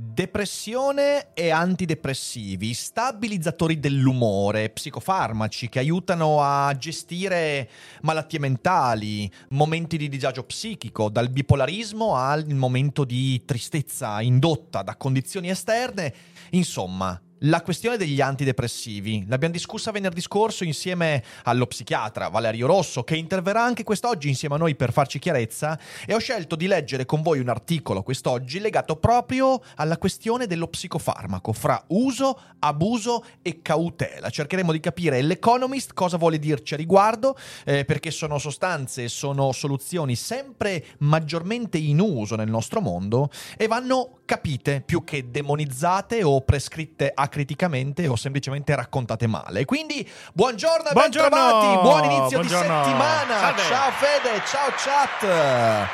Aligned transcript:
Depressione 0.00 1.34
e 1.34 1.50
antidepressivi, 1.50 2.72
stabilizzatori 2.72 3.80
dell'umore, 3.80 4.70
psicofarmaci 4.70 5.68
che 5.68 5.80
aiutano 5.80 6.40
a 6.40 6.72
gestire 6.76 7.68
malattie 8.02 8.38
mentali, 8.38 9.28
momenti 9.48 9.96
di 9.96 10.08
disagio 10.08 10.44
psichico, 10.44 11.08
dal 11.08 11.30
bipolarismo 11.30 12.14
al 12.14 12.46
momento 12.54 13.02
di 13.02 13.44
tristezza 13.44 14.20
indotta 14.20 14.82
da 14.82 14.94
condizioni 14.94 15.50
esterne, 15.50 16.14
insomma, 16.50 17.20
la 17.42 17.62
questione 17.62 17.96
degli 17.96 18.20
antidepressivi 18.20 19.24
l'abbiamo 19.28 19.54
discussa 19.54 19.90
venerdì 19.90 20.20
scorso 20.20 20.64
insieme 20.64 21.22
allo 21.44 21.66
psichiatra 21.66 22.28
Valerio 22.28 22.66
Rosso, 22.66 23.04
che 23.04 23.16
interverrà 23.16 23.62
anche 23.62 23.84
quest'oggi 23.84 24.28
insieme 24.28 24.56
a 24.56 24.58
noi 24.58 24.74
per 24.74 24.92
farci 24.92 25.18
chiarezza, 25.18 25.78
e 26.06 26.14
ho 26.14 26.18
scelto 26.18 26.56
di 26.56 26.66
leggere 26.66 27.04
con 27.04 27.22
voi 27.22 27.38
un 27.38 27.48
articolo 27.48 28.02
quest'oggi 28.02 28.58
legato 28.58 28.96
proprio 28.96 29.62
alla 29.76 29.98
questione 29.98 30.46
dello 30.46 30.68
psicofarmaco, 30.68 31.52
fra 31.52 31.82
uso, 31.88 32.40
abuso 32.58 33.24
e 33.42 33.62
cautela. 33.62 34.30
Cercheremo 34.30 34.72
di 34.72 34.80
capire 34.80 35.22
l'Economist 35.22 35.92
cosa 35.94 36.16
vuole 36.16 36.38
dirci 36.38 36.74
a 36.74 36.76
riguardo, 36.76 37.36
eh, 37.64 37.84
perché 37.84 38.10
sono 38.10 38.38
sostanze, 38.38 39.08
sono 39.08 39.52
soluzioni 39.52 40.16
sempre 40.16 40.84
maggiormente 40.98 41.78
in 41.78 42.00
uso 42.00 42.36
nel 42.36 42.48
nostro 42.48 42.80
mondo 42.80 43.30
e 43.56 43.66
vanno 43.66 44.18
capite 44.24 44.82
più 44.84 45.04
che 45.04 45.30
demonizzate 45.30 46.22
o 46.22 46.42
prescritte 46.42 47.12
acriticamente 47.28 48.08
o 48.08 48.16
semplicemente 48.16 48.74
raccontate 48.74 49.26
male. 49.26 49.64
Quindi 49.66 50.08
buongiorno 50.32 50.88
e 50.88 50.92
Buongiorno! 50.92 51.28
bentrovati, 51.28 51.82
buon 51.82 52.04
inizio 52.04 52.38
Buongiorno. 52.38 52.78
di 52.78 52.84
settimana. 52.84 53.38
Salve. 53.38 53.62
Ciao 53.62 53.90
Fede, 53.92 54.42
ciao 54.46 54.70
chat. 54.76 55.88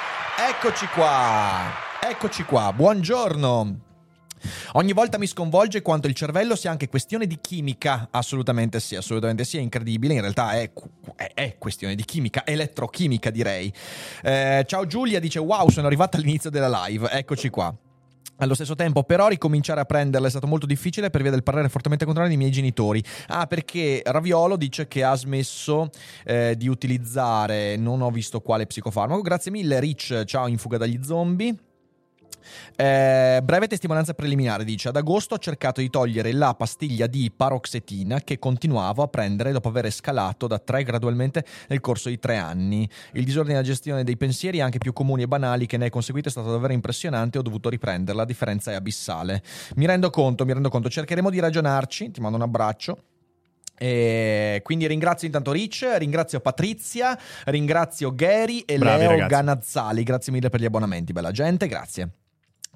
Eccoci 0.50 0.86
qua. 0.86 1.72
Eccoci 2.00 2.44
qua. 2.44 2.72
Buongiorno. 2.72 3.78
Ogni 4.72 4.92
volta 4.92 5.16
mi 5.16 5.26
sconvolge 5.26 5.80
quanto 5.80 6.06
il 6.06 6.14
cervello 6.14 6.54
sia 6.54 6.70
anche 6.70 6.88
questione 6.88 7.26
di 7.26 7.38
chimica. 7.40 8.08
Assolutamente 8.10 8.78
sì, 8.78 8.94
assolutamente 8.94 9.42
sì, 9.44 9.56
è 9.56 9.60
incredibile. 9.60 10.12
In 10.14 10.20
realtà 10.20 10.52
è, 10.52 10.70
è- 11.16 11.30
è 11.34 11.56
questione 11.58 11.94
di 11.94 12.04
chimica, 12.04 12.44
elettrochimica 12.44 13.30
direi. 13.30 13.72
Eh, 14.22 14.64
ciao 14.66 14.86
Giulia, 14.86 15.18
dice 15.18 15.38
wow, 15.38 15.68
sono 15.70 15.86
arrivata 15.86 16.18
all'inizio 16.18 16.50
della 16.50 16.68
live. 16.86 17.08
Eccoci 17.10 17.48
qua. 17.48 17.74
Allo 18.38 18.54
stesso 18.54 18.74
tempo, 18.74 19.04
però, 19.04 19.28
ricominciare 19.28 19.80
a 19.80 19.84
prenderla 19.84 20.26
è 20.26 20.30
stato 20.30 20.48
molto 20.48 20.66
difficile 20.66 21.08
per 21.10 21.22
via 21.22 21.30
del 21.30 21.44
parere 21.44 21.68
fortemente 21.68 22.04
contrario 22.04 22.30
dei 22.30 22.38
miei 22.38 22.50
genitori. 22.52 23.02
Ah, 23.28 23.46
perché 23.46 24.02
Raviolo 24.04 24.56
dice 24.56 24.88
che 24.88 25.04
ha 25.04 25.14
smesso 25.14 25.90
eh, 26.24 26.54
di 26.56 26.66
utilizzare, 26.66 27.76
non 27.76 28.00
ho 28.00 28.10
visto 28.10 28.40
quale 28.40 28.66
psicofarmaco. 28.66 29.22
Grazie 29.22 29.52
mille, 29.52 29.78
Rich. 29.78 30.24
Ciao, 30.24 30.48
in 30.48 30.58
fuga 30.58 30.78
dagli 30.78 30.98
zombie. 31.02 31.54
Eh, 32.76 33.40
breve 33.42 33.66
testimonianza 33.68 34.14
preliminare 34.14 34.64
dice. 34.64 34.88
Ad 34.88 34.96
agosto 34.96 35.34
ho 35.34 35.38
cercato 35.38 35.80
di 35.80 35.90
togliere 35.90 36.32
la 36.32 36.54
pastiglia 36.54 37.06
di 37.06 37.30
paroxetina 37.34 38.20
che 38.20 38.38
continuavo 38.38 39.02
a 39.02 39.08
prendere 39.08 39.52
dopo 39.52 39.68
aver 39.68 39.90
scalato 39.92 40.46
da 40.46 40.58
3 40.58 40.82
gradualmente 40.82 41.44
nel 41.68 41.80
corso 41.80 42.08
di 42.08 42.18
3 42.18 42.36
anni. 42.36 42.88
Il 43.12 43.24
disordine 43.24 43.54
della 43.54 43.66
gestione 43.66 44.04
dei 44.04 44.16
pensieri 44.16 44.60
anche 44.60 44.78
più 44.78 44.92
comuni 44.92 45.22
e 45.22 45.28
banali 45.28 45.66
che 45.66 45.76
ne 45.76 45.86
è 45.86 45.90
conseguito 45.90 46.28
è 46.28 46.30
stato 46.32 46.50
davvero 46.50 46.72
impressionante. 46.72 47.38
Ho 47.38 47.42
dovuto 47.42 47.68
riprenderla 47.68 48.22
la 48.22 48.24
differenza 48.24 48.72
è 48.72 48.74
abissale. 48.74 49.42
Mi 49.76 49.86
rendo 49.86 50.10
conto 50.10 50.44
mi 50.44 50.52
rendo 50.52 50.68
conto. 50.68 50.88
Cercheremo 50.88 51.30
di 51.30 51.38
ragionarci. 51.38 52.10
Ti 52.10 52.20
mando 52.20 52.36
un 52.36 52.42
abbraccio. 52.42 52.98
E 53.76 54.60
quindi 54.62 54.86
ringrazio 54.86 55.26
intanto 55.26 55.50
Rich, 55.50 55.84
ringrazio 55.98 56.40
Patrizia, 56.40 57.18
ringrazio 57.46 58.14
Gary 58.14 58.60
e 58.60 58.78
Bravi, 58.78 58.98
Leo 58.98 59.10
ragazzi. 59.10 59.30
Ganazzali. 59.30 60.02
Grazie 60.04 60.32
mille 60.32 60.48
per 60.48 60.60
gli 60.60 60.64
abbonamenti, 60.64 61.12
bella 61.12 61.32
gente, 61.32 61.66
grazie. 61.66 62.10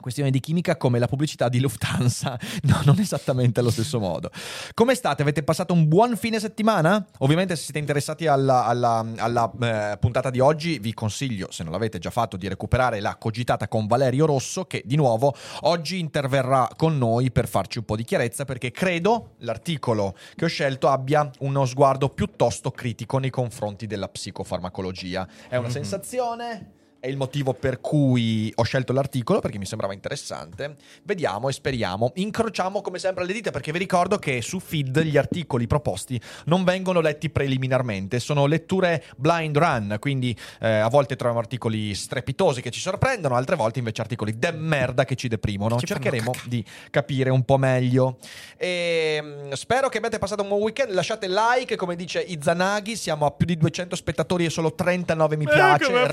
Questione 0.01 0.31
di 0.31 0.41
chimica 0.41 0.77
come 0.77 0.99
la 0.99 1.07
pubblicità 1.07 1.49
di 1.49 1.61
Lufthansa. 1.61 2.39
No, 2.69 2.81
non 2.85 2.99
esattamente 2.99 3.61
allo 3.61 3.71
stesso 3.71 3.99
modo. 4.01 4.31
Come 4.75 4.95
state? 4.95 5.23
Avete 5.23 5.43
passato 5.43 5.73
un 5.73 5.87
buon 5.89 6.17
fine 6.17 6.39
settimana? 6.41 7.05
Ovviamente 7.19 7.57
se 7.57 7.63
siete 7.65 7.79
interessati 7.79 8.27
alla, 8.27 8.65
alla- 8.67 9.05
alla, 9.17 9.51
eh, 9.93 9.97
puntata 9.99 10.31
di 10.31 10.41
oggi 10.41 10.79
vi 10.79 10.93
consiglio, 10.93 11.49
se 11.51 11.63
non 11.63 11.73
l'avete 11.73 11.99
già 11.99 12.11
fatto, 12.11 12.37
di 12.37 12.47
recuperare 12.49 13.01
la 13.01 13.17
cogitata 13.17 13.69
con 13.69 13.87
Valerio 13.87 14.27
Rosso 14.27 14.65
che 14.67 14.83
di 14.85 14.97
nuovo 14.97 15.35
oggi 15.63 15.99
interverrà 15.99 16.69
con 16.77 16.99
noi 16.99 17.31
per 17.31 17.49
farci 17.49 17.79
un 17.79 17.85
po' 17.85 17.97
di 17.97 18.05
chiarezza 18.05 18.45
perché 18.45 18.71
credo 18.71 19.35
l'articolo 19.39 20.17
che 20.35 20.45
ho 20.45 20.49
scelto 20.49 20.89
abbia 20.89 21.31
uno 21.41 21.65
sguardo 21.65 22.09
piuttosto 22.11 22.71
critico 22.71 23.19
nei 23.19 23.31
confronti 23.31 23.87
della 23.87 24.09
psicofarmacologia. 24.09 25.27
È 25.49 25.57
una 25.57 25.69
Mhm. 25.69 25.73
sensazione? 25.73 26.73
È 27.01 27.07
il 27.07 27.17
motivo 27.17 27.55
per 27.55 27.81
cui 27.81 28.53
ho 28.57 28.65
scelto 28.65 28.93
l'articolo 28.93 29.39
perché 29.39 29.57
mi 29.57 29.67
sembrava 29.67 29.93
interessante. 29.93 30.75
Vediamo 31.05 31.49
e 31.49 31.53
speriamo. 31.53 32.11
Incrociamo 32.17 32.81
come 32.81 32.99
sempre 32.99 33.25
le 33.25 33.33
dita 33.33 33.53
perché 33.53 33.71
vi 33.71 33.79
ricordo 33.79 34.19
che 34.19 34.43
su 34.43 34.59
feed 34.59 35.03
gli 35.03 35.17
articoli 35.17 35.69
proposti 35.69 36.21
non 36.47 36.65
vengono 36.65 36.99
letti 37.01 37.31
preliminarmente, 37.31 38.19
sono 38.19 38.47
letture 38.47 39.05
blind 39.17 39.57
run, 39.57 39.97
quindi 40.01 40.37
eh, 40.61 40.69
a 40.79 40.89
volte 40.89 41.15
troviamo 41.15 41.41
articoli 41.41 41.95
strepitosi 41.95 42.61
che 42.63 42.71
ci 42.71 42.81
sorprendono, 42.81 43.37
altre 43.37 43.55
volte 43.55 43.79
invece 43.79 44.01
articoli 44.01 44.37
de 44.37 44.51
merda 44.51 45.05
che 45.05 45.15
ci 45.15 45.29
deprimono. 45.29 45.79
Ci 45.79 45.87
Cercheremo 45.87 46.33
di 46.47 46.65
capire 46.91 47.31
un 47.31 47.45
po' 47.45 47.59
meglio. 47.59 48.19
E, 48.57 49.21
mm, 49.23 49.53
spero 49.53 49.89
che 49.89 49.99
abbiate 49.99 50.19
passato 50.19 50.43
un 50.43 50.49
buon 50.49 50.63
weekend. 50.63 50.91
Lasciate 50.93 51.29
like, 51.29 51.77
come 51.77 51.95
dice 51.95 52.19
Izanagi. 52.21 52.97
Siamo 52.97 53.25
a 53.25 53.31
più 53.31 53.47
di 53.47 53.57
200 53.57 53.95
spettatori 53.95 54.45
e 54.47 54.51
solo 54.51 54.75
39 54.75 55.37
mi 55.37 55.45
Eh, 55.45 55.47
piace. 55.47 55.85
possibile? 55.85 56.07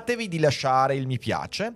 Ricordatevi 0.00 0.28
di 0.28 0.38
lasciare 0.38 0.94
il 0.94 1.06
mi 1.06 1.18
piace. 1.18 1.74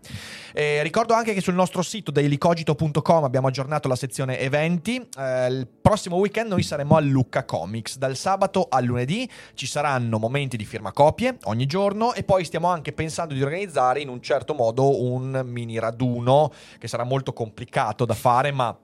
Eh, 0.54 0.82
ricordo 0.82 1.12
anche 1.12 1.34
che 1.34 1.42
sul 1.42 1.52
nostro 1.52 1.82
sito 1.82 2.10
dailycogito.com 2.10 3.24
abbiamo 3.24 3.48
aggiornato 3.48 3.86
la 3.86 3.96
sezione 3.96 4.38
eventi. 4.38 4.96
Eh, 5.18 5.46
il 5.48 5.68
prossimo 5.68 6.16
weekend 6.16 6.48
noi 6.48 6.62
saremo 6.62 6.96
a 6.96 7.00
Lucca 7.00 7.44
Comics. 7.44 7.98
Dal 7.98 8.16
sabato 8.16 8.68
al 8.70 8.84
lunedì 8.84 9.28
ci 9.52 9.66
saranno 9.66 10.18
momenti 10.18 10.56
di 10.56 10.64
firma 10.64 10.90
copie 10.92 11.36
ogni 11.44 11.66
giorno. 11.66 12.14
E 12.14 12.24
poi 12.24 12.44
stiamo 12.44 12.68
anche 12.68 12.92
pensando 12.92 13.34
di 13.34 13.42
organizzare 13.42 14.00
in 14.00 14.08
un 14.08 14.22
certo 14.22 14.54
modo 14.54 15.02
un 15.02 15.42
mini 15.44 15.78
raduno 15.78 16.50
che 16.78 16.88
sarà 16.88 17.04
molto 17.04 17.34
complicato 17.34 18.06
da 18.06 18.14
fare, 18.14 18.52
ma 18.52 18.74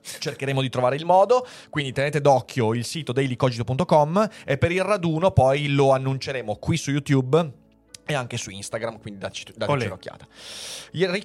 cercheremo 0.00 0.62
di 0.62 0.70
trovare 0.70 0.96
il 0.96 1.04
modo. 1.04 1.46
Quindi 1.68 1.92
tenete 1.92 2.22
d'occhio 2.22 2.72
il 2.72 2.86
sito 2.86 3.12
dailycogito.com 3.12 4.26
e 4.46 4.56
per 4.56 4.72
il 4.72 4.82
raduno 4.82 5.32
poi 5.32 5.68
lo 5.68 5.92
annunceremo 5.92 6.56
qui 6.56 6.78
su 6.78 6.90
YouTube. 6.90 7.64
E 8.08 8.14
anche 8.14 8.36
su 8.36 8.50
Instagram, 8.50 9.00
quindi 9.00 9.18
dacci, 9.18 9.44
dacci 9.56 9.70
Olè. 9.72 9.86
un'occhiata. 9.86 10.26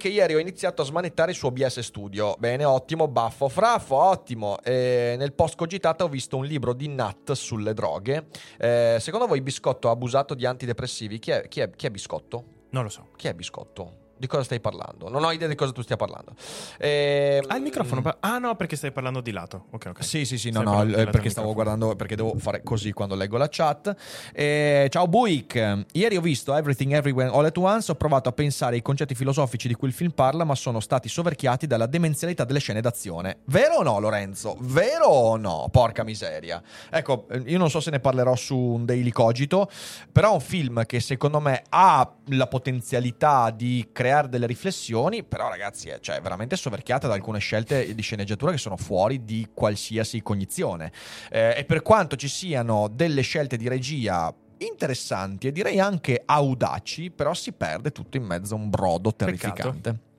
Che 0.02 0.08
ieri 0.08 0.34
ho 0.34 0.40
iniziato 0.40 0.82
a 0.82 0.86
smanettare 0.86 1.32
il 1.32 1.38
suo 1.38 1.50
OBS 1.50 1.80
Studio. 1.82 2.36
Bene, 2.40 2.66
ottimo, 2.66 3.08
baffo, 3.08 3.50
fraffo, 3.50 3.96
ottimo. 3.96 4.60
E 4.64 5.14
nel 5.18 5.34
post 5.34 5.56
cogitata 5.56 6.04
ho 6.04 6.08
visto 6.10 6.38
un 6.38 6.46
libro 6.46 6.74
di 6.74 6.88
Nat 6.88 7.34
sulle 7.34 7.74
droghe. 7.76 8.26
Eh, 8.58 8.98
secondo 9.00 9.28
voi 9.28 9.42
Biscotto 9.42 9.90
ha 9.90 9.92
abusato 9.92 10.34
di 10.34 10.46
antidepressivi? 10.46 11.20
Chi 11.20 11.32
è, 11.32 11.48
chi 11.48 11.60
è- 11.60 11.70
chi 11.70 11.86
è 11.86 11.90
Biscotto? 11.92 12.44
Non 12.72 12.84
lo 12.84 12.90
so. 12.90 13.10
Chi 13.16 13.28
è 13.28 13.34
Biscotto? 13.34 14.01
Di 14.22 14.28
cosa 14.28 14.44
stai 14.44 14.60
parlando? 14.60 15.10
Non 15.10 15.24
ho 15.24 15.32
idea 15.32 15.48
di 15.48 15.56
cosa 15.56 15.72
tu 15.72 15.82
stia 15.82 15.96
parlando. 15.96 16.36
Ehm, 16.78 17.44
Ah, 17.48 17.56
il 17.56 17.64
microfono. 17.64 18.04
pa- 18.04 18.18
Ah, 18.20 18.38
no, 18.38 18.56
perché 18.56 18.76
stai 18.76 18.92
parlando 18.92 19.20
di 19.20 19.32
lato. 19.32 19.66
Ok, 19.72 19.88
ok. 19.88 20.04
Sì, 20.04 20.26
sì, 20.26 20.38
sì, 20.38 20.52
no, 20.52 20.60
Stai 20.62 20.66
no, 20.66 20.72
parlando 20.78 20.98
eh, 21.00 21.10
perché 21.10 21.30
stavo 21.32 21.54
guardando, 21.56 21.96
perché 21.96 22.16
devo 22.16 22.36
fare 22.38 22.62
così 22.62 22.92
quando 22.94 23.16
leggo 23.16 23.38
la 23.38 23.48
chat. 23.50 23.96
Eh, 24.32 24.86
ciao 24.92 25.08
Buick, 25.08 25.86
ieri 25.94 26.18
ho 26.18 26.22
visto 26.22 26.54
Everything 26.56 26.92
Everywhere 26.94 27.32
All 27.34 27.46
at 27.46 27.58
Once, 27.58 27.92
ho 27.92 27.96
provato 27.96 28.30
a 28.30 28.32
pensare 28.32 28.76
ai 28.76 28.84
concetti 28.84 29.16
filosofici 29.16 29.68
di 29.68 29.74
cui 29.74 29.88
il 29.88 29.94
film 29.96 30.12
parla, 30.12 30.44
ma 30.44 30.54
sono 30.54 30.80
stati 30.82 31.10
soverchiati 31.10 31.66
dalla 31.66 31.88
demenzialità 31.88 32.44
delle 32.44 32.60
scene 32.60 32.80
d'azione. 32.80 33.38
Vero 33.46 33.78
o 33.78 33.82
no, 33.82 34.00
Lorenzo? 34.00 34.56
Vero 34.60 35.06
o 35.08 35.36
no? 35.36 35.68
Porca 35.72 36.04
miseria. 36.04 36.62
Ecco, 36.92 37.26
eh, 37.32 37.42
io 37.48 37.58
non 37.58 37.72
so 37.72 37.80
se 37.80 37.90
ne 37.90 38.00
parlerò 38.00 38.36
su 38.36 38.56
un 38.56 38.86
Daily 38.86 39.10
Cogito, 39.10 39.68
però 40.12 40.30
è 40.30 40.34
un 40.34 40.42
film 40.42 40.86
che 40.86 41.00
secondo 41.00 41.40
me 41.40 41.64
ha 41.70 42.08
la 42.26 42.46
potenzialità 42.46 43.50
di 43.50 43.90
creare 43.92 44.10
delle 44.28 44.46
riflessioni, 44.46 45.24
però 45.24 45.50
ragazzi 45.50 45.90
è 45.90 46.00
cioè, 46.00 46.22
veramente 46.22 46.56
soverchiata 46.56 47.08
da 47.08 47.14
alcune 47.14 47.40
scelte 47.40 47.94
di 47.94 48.02
sceneggiatura 48.02 48.52
che 48.52 48.58
sono 48.58 48.78
fuori 48.78 49.24
di 49.24 49.48
qualsiasi 49.54 50.22
cognizione. 50.22 50.92
Eh, 51.30 51.56
e 51.58 51.66
per 51.66 51.82
quanto 51.82 52.16
ci 52.16 52.28
siano 52.28 52.88
delle 52.88 53.22
scelte 53.22 53.58
di 53.58 53.68
regia 53.68 54.34
interessanti 54.58 55.48
e 55.48 55.52
direi 55.52 55.80
anche 55.80 56.22
audaci, 56.24 57.12
però 57.12 57.34
si 57.34 57.52
perde 57.52 57.92
tutto 57.92 58.18
in 58.18 58.24
mezzo 58.24 58.56
a 58.56 58.58
un 58.58 58.70
brodo 58.70 59.14
terrificante. 59.14 59.92
Peccato. 59.92 60.10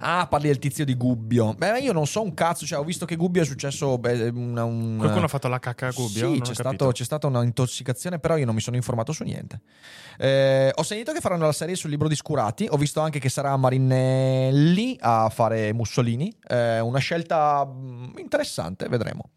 Ah, 0.00 0.26
parli 0.28 0.48
del 0.48 0.58
tizio 0.58 0.84
di 0.84 0.94
Gubbio. 0.94 1.54
Beh, 1.54 1.80
io 1.80 1.92
non 1.92 2.06
so 2.06 2.22
un 2.22 2.34
cazzo, 2.34 2.66
cioè 2.66 2.78
ho 2.78 2.84
visto 2.84 3.06
che 3.06 3.16
Gubbio 3.16 3.42
è 3.42 3.44
successo 3.44 3.98
beh, 3.98 4.28
una, 4.28 4.64
un... 4.64 4.96
Qualcuno 4.98 5.24
ha 5.24 5.28
fatto 5.28 5.48
la 5.48 5.58
cacca 5.58 5.88
a 5.88 5.90
Gubbio? 5.90 6.34
Sì, 6.34 6.40
c'è, 6.40 6.54
stato- 6.54 6.90
c'è 6.92 7.04
stata 7.04 7.26
un'intossicazione, 7.26 8.18
però 8.18 8.36
io 8.36 8.44
non 8.44 8.54
mi 8.54 8.60
sono 8.60 8.76
informato 8.76 9.12
su 9.12 9.24
niente. 9.24 9.60
Eh, 10.18 10.72
ho 10.74 10.82
sentito 10.82 11.12
che 11.12 11.20
faranno 11.20 11.46
la 11.46 11.52
serie 11.52 11.74
sul 11.74 11.90
libro 11.90 12.08
di 12.08 12.14
Scurati, 12.14 12.66
ho 12.70 12.76
visto 12.76 13.00
anche 13.00 13.18
che 13.18 13.28
sarà 13.28 13.56
Marinelli 13.56 14.96
a 15.00 15.28
fare 15.28 15.72
Mussolini, 15.72 16.34
Eh, 16.48 16.80
una 16.80 16.98
scelta 16.98 17.66
mm, 17.66 18.18
interessante, 18.18 18.88
vedremo. 18.88 19.30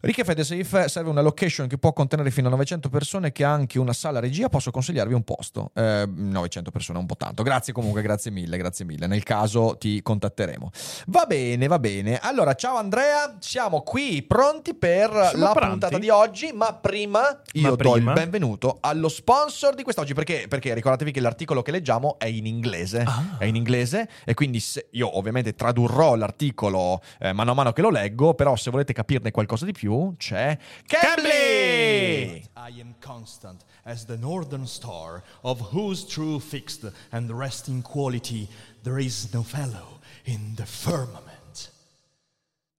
Ricche 0.00 0.22
Fede 0.24 0.44
Safe 0.44 0.88
serve 0.88 1.10
una 1.10 1.20
location 1.22 1.66
che 1.66 1.76
può 1.76 1.92
contenere 1.92 2.30
fino 2.30 2.46
a 2.46 2.50
900 2.50 2.88
persone 2.88 3.32
che 3.32 3.44
ha 3.44 3.50
anche 3.52 3.78
una 3.80 3.92
sala 3.92 4.20
regia, 4.20 4.48
posso 4.48 4.70
consigliarvi 4.70 5.12
un 5.12 5.24
posto. 5.24 5.72
Eh, 5.74 6.04
900 6.06 6.70
persone 6.70 6.98
è 6.98 7.00
un 7.00 7.06
po' 7.08 7.16
tanto. 7.16 7.42
Grazie 7.42 7.72
comunque, 7.72 8.00
grazie 8.02 8.30
mille, 8.30 8.56
grazie 8.58 8.84
mille. 8.84 9.06
Nel 9.08 9.24
caso 9.24 9.76
ti 9.76 10.00
contatteremo. 10.00 10.70
Va 11.08 11.24
bene, 11.26 11.66
va 11.66 11.78
bene. 11.80 12.18
Allora, 12.18 12.54
ciao 12.54 12.76
Andrea, 12.76 13.36
siamo 13.40 13.82
qui 13.82 14.22
pronti 14.22 14.74
per 14.74 15.10
Siamo 15.30 15.44
la 15.44 15.50
pronti? 15.52 15.70
puntata 15.70 15.98
di 15.98 16.08
oggi, 16.10 16.52
ma 16.54 16.74
prima 16.74 17.40
io 17.54 17.62
Ma 17.62 17.68
do 17.74 17.74
il 17.96 18.02
prima? 18.02 18.12
benvenuto 18.12 18.78
allo 18.80 19.08
sponsor 19.08 19.74
di 19.74 19.82
quest'oggi, 19.82 20.14
perché, 20.14 20.46
perché 20.48 20.74
ricordatevi 20.74 21.10
che 21.10 21.20
l'articolo 21.20 21.62
che 21.62 21.72
leggiamo 21.72 22.18
è 22.18 22.26
in 22.26 22.46
inglese, 22.46 23.02
Ah. 23.04 23.36
è 23.38 23.46
in 23.46 23.56
inglese 23.56 24.08
e 24.24 24.34
quindi 24.34 24.60
se- 24.60 24.88
io 24.92 25.18
ovviamente 25.18 25.54
tradurrò 25.54 26.14
l'articolo 26.14 27.00
eh, 27.18 27.32
mano 27.32 27.50
a 27.50 27.54
mano 27.54 27.72
che 27.72 27.82
lo 27.82 27.90
leggo, 27.90 28.34
però 28.34 28.54
se 28.54 28.70
volete 28.70 28.92
capirne 28.92 29.30
qualcosa 29.32 29.64
di 29.64 29.72
più 29.72 29.86
c'è 30.16 30.58
Cambly! 30.86 32.48
I 32.54 32.80
am 32.80 32.94
constant 33.00 33.64
as 33.84 34.04
the 34.04 34.16
northern 34.16 34.66
star, 34.66 35.22
of 35.42 35.60
whose 35.72 36.06
true 36.06 36.38
fixed 36.38 36.90
and 37.10 37.30
resting 37.30 37.82
quality 37.82 38.48
there 38.82 38.98
is 39.02 39.32
no 39.32 39.42
fellow 39.42 40.00
in 40.24 40.54
the 40.54 40.66
firmament. 40.66 41.72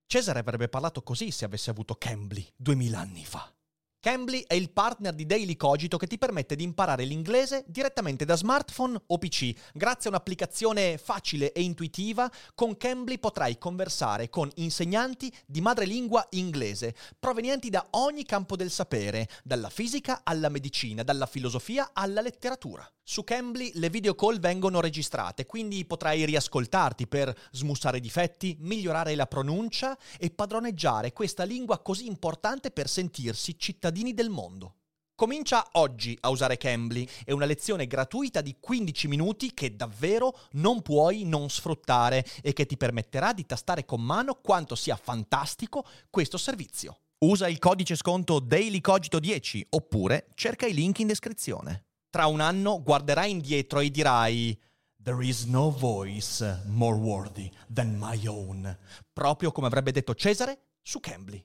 Cesare 0.06 0.40
avrebbe 0.40 0.68
parlato 0.68 1.02
così 1.02 1.30
se 1.30 1.44
avesse 1.44 1.70
avuto 1.70 1.94
Cambly 1.94 2.46
duemila 2.56 3.00
anni 3.00 3.24
fa. 3.24 3.52
Cambly 4.00 4.44
è 4.46 4.54
il 4.54 4.70
partner 4.70 5.12
di 5.12 5.26
Daily 5.26 5.56
Cogito 5.56 5.98
che 5.98 6.06
ti 6.06 6.16
permette 6.16 6.56
di 6.56 6.64
imparare 6.64 7.04
l'inglese 7.04 7.64
direttamente 7.66 8.24
da 8.24 8.34
smartphone 8.34 8.98
o 9.08 9.18
PC. 9.18 9.52
Grazie 9.74 10.08
a 10.08 10.14
un'applicazione 10.14 10.96
facile 10.96 11.52
e 11.52 11.60
intuitiva, 11.60 12.30
con 12.54 12.78
Cambly 12.78 13.18
potrai 13.18 13.58
conversare 13.58 14.30
con 14.30 14.50
insegnanti 14.54 15.30
di 15.44 15.60
madrelingua 15.60 16.26
inglese, 16.30 16.94
provenienti 17.18 17.68
da 17.68 17.88
ogni 17.90 18.24
campo 18.24 18.56
del 18.56 18.70
sapere, 18.70 19.28
dalla 19.44 19.68
fisica 19.68 20.22
alla 20.24 20.48
medicina, 20.48 21.02
dalla 21.02 21.26
filosofia 21.26 21.90
alla 21.92 22.22
letteratura. 22.22 22.90
Su 23.10 23.24
Cambly 23.24 23.72
le 23.74 23.90
video 23.90 24.14
call 24.14 24.38
vengono 24.38 24.80
registrate, 24.80 25.44
quindi 25.44 25.84
potrai 25.84 26.24
riascoltarti 26.24 27.08
per 27.08 27.36
smussare 27.50 27.98
difetti, 27.98 28.56
migliorare 28.60 29.16
la 29.16 29.26
pronuncia 29.26 29.98
e 30.16 30.30
padroneggiare 30.30 31.12
questa 31.12 31.42
lingua 31.42 31.80
così 31.80 32.06
importante 32.06 32.70
per 32.70 32.88
sentirsi 32.88 33.58
cittadini 33.58 34.14
del 34.14 34.30
mondo. 34.30 34.76
Comincia 35.16 35.70
oggi 35.72 36.16
a 36.20 36.28
usare 36.28 36.56
Cambly, 36.56 37.04
è 37.24 37.32
una 37.32 37.46
lezione 37.46 37.88
gratuita 37.88 38.42
di 38.42 38.54
15 38.60 39.08
minuti 39.08 39.54
che 39.54 39.74
davvero 39.74 40.38
non 40.52 40.80
puoi 40.80 41.24
non 41.24 41.50
sfruttare 41.50 42.24
e 42.42 42.52
che 42.52 42.64
ti 42.64 42.76
permetterà 42.76 43.32
di 43.32 43.44
tastare 43.44 43.84
con 43.84 44.00
mano 44.00 44.36
quanto 44.36 44.76
sia 44.76 44.94
fantastico 44.94 45.84
questo 46.10 46.38
servizio. 46.38 47.00
Usa 47.24 47.48
il 47.48 47.58
codice 47.58 47.96
sconto 47.96 48.38
DailyCogito10 48.38 49.62
oppure 49.70 50.28
cerca 50.34 50.66
i 50.66 50.72
link 50.72 51.00
in 51.00 51.08
descrizione. 51.08 51.86
Tra 52.10 52.26
un 52.26 52.40
anno 52.40 52.82
guarderai 52.82 53.30
indietro 53.30 53.78
e 53.78 53.88
dirai 53.88 54.60
There 55.00 55.24
is 55.24 55.44
no 55.44 55.70
voice 55.70 56.62
more 56.66 56.96
worthy 56.96 57.48
than 57.72 57.96
my 57.96 58.26
own. 58.26 58.76
Proprio 59.12 59.52
come 59.52 59.68
avrebbe 59.68 59.92
detto 59.92 60.14
Cesare 60.16 60.58
su 60.82 60.98
Cambly. 60.98 61.42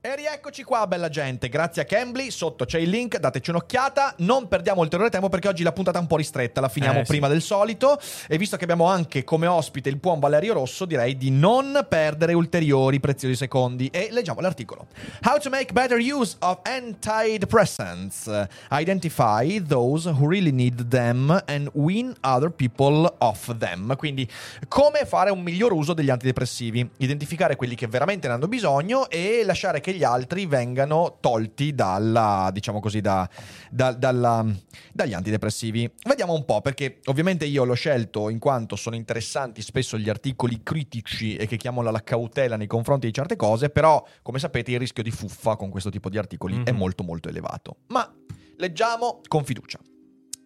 E 0.00 0.14
rieccoci 0.14 0.62
qua, 0.62 0.86
bella 0.86 1.08
gente. 1.08 1.48
Grazie 1.48 1.82
a 1.82 1.84
Cambly. 1.84 2.30
Sotto 2.30 2.64
c'è 2.64 2.78
il 2.78 2.88
link, 2.88 3.18
dateci 3.18 3.50
un'occhiata. 3.50 4.14
Non 4.18 4.46
perdiamo 4.46 4.80
ulteriore 4.80 5.10
tempo 5.10 5.28
perché 5.28 5.48
oggi 5.48 5.64
la 5.64 5.72
puntata 5.72 5.98
è 5.98 6.00
un 6.00 6.06
po' 6.06 6.16
ristretta. 6.16 6.60
La 6.60 6.68
finiamo 6.68 7.00
Eh, 7.00 7.04
sì. 7.04 7.08
prima 7.10 7.26
del 7.26 7.42
solito. 7.42 7.98
E 8.28 8.38
visto 8.38 8.56
che 8.56 8.62
abbiamo 8.62 8.84
anche 8.86 9.24
come 9.24 9.48
ospite 9.48 9.88
il 9.88 9.96
buon 9.96 10.20
Valerio 10.20 10.52
Rosso, 10.54 10.84
direi 10.84 11.16
di 11.16 11.32
non 11.32 11.84
perdere 11.88 12.32
ulteriori 12.32 13.00
preziosi 13.00 13.34
secondi. 13.34 13.88
E 13.88 14.06
leggiamo 14.12 14.40
l'articolo. 14.40 14.86
How 15.24 15.36
to 15.40 15.50
make 15.50 15.72
better 15.72 15.98
use 15.98 16.36
of 16.38 16.60
antidepressants. 16.62 18.46
Identify 18.70 19.60
those 19.66 20.08
who 20.08 20.28
really 20.28 20.52
need 20.52 20.86
them 20.90 21.28
and 21.48 21.70
win 21.72 22.14
other 22.22 22.50
people 22.52 23.12
off 23.18 23.52
them. 23.58 23.96
Quindi, 23.96 24.30
come 24.68 25.04
fare 25.06 25.30
un 25.32 25.42
miglior 25.42 25.72
uso 25.72 25.92
degli 25.92 26.08
antidepressivi. 26.10 26.88
Identificare 26.98 27.56
quelli 27.56 27.74
che 27.74 27.88
veramente 27.88 28.28
ne 28.28 28.34
hanno 28.34 28.46
bisogno 28.46 29.10
e 29.10 29.42
lasciare 29.44 29.80
che 29.80 29.86
gli 29.94 30.04
altri 30.04 30.46
vengano 30.46 31.18
tolti 31.20 31.74
dalla, 31.74 32.50
diciamo 32.52 32.80
così, 32.80 33.00
da, 33.00 33.28
da- 33.70 33.92
dalla- 33.92 34.44
dagli 34.92 35.12
antidepressivi. 35.14 35.90
Vediamo 36.06 36.34
un 36.34 36.44
po', 36.44 36.60
perché 36.60 37.00
ovviamente 37.06 37.44
io 37.44 37.64
l'ho 37.64 37.74
scelto 37.74 38.28
in 38.28 38.38
quanto 38.38 38.76
sono 38.76 38.96
interessanti 38.96 39.62
spesso 39.62 39.98
gli 39.98 40.08
articoli 40.08 40.62
critici 40.62 41.36
e 41.36 41.46
che 41.46 41.56
chiamano 41.56 41.88
alla 41.88 42.02
cautela 42.02 42.56
nei 42.56 42.66
confronti 42.66 43.06
di 43.06 43.12
certe 43.12 43.36
cose, 43.36 43.70
però 43.70 44.04
come 44.22 44.38
sapete 44.38 44.72
il 44.72 44.78
rischio 44.78 45.02
di 45.02 45.10
fuffa 45.10 45.56
con 45.56 45.70
questo 45.70 45.90
tipo 45.90 46.08
di 46.08 46.18
articoli 46.18 46.62
è 46.64 46.72
Mhm. 46.72 46.76
molto 46.78 47.02
molto 47.04 47.28
elevato. 47.28 47.76
Ma 47.88 48.10
leggiamo 48.56 49.20
con 49.28 49.44
fiducia. 49.44 49.78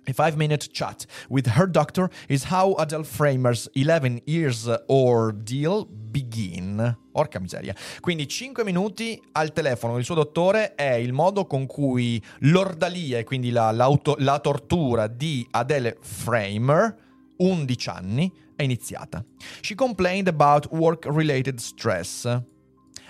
A 0.05 0.13
five 0.13 0.37
minute 0.37 0.69
chat 0.73 1.07
with 1.29 1.47
her 1.57 1.69
doctor 1.69 2.11
is 2.29 2.51
how 2.51 2.75
Adele 2.75 3.05
Framer's 3.05 3.69
11 3.75 4.23
years 4.25 4.69
ordeal 4.89 5.87
begin. 5.87 6.97
Orca 7.13 7.39
miseria. 7.39 7.75
Quindi 8.01 8.27
5 8.27 8.65
minuti 8.65 9.21
al 9.33 9.53
telefono 9.53 9.95
del 9.95 10.05
suo 10.05 10.17
dottore 10.17 10.75
è 10.75 10.95
il 10.95 11.13
modo 11.13 11.47
con 11.47 11.67
cui 11.67 12.21
l'ordalia 12.41 13.23
quindi 13.23 13.51
la, 13.51 13.71
la 13.71 14.39
tortura 14.41 15.07
di 15.07 15.47
Adele 15.53 15.99
Framer, 16.01 16.97
11 17.37 17.89
anni, 17.89 18.33
è 18.57 18.65
iniziata. 18.65 19.25
She 19.61 19.77
complained 19.77 20.27
about 20.27 20.67
work-related 20.73 21.59
stress. 21.59 22.27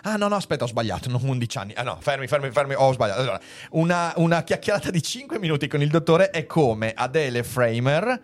Ah 0.03 0.17
no, 0.17 0.29
no, 0.29 0.35
aspetta, 0.35 0.65
ho 0.65 0.67
sbagliato, 0.67 1.09
non 1.09 1.21
11 1.23 1.59
anni. 1.59 1.73
Ah 1.75 1.83
no, 1.83 1.97
fermi, 2.01 2.27
fermi, 2.27 2.51
fermi, 2.51 2.75
ho 2.77 2.93
sbagliato. 2.93 3.21
Allora, 3.21 3.41
una, 3.71 4.13
una 4.17 4.43
chiacchierata 4.43 4.91
di 4.91 5.03
5 5.03 5.39
minuti 5.39 5.69
con 5.69 5.81
il 5.81 5.89
dottore 5.91 6.31
è 6.31 6.45
come 6.47 6.93
Adele 6.95 7.43
Framer 7.45 8.21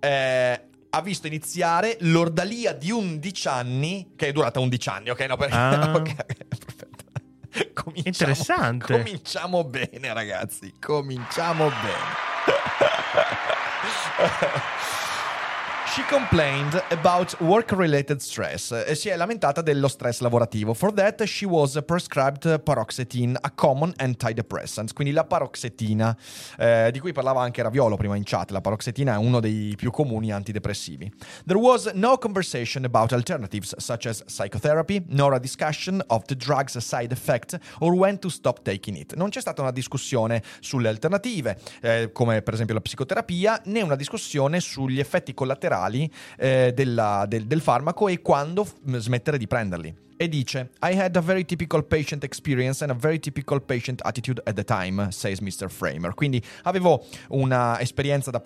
eh, 0.00 0.60
ha 0.90 1.00
visto 1.02 1.26
iniziare 1.26 1.96
l'ordalia 2.00 2.72
di 2.72 2.90
11 2.90 3.48
anni, 3.48 4.12
che 4.16 4.28
è 4.28 4.32
durata 4.32 4.58
11 4.60 4.88
anni, 4.88 5.10
ok? 5.10 5.20
No, 5.20 5.36
perché... 5.36 5.54
Ah. 5.54 5.92
ok, 5.94 6.14
perfetto. 6.48 6.92
Cominciamo- 7.72 8.08
Interessante. 8.08 8.92
Cominciamo 8.92 9.64
bene, 9.64 10.12
ragazzi. 10.12 10.74
Cominciamo 10.80 11.68
bene. 11.68 12.22
She 15.94 16.02
complained 16.06 16.82
about 16.90 17.40
work-related 17.40 18.18
stress 18.18 18.72
e 18.84 18.96
si 18.96 19.10
è 19.10 19.16
lamentata 19.16 19.62
dello 19.62 19.86
stress 19.86 20.18
lavorativo. 20.22 20.74
For 20.74 20.92
that, 20.94 21.22
she 21.22 21.46
was 21.46 21.80
prescribed 21.86 22.62
paroxetine, 22.64 23.38
a 23.40 23.52
common 23.52 23.92
antidepressant. 23.98 24.92
Quindi 24.92 25.14
la 25.14 25.22
paroxetina, 25.22 26.16
eh, 26.58 26.90
di 26.90 26.98
cui 26.98 27.12
parlava 27.12 27.42
anche 27.42 27.62
Raviolo 27.62 27.94
prima 27.94 28.16
in 28.16 28.24
chat. 28.24 28.50
La 28.50 28.60
paroxetina 28.60 29.14
è 29.14 29.18
uno 29.18 29.38
dei 29.38 29.74
più 29.76 29.92
comuni 29.92 30.32
antidepressivi. 30.32 31.12
There 31.46 31.60
was 31.60 31.92
no 31.94 32.18
conversation 32.18 32.84
about 32.84 33.12
alternatives 33.12 33.76
such 33.76 34.06
as 34.06 34.24
psychotherapy, 34.26 35.04
nor 35.10 35.34
a 35.34 35.38
discussion 35.38 36.02
of 36.08 36.24
the 36.24 36.34
drug's 36.34 36.76
side 36.78 37.12
effect 37.12 37.56
or 37.78 37.94
when 37.94 38.18
to 38.18 38.28
stop 38.28 38.62
taking 38.62 38.96
it. 38.96 39.14
Non 39.14 39.28
c'è 39.28 39.40
stata 39.40 39.62
una 39.62 39.70
discussione 39.70 40.42
sulle 40.58 40.88
alternative, 40.88 41.56
eh, 41.80 42.10
come 42.10 42.42
per 42.42 42.54
esempio 42.54 42.74
la 42.74 42.80
psicoterapia, 42.80 43.62
né 43.66 43.80
una 43.80 43.94
discussione 43.94 44.58
sugli 44.58 44.98
effetti 44.98 45.32
collaterali 45.34 45.82
eh, 46.38 46.72
della- 46.74 47.24
del, 47.28 47.46
del 47.46 47.60
farmaco 47.60 48.08
e 48.08 48.20
quando 48.20 48.64
f- 48.64 48.74
smettere 48.98 49.38
di 49.38 49.46
prenderli. 49.46 49.94
E 50.16 50.28
dice: 50.28 50.70
I 50.80 50.96
had 50.96 51.16
a 51.16 51.20
very 51.20 51.44
typical 51.44 51.84
patient 51.84 52.22
experience 52.22 52.84
and 52.84 52.92
a 52.92 52.94
very 52.94 53.18
typical 53.18 53.60
patient 53.60 54.00
attitude 54.04 54.40
at 54.44 54.54
the 54.54 54.62
time, 54.62 55.10
says 55.10 55.40
Mr. 55.40 55.68
Framer. 55.68 56.14
Quindi 56.14 56.40
avevo 56.62 57.04
una 57.30 57.80
esperienza 57.80 58.30
da, 58.30 58.40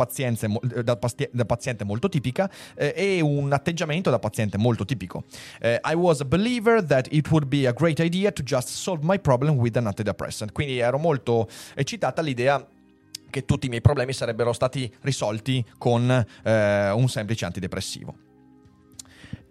mo- 0.48 0.60
da, 0.62 0.98
da 1.30 1.44
paziente 1.44 1.84
molto 1.84 2.08
tipica 2.08 2.50
eh, 2.74 2.94
e 2.96 3.20
un 3.20 3.52
atteggiamento 3.52 4.08
da 4.08 4.18
paziente 4.18 4.56
molto 4.56 4.86
tipico. 4.86 5.24
Eh, 5.60 5.78
I 5.84 5.94
was 5.94 6.22
a 6.22 6.24
believer 6.24 6.82
that 6.82 7.06
it 7.10 7.28
would 7.30 7.46
be 7.48 7.66
a 7.66 7.72
great 7.72 7.98
idea 8.00 8.32
to 8.32 8.42
just 8.42 8.68
solve 8.68 9.04
my 9.04 9.18
problem 9.18 9.58
with 9.58 9.76
an 9.76 9.88
antidepressant. 9.88 10.52
Quindi 10.52 10.78
ero 10.78 10.96
molto 10.98 11.48
eccitata 11.74 12.22
all'idea 12.22 12.66
che 13.30 13.44
tutti 13.44 13.66
i 13.66 13.68
miei 13.68 13.80
problemi 13.80 14.12
sarebbero 14.12 14.52
stati 14.52 14.92
risolti 15.00 15.64
con 15.78 16.10
eh, 16.10 16.90
un 16.90 17.08
semplice 17.08 17.44
antidepressivo. 17.44 18.26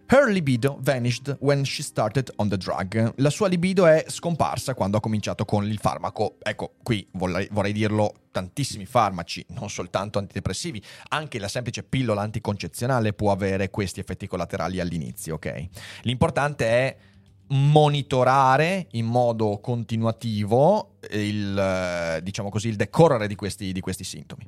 Her 0.10 0.30
libido 0.30 0.78
vanished 0.80 1.36
when 1.42 1.66
she 1.66 1.84
started 1.84 2.32
on 2.38 2.48
the 2.48 2.56
drug. 2.56 3.16
La 3.18 3.30
sua 3.30 3.50
libido 3.50 3.86
è 3.86 4.06
scomparsa 4.08 4.74
quando 4.74 4.96
ha 4.96 5.00
cominciato 5.02 5.44
con 5.44 5.66
il 5.66 5.80
farmaco. 5.80 6.38
Ecco, 6.42 6.76
qui 6.82 7.06
vorrei, 7.12 7.46
vorrei 7.52 7.74
dirlo, 7.74 8.14
tantissimi 8.32 8.86
farmaci, 8.86 9.46
non 9.50 9.70
soltanto 9.70 10.18
antidepressivi, 10.18 10.82
anche 11.10 11.40
la 11.40 11.50
semplice 11.50 11.84
pillola 11.84 12.22
anticoncezionale 12.22 13.12
può 13.12 13.32
avere 13.32 13.70
questi 13.70 14.00
effetti 14.00 14.28
collaterali 14.28 14.80
all'inizio, 14.80 15.36
ok? 15.36 15.68
L'importante 16.04 16.66
è 16.66 16.98
monitorare 17.50 18.88
in 18.92 19.06
modo 19.06 19.60
continuativo 19.60 20.97
il, 21.12 21.58
eh, 21.58 22.22
diciamo 22.24 22.50
così, 22.50 22.70
il 22.70 22.76
decorrere 22.76 23.28
di 23.28 23.36
questi, 23.36 23.72
di 23.72 23.80
questi 23.80 24.04
sintomi. 24.04 24.48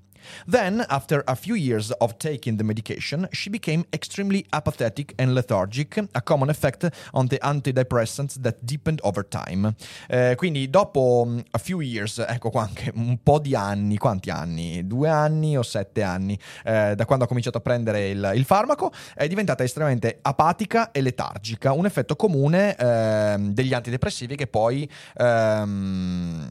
Then, 0.50 0.84
after 0.88 1.22
a 1.25 1.36
few 1.36 1.56
years 1.56 1.94
of 2.00 2.18
taking 2.18 2.58
the 2.58 2.63
medication, 2.63 3.28
she 3.32 3.50
became 3.50 3.86
extremely 3.92 4.46
apathetic 4.50 5.13
and 5.18 5.34
lethargic, 5.34 6.04
a 6.12 6.22
common 6.22 6.50
effect 6.50 6.88
on 7.12 7.28
the 7.28 7.38
antidepressants 7.42 8.39
that 8.42 8.58
deepened 8.62 9.00
over 9.04 9.28
time. 9.28 9.74
Eh, 10.08 10.36
quindi 10.36 10.70
dopo 10.70 11.24
um, 11.25 11.44
a 11.51 11.58
few 11.58 11.82
years, 11.82 12.18
ecco 12.20 12.50
qua 12.50 12.63
anche 12.63 12.92
un 12.96 13.22
po' 13.22 13.39
di 13.39 13.56
anni, 13.56 13.98
quanti 13.98 14.30
anni? 14.30 14.86
Due 14.86 15.10
anni 15.10 15.58
o 15.58 15.63
sette 15.63 16.04
anni, 16.04 16.38
eh, 16.63 16.96
da 16.96 17.06
quando 17.06 17.25
ha 17.25 17.28
cominciato 17.28 17.58
a 17.58 17.62
prendere 17.62 18.10
il, 18.10 18.32
il, 18.36 18.46
farmaco, 18.46 18.92
è 19.16 19.28
diventata 19.28 19.63
estremamente 19.63 20.20
apatica 20.22 20.92
e 20.92 21.01
letargica, 21.01 21.72
un 21.72 21.86
effetto 21.86 22.16
comune 22.16 22.75
eh, 22.75 23.36
degli 23.39 23.74
antidepressivi 23.74 24.36
che 24.36 24.48
poi... 24.48 24.89
Ehm, 25.18 26.49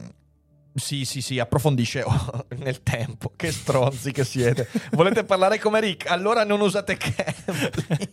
sì, 0.73 1.05
sì, 1.05 1.21
sì, 1.21 1.39
approfondisce 1.39 2.03
nel 2.57 2.81
tempo. 2.83 3.33
Che 3.35 3.51
stronzi 3.51 4.11
che 4.11 4.23
siete. 4.23 4.67
Volete 4.91 5.23
parlare 5.23 5.59
come 5.59 5.79
Rick? 5.79 6.09
Allora 6.09 6.43
non 6.43 6.61
usate 6.61 6.97
Cambly. 6.97 8.09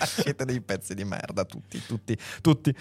siete 0.04 0.44
dei 0.44 0.60
pezzi 0.60 0.94
di 0.94 1.04
merda, 1.04 1.44
tutti, 1.44 1.82
tutti, 1.84 2.16
tutti. 2.40 2.74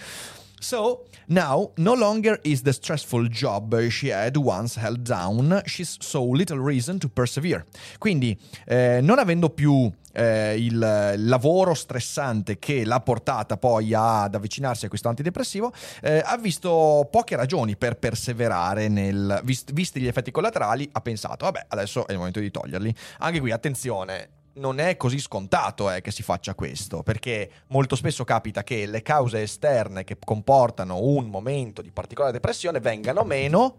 So 0.64 1.04
now, 1.28 1.74
no 1.76 1.94
longer 1.94 2.40
is 2.44 2.62
the 2.62 2.72
stressful 2.72 3.28
job 3.28 3.78
she 3.90 4.10
had 4.14 4.38
once 4.38 4.80
held 4.80 5.02
down, 5.02 5.62
she's 5.66 5.98
so 6.00 6.24
little 6.24 6.58
reason 6.58 6.98
to 7.00 7.10
persevere. 7.10 7.66
Quindi, 7.98 8.40
eh, 8.66 9.02
non 9.02 9.20
avendo 9.20 9.50
più 9.50 9.92
eh, 10.14 10.56
il 10.58 11.16
lavoro 11.18 11.74
stressante 11.74 12.60
che 12.60 12.86
l'ha 12.86 13.02
portata 13.02 13.58
poi 13.58 13.94
ad 13.94 14.36
avvicinarsi 14.36 14.86
a 14.86 14.88
questo 14.88 15.10
antidepressivo, 15.10 15.74
eh, 16.02 16.22
ha 16.24 16.38
visto 16.38 17.10
poche 17.12 17.36
ragioni 17.36 17.76
per 17.76 17.98
perseverare 17.98 18.88
nel, 18.88 19.42
vist, 19.44 19.74
visti 19.74 20.00
gli 20.00 20.08
effetti 20.08 20.32
collaterali, 20.32 20.88
ha 20.94 21.02
pensato, 21.02 21.44
vabbè, 21.44 21.66
adesso 21.68 22.08
è 22.08 22.14
il 22.14 22.18
momento 22.20 22.40
di 22.40 22.50
toglierli. 22.50 22.96
Anche 23.20 23.42
qui, 23.42 23.52
attenzione, 23.52 24.43
non 24.56 24.80
è 24.80 24.98
così 24.98 25.20
scontato 25.20 25.92
eh, 25.92 26.02
che 26.02 26.12
si 26.12 26.24
faccia 26.24 26.54
questo, 26.54 27.02
perché 27.04 27.50
molto 27.68 27.96
spesso 27.96 28.24
capita 28.24 28.64
che 28.64 28.86
le 28.86 29.02
cause 29.02 29.42
esterne 29.42 30.04
che 30.04 30.18
comportano 30.24 31.00
un 31.02 31.26
momento 31.26 31.82
di 31.82 31.92
particolare 31.92 32.34
depressione 32.34 32.80
vengano 32.80 33.24
meno, 33.24 33.78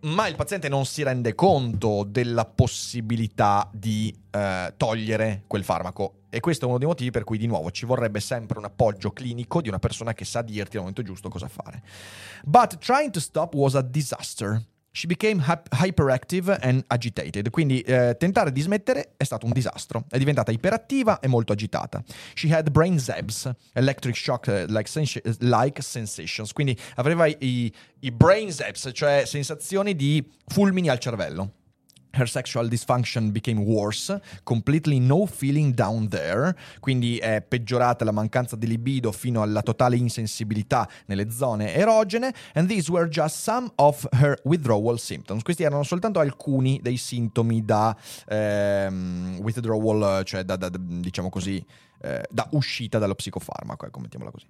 ma 0.00 0.28
il 0.28 0.36
paziente 0.36 0.68
non 0.68 0.84
si 0.84 1.02
rende 1.02 1.34
conto 1.34 2.04
della 2.04 2.44
possibilità 2.44 3.68
di 3.72 4.14
eh, 4.30 4.74
togliere 4.76 5.44
quel 5.46 5.64
farmaco. 5.64 6.12
E 6.28 6.40
questo 6.40 6.66
è 6.66 6.68
uno 6.68 6.78
dei 6.78 6.86
motivi 6.86 7.10
per 7.10 7.24
cui, 7.24 7.38
di 7.38 7.46
nuovo, 7.46 7.70
ci 7.70 7.86
vorrebbe 7.86 8.20
sempre 8.20 8.58
un 8.58 8.66
appoggio 8.66 9.10
clinico 9.10 9.62
di 9.62 9.68
una 9.68 9.78
persona 9.78 10.12
che 10.12 10.26
sa 10.26 10.42
dirti 10.42 10.76
al 10.76 10.82
momento 10.82 11.02
giusto 11.02 11.30
cosa 11.30 11.48
fare. 11.48 11.82
But 12.44 12.76
trying 12.78 13.10
to 13.12 13.20
stop 13.20 13.54
was 13.54 13.74
a 13.74 13.80
disaster. 13.80 14.62
She 14.96 15.06
became 15.06 15.42
hyperactive 15.72 16.56
and 16.62 16.82
agitated. 16.86 17.50
Quindi 17.50 17.82
eh, 17.82 18.16
tentare 18.18 18.50
di 18.50 18.62
smettere 18.62 19.12
è 19.18 19.24
stato 19.24 19.44
un 19.44 19.52
disastro. 19.52 20.06
È 20.08 20.16
diventata 20.16 20.52
iperattiva 20.52 21.20
e 21.20 21.28
molto 21.28 21.52
agitata. 21.52 22.02
She 22.32 22.50
had 22.50 22.70
brain 22.70 22.98
zabs, 22.98 23.50
electric 23.74 24.16
shock 24.16 24.46
uh, 24.46 24.64
like, 24.72 24.88
sens- 24.88 25.20
like, 25.40 25.82
sensations. 25.82 26.50
Quindi 26.54 26.74
aveva 26.94 27.26
i, 27.26 27.70
i 28.00 28.10
brain 28.10 28.50
zabs, 28.50 28.88
cioè 28.94 29.24
sensazioni 29.26 29.94
di 29.94 30.26
fulmini 30.46 30.88
al 30.88 30.98
cervello. 30.98 31.52
Her 32.16 32.26
sexual 32.26 32.68
dysfunction 32.68 33.30
became 33.30 33.62
worse, 33.62 34.18
completely 34.44 34.98
no 34.98 35.26
feeling 35.26 35.74
down 35.74 36.08
there, 36.08 36.54
quindi 36.80 37.18
è 37.18 37.42
peggiorata 37.42 38.04
la 38.04 38.10
mancanza 38.10 38.56
di 38.56 38.66
libido 38.66 39.12
fino 39.12 39.42
alla 39.42 39.62
totale 39.62 39.96
insensibilità 39.96 40.88
nelle 41.06 41.30
zone 41.30 41.74
erogene, 41.74 42.32
and 42.54 42.68
these 42.68 42.90
were 42.90 43.08
just 43.08 43.36
some 43.36 43.70
of 43.76 44.06
her 44.12 44.38
withdrawal 44.44 44.98
symptoms. 44.98 45.42
Questi 45.42 45.62
erano 45.62 45.82
soltanto 45.82 46.20
alcuni 46.20 46.80
dei 46.82 46.96
sintomi 46.96 47.64
da 47.64 47.94
ehm, 48.28 49.38
withdrawal, 49.42 50.24
cioè 50.24 50.42
da, 50.42 50.56
da, 50.56 50.70
diciamo 50.72 51.28
così, 51.28 51.64
eh, 52.06 52.22
da 52.30 52.46
uscita 52.52 52.98
dallo 52.98 53.14
psicofarmaco, 53.14 53.84
ecco, 53.86 53.98
mettiamola 53.98 54.30
così. 54.30 54.46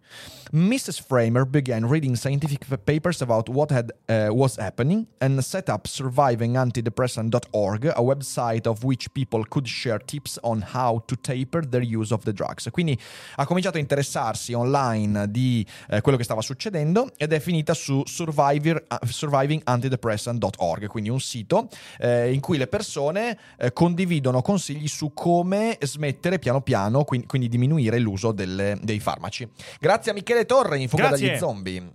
Mrs. 0.52 1.02
Framer 1.06 1.46
began 1.46 1.88
reading 1.88 2.14
scientific 2.14 2.66
papers 2.84 3.22
about 3.22 3.48
what 3.48 3.72
had, 3.72 3.94
uh, 4.08 4.26
was 4.30 4.58
happening 4.58 5.06
and 5.18 5.40
set 5.40 5.68
up 5.68 5.86
survivingantidepressant.org, 5.86 7.92
a 7.94 8.02
website 8.02 8.66
of 8.66 8.82
which 8.84 9.10
people 9.12 9.42
could 9.48 9.66
share 9.66 9.98
tips 9.98 10.38
on 10.42 10.62
how 10.74 11.02
to 11.06 11.16
taper 11.16 11.66
their 11.66 11.82
use 11.82 12.12
of 12.12 12.24
the 12.24 12.32
drugs. 12.32 12.68
Quindi 12.70 13.00
ha 13.36 13.46
cominciato 13.46 13.78
a 13.78 13.80
interessarsi 13.80 14.52
online 14.52 15.30
di 15.30 15.66
eh, 15.88 16.02
quello 16.02 16.18
che 16.18 16.24
stava 16.24 16.42
succedendo 16.42 17.10
ed 17.16 17.32
è 17.32 17.40
finita 17.40 17.72
su 17.72 17.94
uh, 17.94 18.02
survivingantidepressant.org, 18.04 20.88
quindi 20.88 21.08
un 21.08 21.20
sito 21.20 21.68
eh, 21.98 22.30
in 22.32 22.40
cui 22.40 22.58
le 22.58 22.66
persone 22.66 23.38
eh, 23.56 23.72
condividono 23.72 24.42
consigli 24.42 24.88
su 24.88 25.14
come 25.14 25.78
smettere 25.80 26.38
piano 26.38 26.60
piano, 26.60 27.04
quindi 27.04 27.45
diminuire 27.48 27.98
l'uso 27.98 28.32
delle, 28.32 28.78
dei 28.82 29.00
farmaci. 29.00 29.48
Grazie 29.80 30.10
a 30.10 30.14
Michele 30.14 30.44
Torre 30.44 30.78
in 30.78 30.88
Fuga 30.88 31.08
Grazie. 31.08 31.28
dagli 31.28 31.38
zombie. 31.38 31.90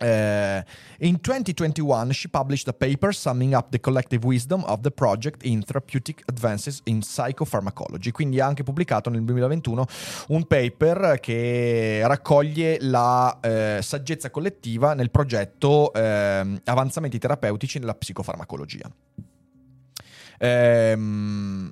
Uh, 0.00 0.62
in 1.00 1.20
2021, 1.20 2.12
she 2.12 2.28
published 2.28 2.66
a 2.68 2.72
paper 2.72 3.14
summing 3.14 3.52
up 3.52 3.70
the 3.70 3.78
collective 3.78 4.24
wisdom 4.24 4.64
of 4.64 4.80
the 4.80 4.90
project 4.90 5.44
in 5.44 5.62
therapeutic 5.62 6.22
advances 6.26 6.80
in 6.84 7.00
psychopharmacology. 7.00 8.10
Quindi 8.10 8.40
ha 8.40 8.46
anche 8.46 8.62
pubblicato 8.62 9.10
nel 9.10 9.22
2021 9.24 9.84
un 10.28 10.46
paper 10.46 11.18
che 11.20 12.00
raccoglie 12.04 12.78
la 12.80 13.38
eh, 13.42 13.80
saggezza 13.82 14.30
collettiva 14.30 14.94
nel 14.94 15.10
progetto 15.10 15.92
eh, 15.92 16.60
avanzamenti 16.64 17.18
terapeutici 17.18 17.78
nella 17.78 17.94
psicofarmacologia. 17.94 18.90
Ehm, 20.38 21.70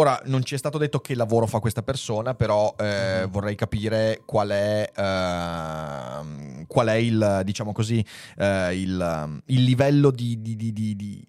Ora, 0.00 0.18
non 0.24 0.42
ci 0.42 0.54
è 0.54 0.56
stato 0.56 0.78
detto 0.78 1.00
che 1.00 1.14
lavoro 1.14 1.46
fa 1.46 1.58
questa 1.58 1.82
persona, 1.82 2.34
però 2.34 2.74
eh, 2.78 2.84
mm-hmm. 2.84 3.30
vorrei 3.30 3.54
capire 3.54 4.22
qual 4.24 4.48
è, 4.48 4.90
uh, 4.96 6.64
qual 6.66 6.86
è 6.86 6.94
il, 6.94 7.42
diciamo 7.44 7.72
così, 7.72 8.02
uh, 8.38 8.72
il, 8.72 9.42
il, 9.44 9.62
livello 9.62 10.10
di, 10.10 10.40
di, 10.40 10.56
di, 10.56 10.72
di, 10.72 11.26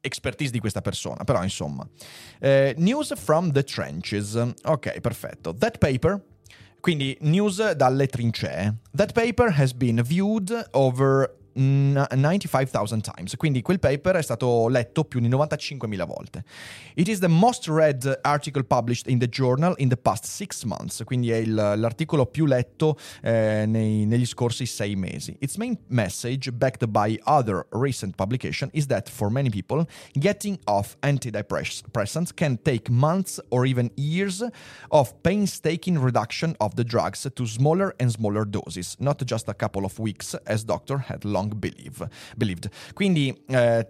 expertise 0.00 0.50
di 0.50 0.60
questa 0.60 0.80
persona. 0.80 1.24
Però, 1.24 1.42
insomma. 1.42 1.86
Uh, 2.40 2.72
news 2.76 3.12
from 3.18 3.52
the 3.52 3.62
trenches. 3.62 4.34
Ok, 4.62 5.00
perfetto. 5.00 5.54
That 5.54 5.76
paper... 5.76 6.24
Quindi, 6.80 7.18
news 7.22 7.72
dalle 7.72 8.06
trincee. 8.06 8.76
That 8.94 9.12
paper 9.12 9.58
has 9.58 9.74
been 9.74 10.00
viewed 10.02 10.68
over 10.70 11.34
95,000 11.56 13.00
times, 13.00 13.36
quindi 13.36 13.62
quel 13.62 13.78
paper 13.78 14.16
è 14.16 14.22
stato 14.22 14.68
letto 14.68 15.04
più 15.04 15.20
di 15.20 15.28
95.000 15.28 16.06
volte. 16.06 16.44
It 16.94 17.08
is 17.08 17.18
the 17.18 17.28
most 17.28 17.66
read 17.68 18.20
article 18.22 18.62
published 18.64 19.06
in 19.08 19.18
the 19.18 19.28
journal 19.28 19.74
in 19.78 19.88
the 19.88 19.96
past 19.96 20.24
six 20.24 20.64
months, 20.64 21.02
quindi 21.04 21.30
è 21.30 21.36
il, 21.36 21.54
l'articolo 21.54 22.26
più 22.26 22.46
letto 22.46 22.98
eh, 23.22 23.64
nei, 23.66 24.04
negli 24.06 24.26
scorsi 24.26 24.66
sei 24.66 24.96
mesi. 24.96 25.36
Its 25.40 25.56
main 25.56 25.78
message, 25.88 26.52
backed 26.52 26.86
by 26.88 27.18
other 27.24 27.66
recent 27.70 28.14
publication, 28.16 28.68
is 28.72 28.86
that 28.86 29.08
for 29.08 29.30
many 29.30 29.48
people, 29.48 29.86
getting 30.14 30.58
off 30.66 30.96
antidepressants 31.00 32.34
can 32.34 32.58
take 32.62 32.90
months 32.90 33.40
or 33.48 33.66
even 33.66 33.90
years 33.96 34.44
of 34.88 35.14
painstaking 35.22 35.98
reduction 35.98 36.54
of 36.60 36.74
the 36.74 36.84
drugs 36.84 37.26
to 37.34 37.46
smaller 37.46 37.94
and 37.98 38.12
smaller 38.12 38.44
doses, 38.44 38.96
not 39.00 39.24
just 39.24 39.48
a 39.48 39.54
couple 39.54 39.84
of 39.84 39.98
weeks, 39.98 40.34
as 40.46 40.64
doctor 40.64 40.98
had 40.98 41.24
long 41.24 41.45
long 41.46 41.54
believe, 41.54 42.08
believed. 42.36 42.70
Quindi 42.92 43.36
eh, 43.48 43.86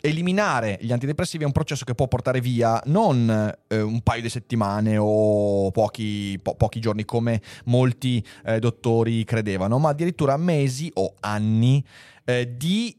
eliminare 0.00 0.78
gli 0.80 0.92
antidepressivi 0.92 1.44
è 1.44 1.46
un 1.46 1.52
processo 1.52 1.84
che 1.84 1.94
può 1.94 2.08
portare 2.08 2.40
via 2.40 2.80
non 2.86 3.54
eh, 3.68 3.80
un 3.80 4.00
paio 4.02 4.22
di 4.22 4.28
settimane 4.28 4.96
o 4.98 5.70
pochi, 5.70 6.38
po- 6.42 6.54
pochi 6.54 6.80
giorni 6.80 7.04
come 7.04 7.40
molti 7.66 8.24
eh, 8.44 8.58
dottori 8.58 9.24
credevano, 9.24 9.78
ma 9.78 9.90
addirittura 9.90 10.36
mesi 10.36 10.90
o 10.94 11.14
anni 11.20 11.84
eh, 12.24 12.56
di 12.56 12.96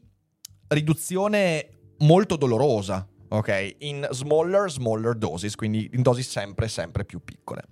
riduzione 0.68 1.68
molto 1.98 2.36
dolorosa, 2.36 3.06
ok? 3.28 3.76
In 3.78 4.06
smaller, 4.10 4.70
smaller 4.70 5.14
doses, 5.14 5.54
quindi 5.54 5.88
in 5.92 6.02
dosi 6.02 6.22
sempre, 6.22 6.68
sempre 6.68 7.04
più 7.04 7.22
piccole. 7.22 7.62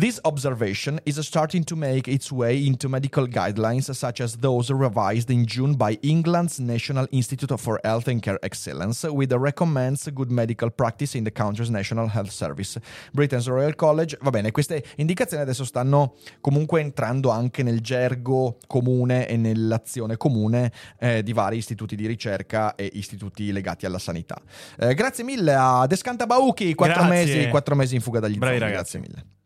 This 0.00 0.18
observation 0.24 0.98
is 1.04 1.18
starting 1.26 1.62
to 1.64 1.76
make 1.76 2.08
its 2.08 2.32
way 2.32 2.66
into 2.66 2.88
medical 2.88 3.26
guidelines 3.26 3.94
such 3.94 4.22
as 4.22 4.34
those 4.36 4.70
revised 4.70 5.30
in 5.30 5.44
June 5.44 5.74
by 5.74 5.98
England's 6.00 6.58
National 6.58 7.06
Institute 7.10 7.54
for 7.60 7.78
Health 7.84 8.08
and 8.08 8.22
Care 8.22 8.38
Excellence, 8.42 9.04
with 9.04 9.30
recommends 9.34 10.08
good 10.10 10.30
medical 10.30 10.70
practice 10.70 11.14
in 11.14 11.24
the 11.24 11.30
country's 11.30 11.68
National 11.68 12.08
Health 12.08 12.30
Service. 12.30 12.80
Britain's 13.12 13.46
Royal 13.46 13.74
College, 13.74 14.16
va 14.22 14.30
bene, 14.30 14.52
queste 14.52 14.82
indicazioni 14.96 15.42
adesso 15.42 15.64
stanno 15.66 16.14
comunque 16.40 16.80
entrando 16.80 17.28
anche 17.28 17.62
nel 17.62 17.82
gergo 17.82 18.56
comune 18.66 19.28
e 19.28 19.36
nell'azione 19.36 20.16
comune 20.16 20.72
eh, 20.98 21.22
di 21.22 21.34
vari 21.34 21.58
istituti 21.58 21.94
di 21.94 22.06
ricerca 22.06 22.74
e 22.74 22.88
istituti 22.94 23.52
legati 23.52 23.84
alla 23.84 23.98
sanità. 23.98 24.40
Eh, 24.78 24.94
grazie 24.94 25.24
mille 25.24 25.54
a 25.54 25.86
Descanta 25.86 26.24
Bauchi, 26.24 26.74
4 26.74 26.94
Grazie. 26.94 27.34
mesi, 27.34 27.48
quattro 27.50 27.74
mesi 27.74 27.96
in 27.96 28.00
fuga 28.00 28.18
dagli 28.18 28.38
Bravi 28.38 28.56
zombie, 28.56 28.72
ragazzi. 28.74 28.98
grazie 28.98 29.14
mille. 29.14 29.38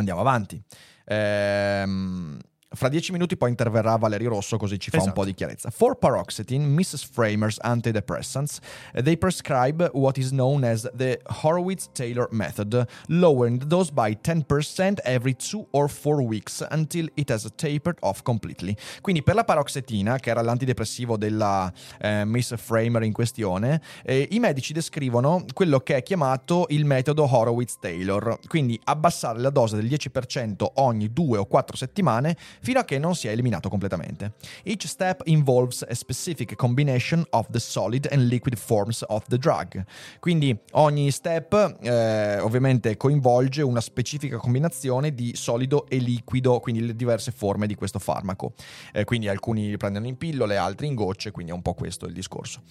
Andiamo 0.00 0.20
avanti. 0.20 0.60
Ehm, 1.04 2.38
fra 2.72 2.88
dieci 2.88 3.10
minuti 3.10 3.36
poi 3.36 3.50
interverrà 3.50 3.96
Valerio 3.96 4.28
Rosso 4.30 4.56
così 4.56 4.78
ci 4.78 4.90
fa 4.90 4.96
un 4.98 5.02
Esatto. 5.02 5.18
po' 5.20 5.24
di 5.26 5.34
chiarezza. 5.34 5.70
For 5.70 5.96
paroxetine, 5.98 6.64
Mrs. 6.64 7.08
Framer's 7.10 7.58
antidepressants, 7.60 8.58
they 9.02 9.16
prescribe 9.16 9.90
what 9.92 10.16
is 10.16 10.30
known 10.30 10.62
as 10.62 10.88
the 10.94 11.20
Horowitz-Taylor 11.42 12.28
method, 12.30 12.86
lowering 13.08 13.58
the 13.58 13.66
dose 13.66 13.90
by 13.90 14.14
10% 14.14 15.00
every 15.02 15.34
two 15.34 15.66
or 15.72 15.88
four 15.88 16.22
weeks 16.22 16.64
until 16.70 17.08
it 17.14 17.28
has 17.30 17.50
tapered 17.56 17.96
off 18.02 18.22
completely. 18.22 18.76
Quindi 19.00 19.22
per 19.22 19.34
la 19.34 19.44
paroxetina, 19.44 20.18
che 20.18 20.30
era 20.30 20.40
l'antidepressivo 20.40 21.16
della 21.16 21.72
eh, 22.00 22.24
Miss 22.24 22.54
Framer 22.56 23.02
in 23.02 23.12
questione, 23.12 23.80
eh, 24.04 24.28
i 24.30 24.38
medici 24.38 24.72
descrivono 24.72 25.44
quello 25.52 25.80
che 25.80 25.96
è 25.96 26.02
chiamato 26.02 26.66
il 26.68 26.84
metodo 26.84 27.28
Horowitz-Taylor, 27.28 28.38
quindi 28.46 28.78
abbassare 28.84 29.40
la 29.40 29.50
dose 29.50 29.74
del 29.76 29.86
10% 29.86 30.64
ogni 30.74 31.12
due 31.12 31.38
o 31.38 31.46
quattro 31.46 31.76
settimane 31.76 32.36
fino 32.60 32.78
a 32.78 32.84
che 32.84 32.98
non 32.98 33.14
sia 33.14 33.30
eliminato 33.30 33.68
completamente. 33.68 34.32
Each 34.62 34.86
step 34.86 35.22
involves 35.24 35.84
a 35.88 35.94
specific 35.94 36.54
combination 36.56 37.24
of 37.30 37.46
the 37.50 37.58
solid 37.58 38.08
and 38.10 38.28
liquid 38.28 38.56
forms 38.56 39.04
of 39.08 39.24
the 39.28 39.38
drug. 39.38 39.84
Quindi 40.18 40.56
ogni 40.72 41.10
step 41.10 41.78
eh, 41.82 42.38
ovviamente 42.38 42.96
coinvolge 42.96 43.62
una 43.62 43.80
specifica 43.80 44.36
combinazione 44.36 45.14
di 45.14 45.32
solido 45.34 45.86
e 45.88 45.96
liquido, 45.96 46.60
quindi 46.60 46.84
le 46.86 46.96
diverse 46.96 47.32
forme 47.32 47.66
di 47.66 47.74
questo 47.74 47.98
farmaco. 47.98 48.52
Eh, 48.92 49.04
quindi 49.04 49.28
alcuni 49.28 49.68
li 49.70 49.76
prendono 49.76 50.06
in 50.06 50.16
pillole, 50.16 50.56
altri 50.56 50.86
in 50.86 50.94
gocce, 50.94 51.30
quindi 51.30 51.52
è 51.52 51.54
un 51.54 51.62
po' 51.62 51.74
questo 51.74 52.06
il 52.06 52.12
discorso. 52.12 52.62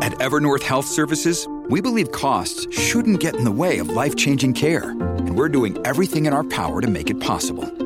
At 0.00 0.20
Evernorth 0.20 0.62
Health 0.62 0.86
Services, 0.86 1.46
we 1.68 1.80
believe 1.80 2.10
costs 2.10 2.66
shouldn't 2.70 3.18
get 3.18 3.34
in 3.36 3.44
the 3.44 3.50
way 3.50 3.78
of 3.78 3.88
life 3.88 4.14
changing 4.14 4.54
care, 4.54 4.90
and 4.90 5.30
we're 5.30 5.50
doing 5.50 5.76
everything 5.84 6.26
in 6.26 6.32
our 6.32 6.44
power 6.44 6.80
to 6.80 6.88
make 6.88 7.10
it 7.10 7.18
possible. 7.18 7.85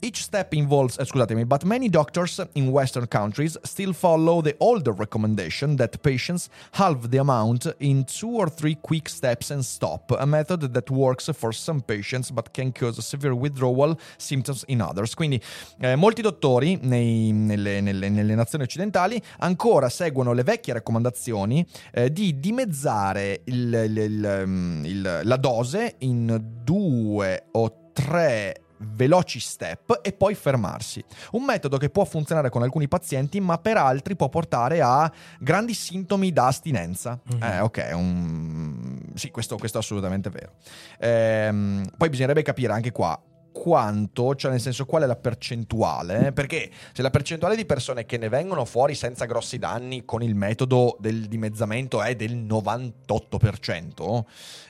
Each 0.00 0.22
step 0.22 0.52
involves, 0.52 0.96
eh, 0.96 1.04
scusatemi, 1.04 1.44
but 1.44 1.64
many 1.64 1.88
doctors 1.88 2.40
in 2.52 2.68
Western 2.68 3.08
countries 3.08 3.58
still 3.62 3.92
follow 3.92 4.40
the 4.40 4.54
older 4.58 4.92
recommendation 4.96 5.74
that 5.76 5.98
patients 6.02 6.46
halve 6.74 7.08
the 7.08 7.18
amount 7.18 7.74
in 7.78 8.04
two 8.04 8.30
or 8.36 8.48
three 8.48 8.76
quick 8.80 9.08
steps 9.08 9.50
and 9.50 9.62
stop, 9.62 10.12
a 10.16 10.24
method 10.24 10.70
that 10.70 10.88
works 10.90 11.28
for 11.32 11.52
some 11.52 11.80
patients 11.82 12.30
but 12.30 12.52
can 12.52 12.70
cause 12.72 13.02
severe 13.04 13.34
withdrawal 13.34 13.98
symptoms 14.16 14.62
in 14.68 14.80
others. 14.80 15.14
Quindi 15.14 15.42
eh, 15.80 15.96
molti 15.96 16.22
dottori 16.22 16.78
nei- 16.80 17.32
nelle, 17.32 17.80
nelle- 17.80 18.08
nelle 18.08 18.34
nazioni 18.36 18.62
occidentali 18.62 19.20
ancora 19.38 19.88
seguono 19.88 20.32
le 20.32 20.44
vecchie 20.44 20.74
raccomandazioni 20.74 21.66
eh, 21.92 22.12
di 22.12 22.38
dimezzare 22.38 23.40
il- 23.46 23.72
il- 23.88 23.96
il- 23.98 24.42
mm, 24.46 24.84
la 25.24 25.36
dose 25.36 25.96
in 25.98 26.40
due 26.62 27.46
o 27.50 27.90
tre 27.92 28.62
veloci 28.78 29.40
step 29.40 30.00
e 30.02 30.12
poi 30.12 30.34
fermarsi. 30.34 31.04
Un 31.32 31.44
metodo 31.44 31.76
che 31.76 31.90
può 31.90 32.04
funzionare 32.04 32.50
con 32.50 32.62
alcuni 32.62 32.88
pazienti, 32.88 33.40
ma 33.40 33.58
per 33.58 33.76
altri 33.76 34.16
può 34.16 34.28
portare 34.28 34.80
a 34.80 35.10
grandi 35.38 35.74
sintomi 35.74 36.32
da 36.32 36.46
astinenza. 36.46 37.18
Eh, 37.40 37.60
ok, 37.60 37.90
un- 37.92 39.00
sì, 39.14 39.30
questo, 39.30 39.56
questo 39.56 39.78
è 39.78 39.80
assolutamente 39.80 40.30
vero. 40.30 40.52
Ehm, 40.98 41.84
poi 41.96 42.08
bisognerebbe 42.08 42.42
capire 42.42 42.72
anche 42.72 42.92
qua 42.92 43.20
quanto, 43.52 44.34
cioè 44.34 44.50
nel 44.50 44.60
senso 44.60 44.86
qual 44.86 45.02
è 45.02 45.06
la 45.06 45.16
percentuale, 45.16 46.32
perché 46.32 46.70
se 46.92 47.02
la 47.02 47.10
percentuale 47.10 47.56
di 47.56 47.64
persone 47.64 48.06
che 48.06 48.16
ne 48.18 48.28
vengono 48.28 48.64
fuori 48.64 48.94
senza 48.94 49.24
grossi 49.24 49.58
danni 49.58 50.04
con 50.04 50.22
il 50.22 50.34
metodo 50.34 50.96
del 51.00 51.26
dimezzamento 51.26 52.02
è 52.02 52.14
del 52.14 52.36
98%, 52.36 54.24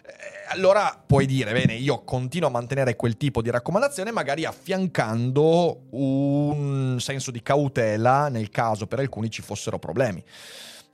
eh, 0.05 0.13
allora 0.51 1.03
puoi 1.05 1.27
dire, 1.27 1.53
bene, 1.53 1.75
io 1.75 2.03
continuo 2.05 2.49
a 2.49 2.53
mantenere 2.53 2.97
quel 2.97 3.17
tipo 3.17 3.43
di 3.43 3.51
raccomandazione, 3.51 4.11
magari 4.11 4.45
affiancando 4.45 5.87
un 5.91 6.97
senso 7.01 7.31
di 7.31 7.43
cautela 7.43 8.29
nel 8.29 8.49
caso 8.51 8.87
per 8.87 9.01
alcuni 9.01 9.31
ci 9.31 9.43
fossero 9.43 9.79
problemi. 9.79 10.25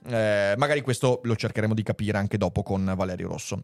Eh, 0.07 0.53
magari 0.57 0.81
questo 0.81 1.21
lo 1.23 1.35
cercheremo 1.35 1.73
di 1.73 1.81
capire 1.81 2.17
anche 2.17 2.37
dopo 2.37 2.61
con 2.61 2.93
Valerio 2.95 3.27
Rosso. 3.27 3.63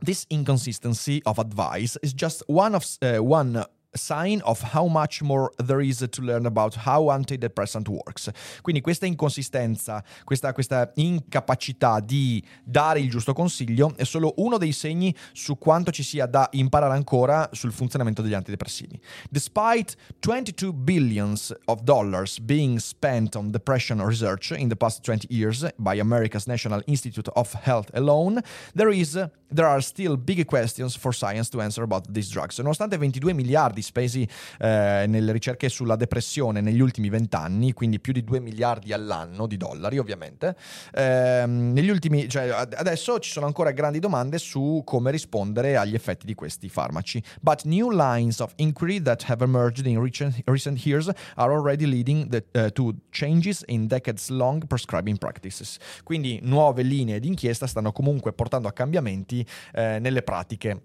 This 0.00 0.26
inconsistency 0.30 1.22
of 1.26 1.38
advice 1.38 1.96
is 2.02 2.12
just 2.12 2.42
one 2.46 2.74
of 2.74 2.86
uh, 3.02 3.22
one 3.22 3.64
sign 3.94 4.40
of 4.44 4.60
how 4.74 4.86
much 4.86 5.22
more 5.22 5.50
there 5.56 5.80
is 5.80 6.06
to 6.10 6.22
learn 6.22 6.46
about 6.46 6.74
how 6.86 7.10
antidepressant 7.10 7.88
works. 7.88 8.30
Quindi 8.62 8.80
questa 8.80 9.06
inconsistenza, 9.06 10.02
questa, 10.24 10.52
questa 10.52 10.90
incapacità 10.96 12.00
di 12.00 12.42
dare 12.64 13.00
il 13.00 13.10
giusto 13.10 13.32
consiglio 13.32 13.94
è 13.96 14.04
solo 14.04 14.34
uno 14.36 14.58
dei 14.58 14.72
segni 14.72 15.14
su 15.32 15.58
quanto 15.58 15.90
ci 15.90 16.02
sia 16.02 16.26
da 16.26 16.48
imparare 16.52 16.94
ancora 16.94 17.48
sul 17.52 17.72
funzionamento 17.72 18.22
degli 18.22 18.34
antidepressivi. 18.34 19.00
Despite 19.30 19.96
22 20.20 20.72
billions 20.72 21.54
of 21.66 21.82
dollars 21.82 22.38
being 22.38 22.78
spent 22.78 23.36
on 23.36 23.50
depression 23.50 24.00
research 24.04 24.50
in 24.50 24.68
the 24.68 24.76
past 24.76 25.02
20 25.02 25.26
years 25.30 25.66
by 25.76 25.98
America's 25.98 26.46
National 26.46 26.82
Institute 26.86 27.30
of 27.34 27.54
Health 27.62 27.88
alone, 27.94 28.40
there 28.74 28.94
is 28.94 29.18
there 29.50 29.66
are 29.66 29.80
still 29.80 30.16
big 30.16 30.44
questions 30.44 30.96
for 30.96 31.14
science 31.14 31.48
to 31.50 31.60
answer 31.60 31.82
about 31.82 32.06
these 32.10 32.30
drugs. 32.30 32.58
Nonostante 32.58 32.96
22 32.96 33.32
miliardi 33.32 33.77
spesi 33.82 34.28
eh, 34.58 35.04
nelle 35.06 35.32
ricerche 35.32 35.68
sulla 35.68 35.96
depressione 35.96 36.60
negli 36.60 36.80
ultimi 36.80 37.08
20 37.08 37.36
anni, 37.36 37.72
quindi 37.72 38.00
più 38.00 38.12
di 38.12 38.24
2 38.24 38.40
miliardi 38.40 38.92
all'anno 38.92 39.46
di 39.46 39.56
dollari 39.56 39.98
ovviamente, 39.98 40.56
ehm, 40.94 41.72
negli 41.72 41.88
ultimi, 41.88 42.28
cioè, 42.28 42.48
ad- 42.48 42.74
adesso 42.76 43.18
ci 43.18 43.30
sono 43.30 43.46
ancora 43.46 43.70
grandi 43.70 43.98
domande 43.98 44.38
su 44.38 44.82
come 44.84 45.10
rispondere 45.10 45.76
agli 45.76 45.94
effetti 45.94 46.26
di 46.26 46.34
questi 46.34 46.68
farmaci. 46.68 47.22
But 47.40 47.64
new 47.64 47.90
lines 47.90 48.40
of 48.40 48.52
inquiry 48.56 49.00
that 49.02 49.24
have 49.28 49.44
emerged 49.44 49.86
in 49.86 50.00
recent, 50.02 50.40
recent 50.44 50.84
years 50.84 51.10
are 51.36 51.52
already 51.52 51.86
leading 51.86 52.28
the- 52.28 52.44
eh, 52.52 52.70
to 52.72 52.94
changes 53.10 53.62
in 53.66 53.86
decades-long 53.86 54.66
prescribing 54.66 55.18
practices. 55.18 55.78
Quindi 56.04 56.40
nuove 56.42 56.82
linee 56.82 57.20
di 57.20 57.28
inchiesta 57.28 57.66
stanno 57.66 57.92
comunque 57.92 58.32
portando 58.32 58.68
a 58.68 58.72
cambiamenti 58.72 59.46
eh, 59.72 59.98
nelle 60.00 60.22
pratiche. 60.22 60.82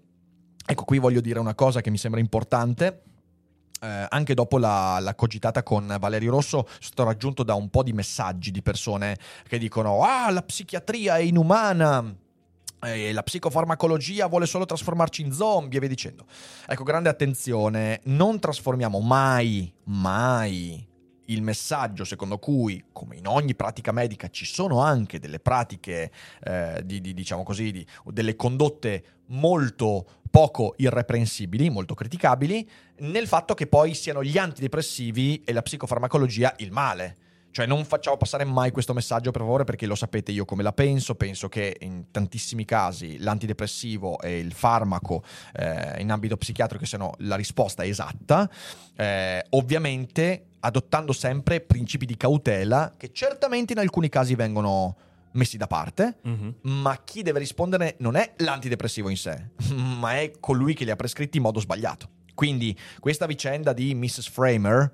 Ecco, 0.66 0.84
qui 0.84 0.98
voglio 0.98 1.20
dire 1.20 1.38
una 1.38 1.54
cosa 1.54 1.80
che 1.80 1.90
mi 1.90 1.98
sembra 1.98 2.20
importante. 2.20 3.02
Eh, 3.80 4.06
anche 4.08 4.32
dopo 4.34 4.56
la, 4.56 4.98
la 5.00 5.14
cogitata 5.14 5.62
con 5.62 5.94
Valerio 6.00 6.30
Rosso, 6.30 6.66
sono 6.78 7.08
raggiunto 7.08 7.42
da 7.42 7.54
un 7.54 7.68
po' 7.68 7.82
di 7.82 7.92
messaggi 7.92 8.50
di 8.50 8.62
persone 8.62 9.18
che 9.46 9.58
dicono: 9.58 10.02
Ah, 10.02 10.30
la 10.30 10.42
psichiatria 10.42 11.16
è 11.18 11.22
inumana. 11.22 12.14
eh, 12.80 13.12
la 13.12 13.22
psicofarmacologia 13.22 14.26
vuole 14.26 14.46
solo 14.46 14.64
trasformarci 14.64 15.20
in 15.22 15.32
zombie 15.32 15.76
e 15.76 15.80
via 15.80 15.88
dicendo. 15.88 16.24
Ecco, 16.66 16.82
grande 16.82 17.10
attenzione, 17.10 18.00
non 18.04 18.38
trasformiamo 18.40 19.00
mai, 19.00 19.70
mai 19.84 20.86
il 21.26 21.42
messaggio 21.42 22.04
secondo 22.04 22.38
cui, 22.38 22.84
come 22.92 23.16
in 23.16 23.26
ogni 23.26 23.54
pratica 23.54 23.92
medica, 23.92 24.28
ci 24.28 24.44
sono 24.46 24.80
anche 24.80 25.18
delle 25.18 25.40
pratiche, 25.40 26.10
eh, 26.42 26.82
di, 26.84 27.00
di- 27.00 27.14
diciamo 27.14 27.42
così, 27.42 27.70
di- 27.70 27.86
delle 28.06 28.36
condotte 28.36 29.04
molto 29.28 30.06
poco 30.34 30.74
irreprensibili, 30.78 31.70
molto 31.70 31.94
criticabili, 31.94 32.68
nel 33.02 33.28
fatto 33.28 33.54
che 33.54 33.68
poi 33.68 33.94
siano 33.94 34.24
gli 34.24 34.36
antidepressivi 34.36 35.44
e 35.44 35.52
la 35.52 35.62
psicofarmacologia 35.62 36.54
il 36.56 36.72
male. 36.72 37.18
Cioè 37.52 37.66
non 37.66 37.84
facciamo 37.84 38.16
passare 38.16 38.44
mai 38.44 38.72
questo 38.72 38.92
messaggio 38.94 39.30
per 39.30 39.42
favore 39.42 39.62
perché 39.62 39.86
lo 39.86 39.94
sapete 39.94 40.32
io 40.32 40.44
come 40.44 40.64
la 40.64 40.72
penso, 40.72 41.14
penso 41.14 41.48
che 41.48 41.76
in 41.82 42.10
tantissimi 42.10 42.64
casi 42.64 43.18
l'antidepressivo 43.18 44.18
e 44.18 44.40
il 44.40 44.52
farmaco 44.52 45.22
eh, 45.52 46.00
in 46.00 46.10
ambito 46.10 46.36
psichiatrico 46.36 46.84
siano 46.84 47.12
la 47.18 47.36
risposta 47.36 47.84
esatta, 47.84 48.50
Eh, 48.96 49.44
ovviamente 49.50 50.46
adottando 50.60 51.12
sempre 51.12 51.60
principi 51.60 52.06
di 52.06 52.16
cautela 52.16 52.92
che 52.96 53.12
certamente 53.12 53.72
in 53.72 53.78
alcuni 53.78 54.08
casi 54.08 54.34
vengono 54.34 54.96
messi 55.34 55.56
da 55.56 55.66
parte, 55.66 56.18
Mhm. 56.22 56.54
ma 56.62 57.00
chi 57.04 57.22
deve 57.22 57.38
rispondere 57.38 57.96
non 57.98 58.16
è 58.16 58.34
l'antidepressivo 58.38 59.08
in 59.08 59.16
sé, 59.16 59.50
ma 59.74 60.18
è 60.18 60.32
colui 60.40 60.74
che 60.74 60.84
li 60.84 60.90
ha 60.90 60.96
prescritti 60.96 61.36
in 61.36 61.42
modo 61.44 61.60
sbagliato. 61.60 62.08
Quindi 62.34 62.76
questa 62.98 63.26
vicenda 63.26 63.72
di 63.72 63.94
Mrs. 63.94 64.28
Framer, 64.28 64.92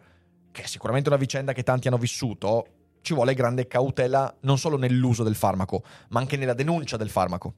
che 0.53 0.63
è 0.63 0.67
sicuramente 0.67 1.09
una 1.09 1.19
vicenda 1.19 1.53
che 1.53 1.63
tanti 1.63 1.89
hanno 1.89 1.97
vissuto, 1.99 2.67
ci 3.03 3.15
vuole 3.15 3.33
grande 3.33 3.67
cautela 3.67 4.37
non 4.43 4.59
solo 4.59 4.77
nell'uso 4.77 5.23
del 5.23 5.35
farmaco, 5.35 5.83
ma 6.11 6.21
anche 6.21 6.37
nella 6.37 6.53
denuncia 6.53 6.99
del 6.99 7.09
farmaco. 7.09 7.55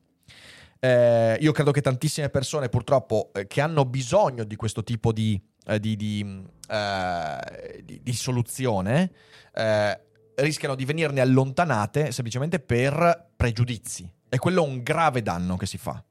Eh, 0.79 1.37
io 1.40 1.53
credo 1.53 1.71
che 1.71 1.81
tantissime 1.81 2.29
persone 2.29 2.68
purtroppo 2.68 3.31
eh, 3.35 3.47
che 3.47 3.61
hanno 3.61 3.85
bisogno 3.85 4.42
di 4.45 4.57
questo 4.57 4.83
tipo 4.83 5.12
di, 5.12 5.40
eh, 5.66 5.79
di- 5.79 5.95
di, 5.97 6.25
mh, 6.25 6.49
eh, 6.68 7.83
di- 7.85 8.01
di 8.03 8.12
soluzione 8.12 9.11
eh, 9.55 10.01
rischiano 10.42 10.74
di 10.74 10.85
venirne 10.85 11.20
allontanate 11.20 12.12
semplicemente 12.12 12.61
per 12.61 13.31
pregiudizi. 13.37 14.11
E 14.28 14.38
quello 14.38 14.64
è 14.64 14.68
un 14.68 14.83
grave 14.83 15.22
danno 15.22 15.57
che 15.57 15.66
si 15.66 15.78
fa. 15.78 16.02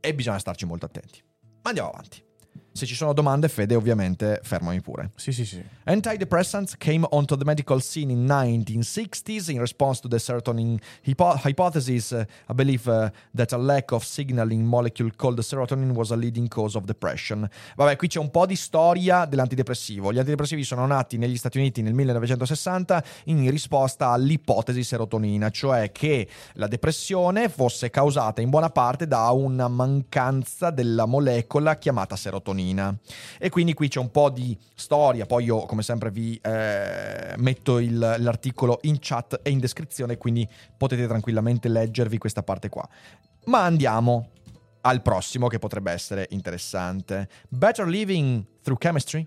E 0.00 0.14
bisogna 0.14 0.38
starci 0.38 0.66
molto 0.66 0.86
attenti. 0.86 1.22
Ma 1.62 1.70
andiamo 1.70 1.90
avanti. 1.90 2.27
Se 2.78 2.86
ci 2.86 2.94
sono 2.94 3.12
domande, 3.12 3.48
Fede, 3.48 3.74
ovviamente 3.74 4.38
fermami 4.44 4.80
pure. 4.80 5.10
Sì, 5.16 5.32
sì, 5.32 5.44
sì. 5.44 5.60
Antidepressants 5.82 6.76
came 6.76 7.04
onto 7.10 7.36
the 7.36 7.44
medical 7.44 7.82
scene 7.82 8.12
in 8.12 8.24
1960s 8.24 9.50
in 9.50 9.58
response 9.58 10.00
to 10.00 10.06
the 10.06 10.20
serotonin 10.20 10.78
hypo- 11.02 11.34
hypothesis. 11.42 12.12
Uh, 12.12 12.24
I 12.48 12.54
believe 12.54 12.88
uh, 12.88 13.10
that 13.34 13.50
a 13.50 13.56
lack 13.56 13.90
of 13.90 14.04
signaling 14.04 14.64
molecule 14.64 15.10
called 15.16 15.40
serotonin 15.40 15.90
was 15.90 16.12
a 16.12 16.14
leading 16.14 16.46
cause 16.46 16.76
of 16.76 16.84
depression. 16.84 17.50
Vabbè, 17.74 17.96
qui 17.96 18.06
c'è 18.06 18.20
un 18.20 18.30
po' 18.30 18.46
di 18.46 18.54
storia 18.54 19.24
dell'antidepressivo. 19.24 20.12
Gli 20.12 20.18
antidepressivi 20.18 20.62
sono 20.62 20.86
nati 20.86 21.18
negli 21.18 21.36
Stati 21.36 21.58
Uniti 21.58 21.82
nel 21.82 21.94
1960 21.94 23.02
in 23.24 23.50
risposta 23.50 24.10
all'ipotesi 24.10 24.84
serotonina, 24.84 25.50
cioè 25.50 25.90
che 25.90 26.28
la 26.52 26.68
depressione 26.68 27.48
fosse 27.48 27.90
causata 27.90 28.40
in 28.40 28.50
buona 28.50 28.70
parte 28.70 29.08
da 29.08 29.28
una 29.30 29.66
mancanza 29.66 30.70
della 30.70 31.06
molecola 31.06 31.76
chiamata 31.76 32.14
serotonina. 32.14 32.66
E 33.38 33.48
quindi 33.50 33.74
qui 33.74 33.88
c'è 33.88 34.00
un 34.00 34.10
po' 34.10 34.30
di 34.30 34.56
storia, 34.74 35.26
poi 35.26 35.44
io 35.44 35.60
come 35.66 35.82
sempre 35.82 36.10
vi 36.10 36.38
eh, 36.42 37.34
metto 37.36 37.78
il- 37.78 37.98
l'articolo 38.18 38.78
in 38.82 38.98
chat 39.00 39.40
e 39.42 39.50
in 39.50 39.58
descrizione, 39.58 40.16
quindi 40.16 40.48
potete 40.76 41.06
tranquillamente 41.06 41.68
leggervi 41.68 42.18
questa 42.18 42.42
parte 42.42 42.68
qua. 42.68 42.88
Ma 43.44 43.64
andiamo 43.64 44.30
al 44.82 45.02
prossimo 45.02 45.48
che 45.48 45.58
potrebbe 45.58 45.92
essere 45.92 46.26
interessante. 46.30 47.28
Better 47.48 47.86
living 47.86 48.44
through 48.62 48.78
chemistry? 48.78 49.26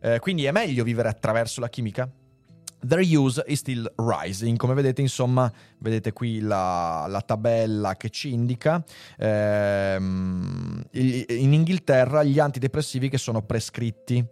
Eh, 0.00 0.18
quindi 0.18 0.44
è 0.44 0.52
meglio 0.52 0.84
vivere 0.84 1.08
attraverso 1.08 1.60
la 1.60 1.68
chimica? 1.68 2.08
Their 2.86 3.00
use 3.00 3.42
is 3.46 3.60
still 3.60 3.90
rising. 3.96 4.56
Come 4.56 4.74
vedete, 4.74 5.00
insomma, 5.00 5.50
vedete 5.78 6.12
qui 6.12 6.40
la, 6.40 7.06
la 7.08 7.20
tabella 7.20 7.96
che 7.96 8.10
ci 8.10 8.32
indica. 8.32 8.84
ehm, 9.18 10.82
in 10.92 11.52
Inghilterra 11.52 12.22
gli 12.22 12.38
antidepressivi 12.38 13.08
che 13.08 13.18
sono 13.18 13.42
prescritti 13.42 14.24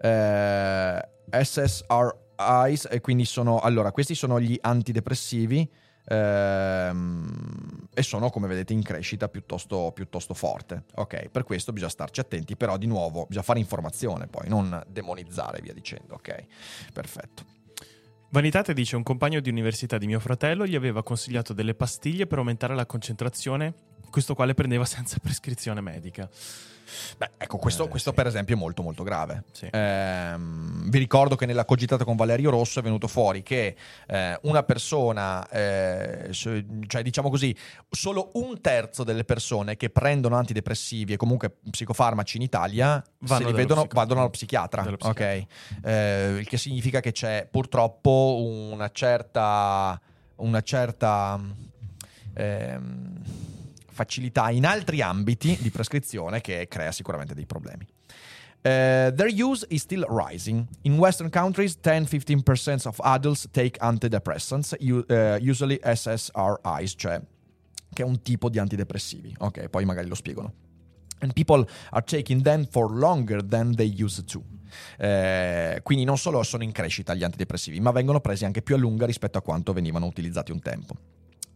eh, 0.00 1.08
SSRIs 1.30 2.88
e 2.90 3.00
quindi 3.00 3.24
sono 3.24 3.58
allora 3.58 3.92
questi 3.92 4.14
sono 4.14 4.40
gli 4.40 4.56
antidepressivi 4.60 5.68
ehm, 6.08 7.88
e 7.94 8.02
sono 8.02 8.30
come 8.30 8.48
vedete 8.48 8.72
in 8.72 8.82
crescita 8.82 9.28
piuttosto, 9.28 9.92
piuttosto 9.94 10.34
forte. 10.34 10.84
Ok 10.94 11.28
per 11.28 11.44
questo 11.44 11.72
bisogna 11.72 11.90
starci 11.90 12.20
attenti 12.20 12.56
però 12.56 12.76
di 12.76 12.86
nuovo 12.86 13.26
bisogna 13.26 13.44
fare 13.44 13.58
informazione 13.58 14.26
poi 14.26 14.48
non 14.48 14.82
demonizzare 14.88 15.60
via 15.60 15.72
dicendo 15.72 16.14
ok? 16.14 16.44
Perfetto. 16.92 17.56
Vanitate 18.30 18.74
dice 18.74 18.94
un 18.94 19.02
compagno 19.02 19.40
di 19.40 19.48
università 19.48 19.96
di 19.96 20.06
mio 20.06 20.20
fratello 20.20 20.66
gli 20.66 20.74
aveva 20.74 21.02
consigliato 21.02 21.54
delle 21.54 21.74
pastiglie 21.74 22.26
per 22.26 22.36
aumentare 22.36 22.74
la 22.74 22.84
concentrazione, 22.84 23.72
questo 24.10 24.34
quale 24.34 24.52
prendeva 24.52 24.84
senza 24.84 25.16
prescrizione 25.22 25.80
medica. 25.80 26.28
Beh, 27.16 27.30
ecco, 27.38 27.56
questo, 27.58 27.84
Eh, 27.84 27.88
questo 27.88 28.10
sì. 28.10 28.16
per 28.16 28.26
esempio 28.26 28.54
è 28.54 28.58
molto 28.58 28.82
molto 28.82 29.02
grave. 29.02 29.44
Sì. 29.52 29.68
Ehm, 29.70 30.88
vi 30.88 30.98
ricordo 30.98 31.36
che 31.36 31.46
nella 31.46 31.64
cogitata 31.64 32.04
con 32.04 32.16
Valerio 32.16 32.50
Rosso 32.50 32.78
è 32.80 32.82
venuto 32.82 33.08
fuori 33.08 33.42
che 33.42 33.76
eh, 34.06 34.38
una 34.42 34.62
persona, 34.62 35.48
eh, 35.48 36.28
cioè 36.32 37.02
diciamo 37.02 37.30
così, 37.30 37.54
solo 37.90 38.30
un 38.34 38.60
terzo 38.60 39.04
delle 39.04 39.24
persone 39.24 39.76
che 39.76 39.90
prendono 39.90 40.36
antidepressivi 40.36 41.12
e 41.14 41.16
comunque 41.16 41.56
psicofarmaci 41.70 42.36
in 42.36 42.42
Italia, 42.42 42.86
Vanno 42.86 43.04
se 43.20 43.38
li 43.38 43.44
dallo 43.44 43.56
vedono, 43.56 43.86
vadano 43.90 44.20
allo 44.20 44.30
psichiatra. 44.30 44.82
dallo 44.82 44.96
ok? 45.00 45.12
psichiatra. 45.12 45.90
Eh, 45.90 46.36
il 46.38 46.46
che 46.48 46.56
significa 46.56 47.00
che 47.00 47.12
c'è 47.12 47.46
purtroppo 47.50 48.38
una 48.72 48.90
certa... 48.90 50.00
Una 50.40 50.60
certa 50.60 51.36
ehm, 52.34 53.22
facilità 53.98 54.50
in 54.50 54.64
altri 54.64 55.00
ambiti 55.00 55.58
di 55.60 55.70
prescrizione 55.70 56.40
che 56.40 56.68
crea 56.68 56.92
sicuramente 56.92 57.34
dei 57.34 57.46
problemi. 57.46 57.84
Uh, 58.60 59.12
their 59.14 59.30
use 59.32 59.66
is 59.70 59.82
still 59.82 60.04
rising. 60.08 60.66
In 60.82 60.98
Western 60.98 61.30
countries, 61.30 61.76
10-15% 61.80 62.86
of 62.86 63.00
adults 63.00 63.48
take 63.50 63.78
antidepressants, 63.80 64.76
uh, 64.78 65.38
usually 65.40 65.80
SSRIs, 65.82 66.94
cioè 66.96 67.20
che 67.92 68.02
è 68.02 68.04
un 68.04 68.22
tipo 68.22 68.48
di 68.48 68.58
antidepressivi. 68.58 69.34
Ok, 69.38 69.68
poi 69.68 69.84
magari 69.84 70.06
lo 70.06 70.14
spiegano. 70.14 70.52
And 71.20 71.32
people 71.32 71.66
are 71.90 72.04
taking 72.04 72.42
them 72.42 72.66
for 72.66 72.92
longer 72.92 73.44
than 73.44 73.74
they 73.74 73.92
used 74.00 74.26
to. 74.26 74.42
Eh, 74.98 75.80
quindi 75.82 76.04
non 76.04 76.18
solo 76.18 76.42
sono 76.44 76.62
in 76.62 76.70
crescita 76.70 77.14
gli 77.14 77.24
antidepressivi, 77.24 77.80
ma 77.80 77.90
vengono 77.90 78.20
presi 78.20 78.44
anche 78.44 78.62
più 78.62 78.76
a 78.76 78.78
lunga 78.78 79.06
rispetto 79.06 79.38
a 79.38 79.42
quanto 79.42 79.72
venivano 79.72 80.06
utilizzati 80.06 80.52
un 80.52 80.60
tempo. 80.60 80.94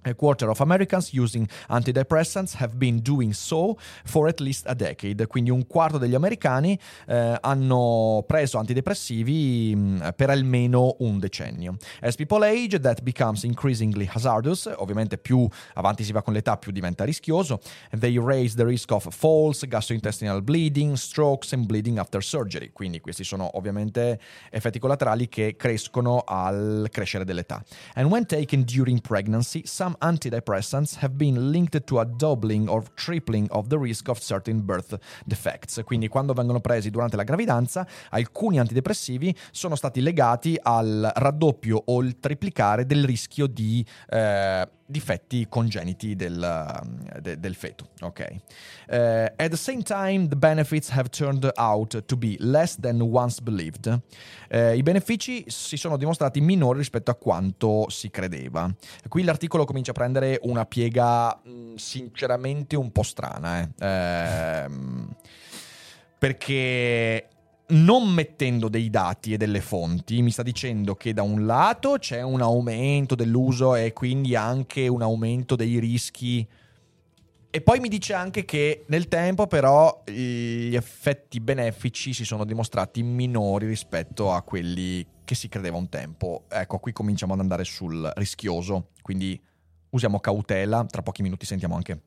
A 0.05 0.15
quarter 0.15 0.49
of 0.49 0.61
Americans 0.61 1.13
using 1.13 1.49
antidepressants 1.69 2.57
have 2.57 2.77
been 2.77 3.01
doing 3.03 3.33
so 3.33 3.77
for 4.05 4.27
at 4.29 4.41
least 4.41 4.67
a 4.67 4.75
decade. 4.75 5.27
Quindi 5.27 5.51
un 5.51 5.67
quarto 5.67 5.99
degli 5.99 6.15
americani 6.15 6.79
eh, 7.07 7.37
hanno 7.41 8.25
preso 8.27 8.59
antidepressivi 8.59 9.75
mh, 9.77 10.15
per 10.17 10.31
almeno 10.31 10.97
un 11.01 11.19
decennio. 11.19 11.77
As 12.01 12.17
people 12.17 12.45
age, 12.45 12.81
that 12.81 13.03
becomes 13.03 13.45
increasingly 13.45 14.09
hazardous. 14.13 14.69
Ovviamente 14.77 15.19
più 15.19 15.49
avanti 15.75 16.03
si 16.03 16.13
va 16.13 16.23
con 16.23 16.33
l'età, 16.33 16.57
più 16.57 16.73
diventa 16.73 17.05
rischioso. 17.05 17.61
They 17.97 18.19
raise 18.19 18.57
the 18.57 18.65
risk 18.65 18.91
of 18.91 19.07
falls, 19.15 19.65
gastrointestinal 19.67 20.43
bleeding, 20.43 20.95
strokes 20.95 21.53
and 21.53 21.67
bleeding 21.67 21.99
after 21.99 22.23
surgery. 22.23 22.73
Quindi 22.73 23.01
questi 23.01 23.23
sono 23.23 23.57
ovviamente 23.57 24.19
effetti 24.51 24.81
collaterali 24.81 25.29
che 25.29 25.55
crescono 25.57 26.25
al 26.27 26.89
crescere 26.91 27.25
dell'età. 27.25 27.63
And 27.95 28.11
when 28.11 28.27
taken 28.27 28.65
during 28.65 29.01
pregnancy, 29.01 29.63
some 29.65 29.92
antidepressants 30.01 30.97
have 30.99 31.15
been 31.15 31.51
linked 31.51 31.81
to 31.85 32.01
a 32.01 32.05
doubling 32.05 32.69
or 32.69 32.83
tripling 32.95 33.47
of 33.51 33.69
the 33.69 33.79
risk 33.79 34.09
of 34.09 34.19
certain 34.21 34.65
birth 34.65 34.99
defects. 35.25 35.83
Quindi 35.85 36.09
quando 36.09 36.33
vengono 36.33 36.61
presi 36.61 36.91
durante 36.91 37.17
la 37.17 37.25
gravidanza, 37.25 37.87
alcuni 38.11 38.59
antidepressivi 38.59 39.35
sono 39.51 39.77
stati 39.77 40.01
legati 40.01 40.59
al 40.61 41.11
raddoppio 41.15 41.83
o 41.87 42.03
il 42.03 42.19
triplicare 42.19 42.87
del 42.87 43.05
rischio 43.05 43.47
di 43.47 43.85
eh, 44.09 44.69
difetti 44.87 45.47
congeniti 45.49 46.15
del, 46.17 46.81
de- 47.21 47.39
del 47.41 47.55
feto. 47.55 47.89
Ok. 48.01 48.21
Eh, 48.89 49.33
at 49.37 49.49
the 49.51 49.57
same 49.57 49.83
time, 49.83 50.29
the 50.29 50.37
benefits 50.37 50.91
have 50.91 51.09
turned 51.09 51.49
out 51.57 52.05
to 52.07 52.17
be 52.17 52.37
less 52.39 52.77
than 52.81 53.01
once 53.01 53.41
believed. 53.41 53.87
Eh, 54.49 54.77
I 54.77 54.83
benefici 54.83 55.45
si 55.47 55.77
sono 55.77 55.97
dimostrati 55.97 56.41
minori 56.41 56.79
rispetto 56.79 57.11
a 57.11 57.15
quanto 57.15 57.87
si 57.89 58.11
credeva. 58.11 58.71
Qui 59.09 59.23
l'articolo 59.23 59.65
comincia 59.65 59.93
a 59.93 59.95
prendere 59.95 60.39
una 60.43 60.67
piega 60.67 61.41
mh, 61.43 61.75
sinceramente 61.77 62.77
un 62.77 62.91
po' 62.93 63.03
strana. 63.03 63.61
eh. 63.61 63.69
Ehm, 63.79 65.09
perché 66.19 67.29
non 67.73 68.09
mettendo 68.09 68.69
dei 68.69 68.91
dati 68.91 69.33
e 69.33 69.37
delle 69.37 69.61
fonti, 69.61 70.23
mi 70.23 70.31
sta 70.31 70.43
dicendo 70.43 70.95
che 70.95 71.13
da 71.13 71.23
un 71.23 71.47
lato 71.47 71.97
c'è 71.99 72.23
un 72.23 72.41
aumento 72.41 73.15
dell'uso 73.15 73.75
e 73.75 73.93
quindi 73.93 74.35
anche 74.37 74.89
un 74.89 75.03
aumento 75.03 75.57
dei 75.57 75.79
rischi. 75.79 76.47
E 77.55 77.61
poi 77.61 77.81
mi 77.81 77.89
dice 77.89 78.15
anche 78.15 78.45
che 78.45 78.85
nel 78.87 79.09
tempo 79.09 79.47
però 79.47 80.03
gli 80.07 80.75
effetti 80.75 81.41
benefici 81.41 82.15
si 82.15 82.25
sono 82.25 82.45
dimostrati 82.45 83.03
minori 83.03 83.67
rispetto 83.67 84.33
a 84.33 84.43
quelli 84.43 85.07
che 85.25 85.35
si 85.35 85.49
credeva 85.49 85.77
un 85.77 85.89
tempo. 85.89 86.45
Ecco, 86.49 86.79
qui 86.79 86.93
cominciamo 86.93 87.35
ad 87.35 87.41
andare 87.41 87.65
sul 87.65 88.11
rischioso, 88.17 88.89
quindi 89.03 89.41
usiamo 89.91 90.21
cautela, 90.21 90.85
tra 90.85 91.03
pochi 91.03 91.23
minuti 91.23 91.45
sentiamo 91.45 91.75
anche 91.75 92.01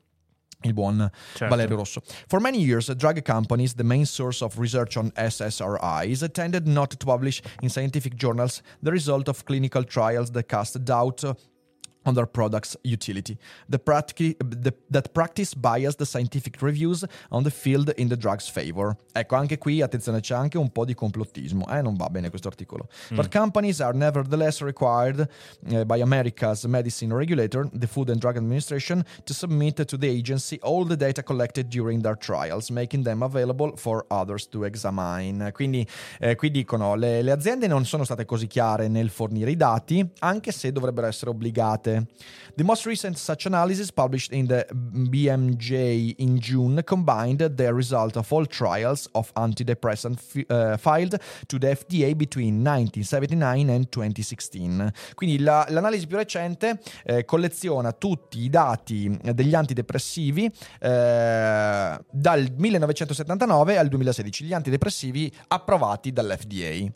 il 0.66 0.74
buon 0.74 1.10
Certo. 1.34 1.48
Valerio 1.48 1.76
Rosso. 1.76 2.02
For 2.28 2.40
many 2.40 2.58
years, 2.58 2.88
drug 2.96 3.22
companies, 3.22 3.74
the 3.74 3.84
main 3.84 4.04
source 4.04 4.42
of 4.42 4.58
research 4.58 4.96
on 4.96 5.10
SSRIs, 5.12 6.28
tended 6.32 6.66
not 6.66 6.90
to 6.90 7.06
publish 7.06 7.42
in 7.62 7.68
scientific 7.68 8.14
journals 8.16 8.62
the 8.82 8.90
result 8.90 9.28
of 9.28 9.44
clinical 9.44 9.84
trials 9.84 10.30
that 10.32 10.48
cast 10.48 10.84
doubt 10.84 11.24
on 12.06 12.14
their 12.14 12.26
product's 12.26 12.76
utility. 12.82 13.36
The 13.68 13.78
practi- 13.78 14.36
the, 14.38 14.72
that 14.90 15.12
practice 15.12 15.54
biased 15.54 15.98
the 15.98 16.06
scientific 16.06 16.60
reviews 16.62 17.04
on 17.30 17.42
the 17.42 17.50
field 17.50 17.92
in 17.96 18.08
the 18.08 18.16
drug's 18.16 18.48
favor. 18.48 18.96
Ecco, 19.12 19.34
anche 19.36 19.58
qui, 19.58 19.82
attenzione, 19.82 20.20
c'è 20.20 20.34
anche 20.34 20.56
un 20.56 20.70
po' 20.70 20.84
di 20.84 20.94
complottismo. 20.94 21.66
Eh, 21.68 21.82
non 21.82 21.96
va 21.96 22.08
bene 22.08 22.30
questo 22.30 22.48
articolo. 22.48 22.88
Mm. 23.12 23.16
But 23.16 23.30
companies 23.30 23.80
are 23.80 23.94
nevertheless 23.96 24.60
required 24.62 25.28
uh, 25.68 25.84
by 25.84 26.00
America's 26.00 26.64
medicine 26.64 27.12
regulator, 27.12 27.68
the 27.72 27.86
Food 27.86 28.10
and 28.10 28.20
Drug 28.20 28.36
Administration, 28.36 29.04
to 29.24 29.34
submit 29.34 29.84
to 29.84 29.98
the 29.98 30.08
agency 30.08 30.58
all 30.62 30.86
the 30.86 30.96
data 30.96 31.22
collected 31.22 31.68
during 31.68 32.02
their 32.02 32.16
trials, 32.16 32.70
making 32.70 33.02
them 33.04 33.22
available 33.22 33.76
for 33.76 34.04
others 34.08 34.48
to 34.48 34.64
examine. 34.64 35.50
Quindi 35.52 35.86
eh, 36.20 36.36
qui 36.36 36.50
dicono 36.50 36.94
le, 36.94 37.22
le 37.22 37.32
aziende 37.32 37.66
non 37.66 37.84
sono 37.84 38.04
state 38.04 38.24
così 38.24 38.46
chiare 38.46 38.88
nel 38.88 39.10
fornire 39.10 39.50
i 39.50 39.56
dati, 39.56 40.08
anche 40.20 40.52
se 40.52 40.70
dovrebbero 40.72 41.06
essere 41.06 41.30
obbligate. 41.30 41.95
The 42.56 42.64
most 42.64 42.86
recent 42.86 43.18
such 43.18 43.44
analysis, 43.46 43.92
published 43.92 44.32
in 44.32 44.46
the 44.46 44.66
BMJ 44.72 46.14
in 46.18 46.38
June, 46.38 46.82
combined 46.84 47.54
the 47.54 47.72
result 47.72 48.16
of 48.16 48.32
all 48.32 48.46
trials 48.46 49.08
of 49.12 49.30
antidepressant 49.34 50.18
fi- 50.18 50.46
uh, 50.48 50.76
filed 50.78 51.20
to 51.46 51.58
the 51.58 51.74
FDA 51.74 52.14
between 52.14 52.62
1979 52.62 53.68
and 53.68 53.88
2016. 53.90 54.90
Quindi 55.14 55.38
la- 55.38 55.66
l'analisi 55.68 56.06
più 56.06 56.16
recente 56.16 56.80
eh, 57.04 57.24
colleziona 57.24 57.92
tutti 57.92 58.40
i 58.40 58.48
dati 58.48 59.18
degli 59.34 59.54
antidepressivi 59.54 60.50
eh, 60.80 61.98
dal 62.10 62.54
1979 62.56 63.76
al 63.76 63.88
2016, 63.88 64.46
gli 64.46 64.54
antidepressivi 64.54 65.30
approvati 65.48 66.12
dall'FDA. 66.12 66.90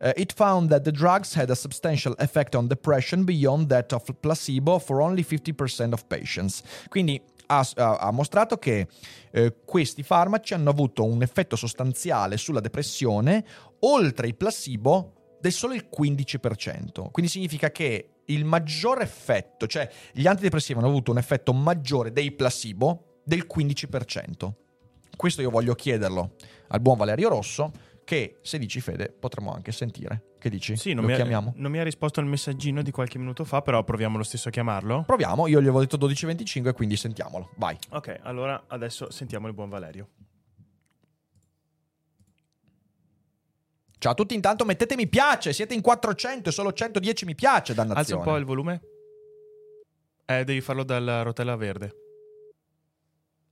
Uh, 0.00 0.12
it 0.16 0.32
found 0.32 0.68
that 0.68 0.82
the 0.82 0.92
drugs 0.92 1.34
had 1.34 1.50
a 1.50 1.54
substantial 1.54 2.14
effect 2.18 2.54
on 2.54 2.68
depression 2.68 3.24
beyond 3.24 3.68
that 3.68 3.92
of 3.92 4.04
placebo 4.20 4.78
for 4.78 5.00
only 5.00 5.24
50% 5.24 5.92
of 5.92 6.06
patients. 6.06 6.62
Quindi 6.88 7.20
ha, 7.46 7.66
ha- 7.76 8.10
mostrato 8.10 8.58
che 8.58 8.88
eh, 9.30 9.54
questi 9.64 10.02
farmaci 10.02 10.54
hanno 10.54 10.70
avuto 10.70 11.04
un 11.04 11.22
effetto 11.22 11.56
sostanziale 11.56 12.36
sulla 12.36 12.60
depressione 12.60 13.44
oltre 13.80 14.26
il 14.26 14.34
placebo 14.34 15.36
del 15.40 15.52
solo 15.52 15.74
il 15.74 15.88
15%. 15.96 17.10
Quindi 17.10 17.30
significa 17.30 17.70
che 17.70 18.10
il 18.26 18.44
maggior 18.44 19.00
effetto, 19.00 19.66
cioè 19.66 19.88
gli 20.12 20.26
antidepressivi 20.26 20.78
hanno 20.78 20.88
avuto 20.88 21.10
un 21.10 21.18
effetto 21.18 21.52
maggiore 21.52 22.12
dei 22.12 22.32
placebo 22.32 23.20
del 23.24 23.46
15%. 23.52 24.52
Questo 25.16 25.40
io 25.40 25.50
voglio 25.50 25.74
chiederlo 25.74 26.34
al 26.68 26.80
buon 26.80 26.96
Valerio 26.96 27.28
Rosso 27.28 27.72
che 28.06 28.38
se 28.40 28.56
dici 28.58 28.80
Fede 28.80 29.08
potremmo 29.08 29.52
anche 29.52 29.72
sentire. 29.72 30.34
Che 30.38 30.48
dici? 30.48 30.76
Sì, 30.76 30.92
non 30.92 31.02
Lo 31.02 31.08
mi, 31.08 31.14
ha, 31.14 31.16
chiamiamo? 31.16 31.54
non 31.56 31.72
mi 31.72 31.80
ha 31.80 31.82
risposto 31.82 32.20
al 32.20 32.26
messaggino 32.26 32.80
di 32.80 32.92
qualche 32.92 33.18
minuto 33.18 33.42
fa, 33.42 33.62
però 33.62 33.82
proviamo 33.82 34.16
lo 34.16 34.22
stesso 34.22 34.46
a 34.46 34.52
chiamarlo. 34.52 35.02
Proviamo, 35.04 35.48
io 35.48 35.58
gli 35.60 35.64
avevo 35.64 35.80
detto 35.80 35.96
12.25 35.96 36.72
quindi 36.72 36.96
sentiamolo. 36.96 37.50
Vai. 37.56 37.76
Ok, 37.90 38.20
allora 38.22 38.66
adesso 38.68 39.10
sentiamo 39.10 39.48
il 39.48 39.54
buon 39.54 39.68
Valerio. 39.68 40.08
Ciao 43.98 44.12
a 44.12 44.14
tutti, 44.14 44.34
intanto 44.34 44.64
mettete 44.64 44.94
mi 44.94 45.08
piace, 45.08 45.52
siete 45.52 45.74
in 45.74 45.80
400 45.80 46.48
e 46.48 46.52
solo 46.52 46.72
110 46.72 47.24
mi 47.24 47.34
piace, 47.34 47.74
dannazione. 47.74 48.00
Alza 48.00 48.16
un 48.16 48.22
po' 48.22 48.36
il 48.36 48.44
volume. 48.44 48.80
Eh, 50.26 50.44
devi 50.44 50.60
farlo 50.60 50.84
dalla 50.84 51.22
rotella 51.22 51.56
verde. 51.56 51.92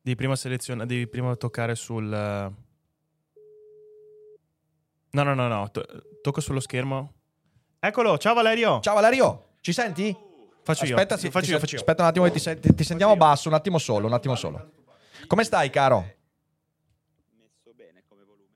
Devi 0.01 0.15
prima 0.15 0.37
selezionare, 0.37 0.87
devi 0.87 1.09
prima 1.09 1.35
toccare 1.35 1.75
sul... 1.75 2.63
No, 5.15 5.23
no, 5.23 5.33
no, 5.35 5.47
no, 5.47 5.71
to- 5.71 5.87
tocca 6.23 6.41
sullo 6.41 6.59
schermo. 6.61 7.13
Eccolo, 7.79 8.19
ciao 8.19 8.35
Valerio. 8.35 8.81
Ciao 8.81 8.95
Valerio, 8.95 9.57
ci 9.61 9.73
senti? 9.73 10.17
Faccio 10.65 10.87
io. 10.87 10.97
Aspetta, 10.97 11.17
sì, 11.17 11.31
faccio 11.31 11.45
ti 11.47 11.53
io, 11.53 11.59
sen- 11.59 11.61
faccio 11.61 11.75
io. 11.77 11.81
Aspetta 11.81 12.03
un 12.03 12.09
attimo 12.09 12.25
che 12.25 12.31
ti, 12.33 12.39
sen- 12.41 12.59
ti 12.61 12.83
sentiamo 12.85 13.15
basso, 13.17 13.49
un 13.49 13.55
attimo 13.55 13.79
solo, 13.79 14.07
un 14.09 14.13
attimo 14.13 14.35
solo. 14.35 14.71
Come 15.29 15.45
stai, 15.45 15.71
caro? 15.71 16.01
messo 17.39 17.73
bene 17.77 18.03
come 18.09 18.25
volume. 18.25 18.49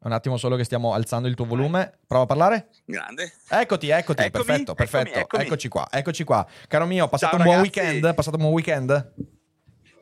Un 0.00 0.12
attimo 0.12 0.36
solo 0.36 0.56
che 0.56 0.64
stiamo 0.64 0.92
alzando 0.92 1.26
il 1.28 1.34
tuo 1.34 1.46
volume. 1.46 1.98
Prova 2.06 2.24
a 2.24 2.26
parlare. 2.26 2.68
Grande. 2.84 3.32
Eccoti, 3.48 3.88
eccoti, 3.88 4.22
Eccomi, 4.24 4.30
perfetto, 4.44 4.72
eccomi, 4.72 4.74
perfetto. 4.76 5.18
eccomi. 5.20 5.42
Eccoci 5.44 5.68
qua, 5.68 5.86
eccoci 5.90 6.24
qua. 6.24 6.46
Caro 6.68 6.84
mio, 6.86 7.08
passato 7.08 7.36
Ciao, 7.36 7.40
un 7.46 7.50
buon 7.50 7.64
ragazzi. 7.64 7.86
weekend? 7.88 8.14
Passato 8.14 8.36
un 8.36 8.42
buon 8.42 8.54
weekend? 8.54 9.14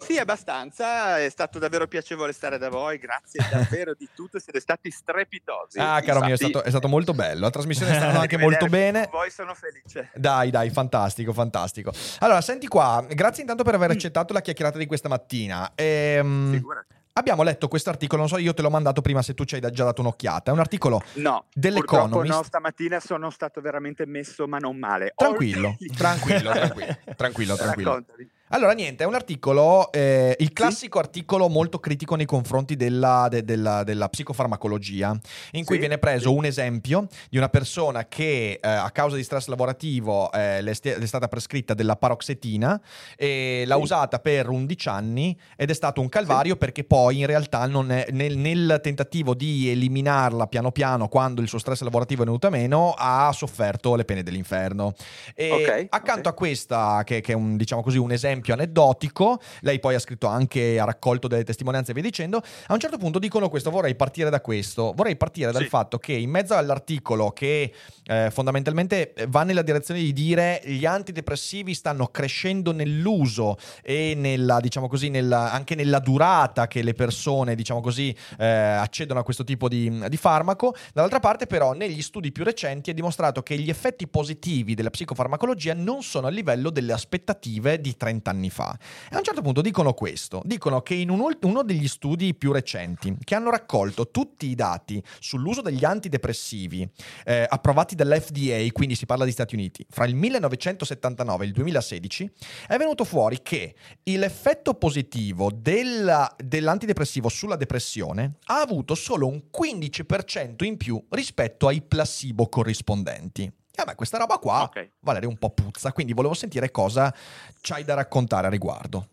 Sì, 0.03 0.19
abbastanza, 0.19 1.19
è 1.19 1.29
stato 1.29 1.59
davvero 1.59 1.87
piacevole 1.87 2.33
stare 2.33 2.59
da 2.59 2.69
voi, 2.69 2.99
grazie 2.99 3.45
davvero 3.51 3.95
di 3.97 4.09
tutto, 4.15 4.39
siete 4.39 4.61
stati 4.61 4.91
strepitosi. 4.91 5.79
Ah, 5.79 6.01
caro 6.01 6.21
mio, 6.21 6.29
è 6.29 6.31
Infatti, 6.33 6.51
stato, 6.51 6.65
è 6.67 6.71
stato 6.71 6.89
molto 6.89 7.13
bello. 7.15 7.41
La 7.41 7.51
trasmissione 7.51 7.93
è 7.93 7.97
stata 7.97 8.21
anche 8.21 8.37
di 8.37 8.43
molto 8.43 8.67
bene. 8.67 9.09
Voi 9.11 9.31
sono 9.31 9.55
felice. 9.55 10.11
Dai, 10.15 10.51
dai, 10.51 10.71
fantastico, 10.71 11.33
fantastico. 11.33 11.93
Allora, 12.21 12.41
senti 12.41 12.67
qua, 12.69 13.05
grazie 13.09 13.43
intanto 13.43 13.63
per 13.65 13.75
aver 13.75 13.91
accettato 13.91 14.33
la 14.33 14.41
chiacchierata 14.41 14.79
di 14.79 14.87
questa 14.87 15.09
mattina. 15.09 15.71
Ehm, 15.75 16.53
Figurati. 16.53 16.87
abbiamo 17.15 17.43
letto 17.43 17.69
questo 17.69 17.91
articolo, 17.91 18.21
non 18.23 18.29
so, 18.31 18.39
io 18.39 18.55
te 18.55 18.63
l'ho 18.63 18.71
mandato 18.71 19.01
prima 19.03 19.23
se 19.23 19.35
tu 19.35 19.45
ci 19.45 19.55
hai 19.55 19.61
già 19.61 19.85
dato 19.85 20.01
un'occhiata. 20.01 20.51
È 20.51 20.55
un 20.55 20.61
articolo 20.61 21.03
No, 21.15 21.47
dell'Economist. 21.53 22.35
no, 22.35 22.43
stamattina 22.43 23.01
sono 23.01 23.31
stato 23.31 23.61
veramente 23.61 24.07
messo, 24.07 24.47
ma 24.49 24.59
non 24.59 24.77
male. 24.77 25.13
Tranquillo, 25.15 25.77
tranquillo, 25.97 26.51
tranquillo, 26.53 26.97
tranquillo, 27.17 27.57
tranquillo. 27.57 27.89
Raccontami. 27.91 28.31
Allora, 28.55 28.73
niente, 28.75 29.03
è 29.05 29.07
un 29.07 29.15
articolo, 29.15 29.91
eh, 29.93 30.37
il 30.39 30.53
classico 30.53 30.99
articolo 30.99 31.49
molto 31.49 31.81
critico 31.81 32.17
nei 32.17 32.27
confronti 32.27 32.77
della, 32.77 33.27
de- 33.31 33.45
della- 33.45 33.83
della 33.83 34.11
psicofarmacologia, 34.11 35.19
in 35.53 35.65
cui 35.65 35.77
Sì, 35.77 35.81
viene 35.81 35.97
preso 35.97 36.29
sì. 36.29 36.37
un 36.37 36.45
esempio 36.45 37.07
di 37.31 37.39
una 37.39 37.49
persona 37.49 38.05
che 38.09 38.61
eh, 38.63 38.69
a 38.69 38.91
causa 38.91 39.17
di 39.17 39.23
stress 39.25 39.47
lavorativo 39.47 40.31
eh, 40.33 40.61
le, 40.61 40.77
le 40.83 40.95
è 40.99 41.07
stata 41.07 41.29
prescritta 41.29 41.73
della 41.73 41.97
paroxetina 41.97 42.79
e 43.17 43.65
l'ha 43.67 43.77
Sì. 43.77 43.81
usata 43.81 44.19
per 44.19 44.51
11 44.51 44.87
anni 44.91 45.35
ed 45.57 45.71
è 45.71 45.75
stato 45.75 46.03
un 46.03 46.11
calvario 46.11 46.57
perché 46.57 46.85
poi 46.85 47.21
in 47.21 47.27
realtà 47.27 47.65
non 47.67 47.91
è- 47.91 48.09
nel, 48.11 48.37
nel 48.37 48.81
tentativo 48.83 49.33
di 49.33 49.71
eliminarla 49.71 50.47
piano 50.47 50.73
piano 50.73 51.09
quando 51.09 51.41
il 51.41 51.49
suo 51.49 51.59
stress 51.59 51.81
lavorativo 51.81 52.21
è 52.21 52.27
venuto 52.27 52.49
a 52.49 52.51
meno 52.51 52.93
ha 52.99 53.33
sofferto 53.33 53.95
le 53.97 54.05
pene 54.05 54.23
dell'inferno. 54.23 54.93
E 55.35 55.49
Ok, 55.51 55.87
accanto 55.89 56.29
ok. 56.29 56.35
a 56.35 56.37
questa, 56.37 57.03
che, 57.07 57.23
che 57.23 57.33
è 57.33 57.35
un, 57.35 57.57
diciamo 57.57 57.83
così, 57.83 57.97
un 57.97 58.13
esempio 58.13 58.41
aneddotico, 58.51 59.41
lei 59.61 59.79
poi 59.79 59.95
ha 59.95 60.01
scritto 60.01 60.27
anche, 60.27 60.81
ha 60.81 60.85
raccolto 60.85 61.29
delle 61.29 61.45
testimonianze 61.45 61.93
e 61.93 61.95
via 61.95 62.03
dicendo, 62.03 62.43
a 62.67 62.73
un 62.73 62.81
certo 62.81 62.97
punto 62.99 63.21
dicono 63.21 63.49
questo, 63.49 63.71
vorrei 63.71 63.95
partire 63.95 64.31
da 64.31 64.41
questo, 64.41 64.93
vorrei 64.97 65.15
partire 65.17 65.53
dal 65.53 65.63
Sì. 65.63 65.69
fatto 65.69 65.99
che 65.99 66.13
in 66.15 66.31
mezzo 66.31 66.55
all'articolo 66.55 67.31
che 67.31 67.73
eh, 68.07 68.31
fondamentalmente 68.33 69.15
va 69.29 69.45
nella 69.45 69.63
direzione 69.63 70.01
di 70.01 70.13
dire 70.13 70.61
gli 70.65 70.85
antidepressivi 70.87 71.75
stanno 71.75 72.07
crescendo 72.09 72.73
nell'uso 72.73 73.57
e 73.83 74.15
nella, 74.17 74.59
diciamo 74.61 74.89
così, 74.89 75.09
nella- 75.11 75.53
anche 75.53 75.75
nella 75.75 75.99
durata 75.99 76.67
che 76.67 76.83
le 76.83 76.95
persone, 76.95 77.55
diciamo 77.55 77.81
così, 77.81 78.15
eh, 78.39 78.47
accedono 78.47 79.21
a 79.21 79.23
questo 79.23 79.45
tipo 79.45 79.69
di, 79.69 80.03
di 80.09 80.17
farmaco, 80.17 80.75
dall'altra 80.95 81.21
parte 81.21 81.47
però 81.47 81.73
negli 81.75 82.01
studi 82.03 82.33
più 82.33 82.43
recenti 82.45 82.91
è 82.91 82.95
dimostrato 82.95 83.43
che 83.43 83.57
gli 83.59 83.69
effetti 83.69 84.09
positivi 84.09 84.75
della 84.75 84.91
psicofarmacologia 84.91 85.75
non 85.75 86.03
sono 86.03 86.27
a 86.27 86.31
livello 86.31 86.71
delle 86.71 86.93
aspettative 86.93 87.81
di 87.81 87.97
30 87.97 88.31
anni 88.31 88.32
fa. 88.51 88.77
E 89.11 89.15
a 89.15 89.19
un 89.19 89.25
certo 89.25 89.43
punto 89.43 89.61
dicono 89.61 89.93
questo, 89.95 90.43
dicono 90.45 90.83
che 90.83 90.95
in 90.95 91.11
un 91.11 91.21
uno 91.43 91.63
degli 91.63 91.89
studi 91.89 92.35
più 92.35 92.53
recenti, 92.53 93.17
che 93.23 93.35
hanno 93.35 93.51
raccolto 93.51 94.11
tutti 94.11 94.47
i 94.47 94.55
dati 94.55 95.03
sull'uso 95.21 95.63
degli 95.63 95.85
antidepressivi 95.85 96.89
eh, 97.25 97.47
approvati 97.49 97.95
dall'FDA, 97.95 98.67
quindi 98.73 98.95
si 98.95 99.07
parla 99.07 99.25
di 99.25 99.31
Stati 99.31 99.55
Uniti, 99.55 99.85
fra 99.89 100.05
il 100.05 100.15
1979 100.15 101.45
e 101.45 101.47
il 101.47 101.53
2016, 101.53 102.31
è 102.69 102.77
venuto 102.77 103.05
fuori 103.05 103.41
che 103.43 103.75
l'effetto 104.03 104.75
positivo 104.75 105.51
della- 105.55 106.35
dell'antidepressivo 106.37 107.29
sulla 107.29 107.57
depressione 107.57 108.35
ha 108.47 108.61
avuto 108.61 108.95
solo 108.95 109.27
un 109.27 109.43
15% 109.51 110.65
in 110.65 110.77
più 110.77 111.03
rispetto 111.11 111.69
ai 111.69 111.83
placebo 111.83 112.49
corrispondenti. 112.49 113.51
E 113.75 113.81
a 113.81 113.85
me 113.87 113.95
questa 113.95 114.19
roba 114.19 114.37
qua, 114.39 114.65
Ok. 114.65 114.91
Valerio, 115.01 115.29
un 115.29 115.39
po' 115.39 115.51
puzza, 115.51 115.93
quindi 115.93 116.13
volevo 116.13 116.35
sentire 116.35 116.71
cosa 116.71 117.13
c'hai 117.61 117.85
da 117.85 117.95
raccontare 117.95 118.47
a 118.47 118.51
riguardo. 118.51 119.09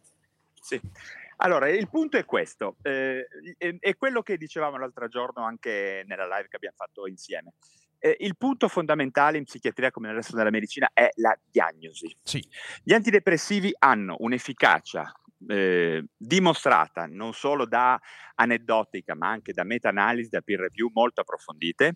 Sì. 0.60 0.80
Allora, 1.38 1.70
il 1.70 1.88
punto 1.90 2.18
è 2.18 2.26
questo, 2.26 2.76
eh, 2.82 3.26
è, 3.58 3.74
è 3.80 3.96
quello 3.96 4.22
che 4.22 4.36
dicevamo 4.38 4.78
l'altro 4.78 5.08
giorno 5.08 5.46
anche 5.46 6.04
nella 6.06 6.26
live 6.26 6.50
che 6.50 6.58
abbiamo 6.58 6.76
fatto 6.78 7.08
insieme. 7.08 7.54
Eh, 7.98 8.18
il 8.20 8.36
punto 8.36 8.68
fondamentale 8.68 9.38
in 9.38 9.46
psichiatria 9.46 9.92
come 9.92 10.08
nel 10.08 10.18
resto 10.18 10.36
della 10.36 10.50
medicina 10.50 10.90
è 10.94 11.10
la 11.16 11.38
diagnosi. 11.50 12.14
Sì, 12.22 12.46
Gli 12.84 12.94
antidepressivi 12.94 13.74
hanno 13.80 14.18
un'efficacia 14.20 15.14
eh, 15.48 16.06
dimostrata 16.18 17.06
non 17.08 17.34
solo 17.34 17.66
da 17.66 17.98
aneddotica, 18.36 19.16
ma 19.16 19.30
anche 19.30 19.54
da 19.54 19.64
meta-analisi, 19.64 20.30
da 20.30 20.42
peer 20.42 20.60
review 20.60 20.90
molto 20.94 21.22
approfondite, 21.22 21.96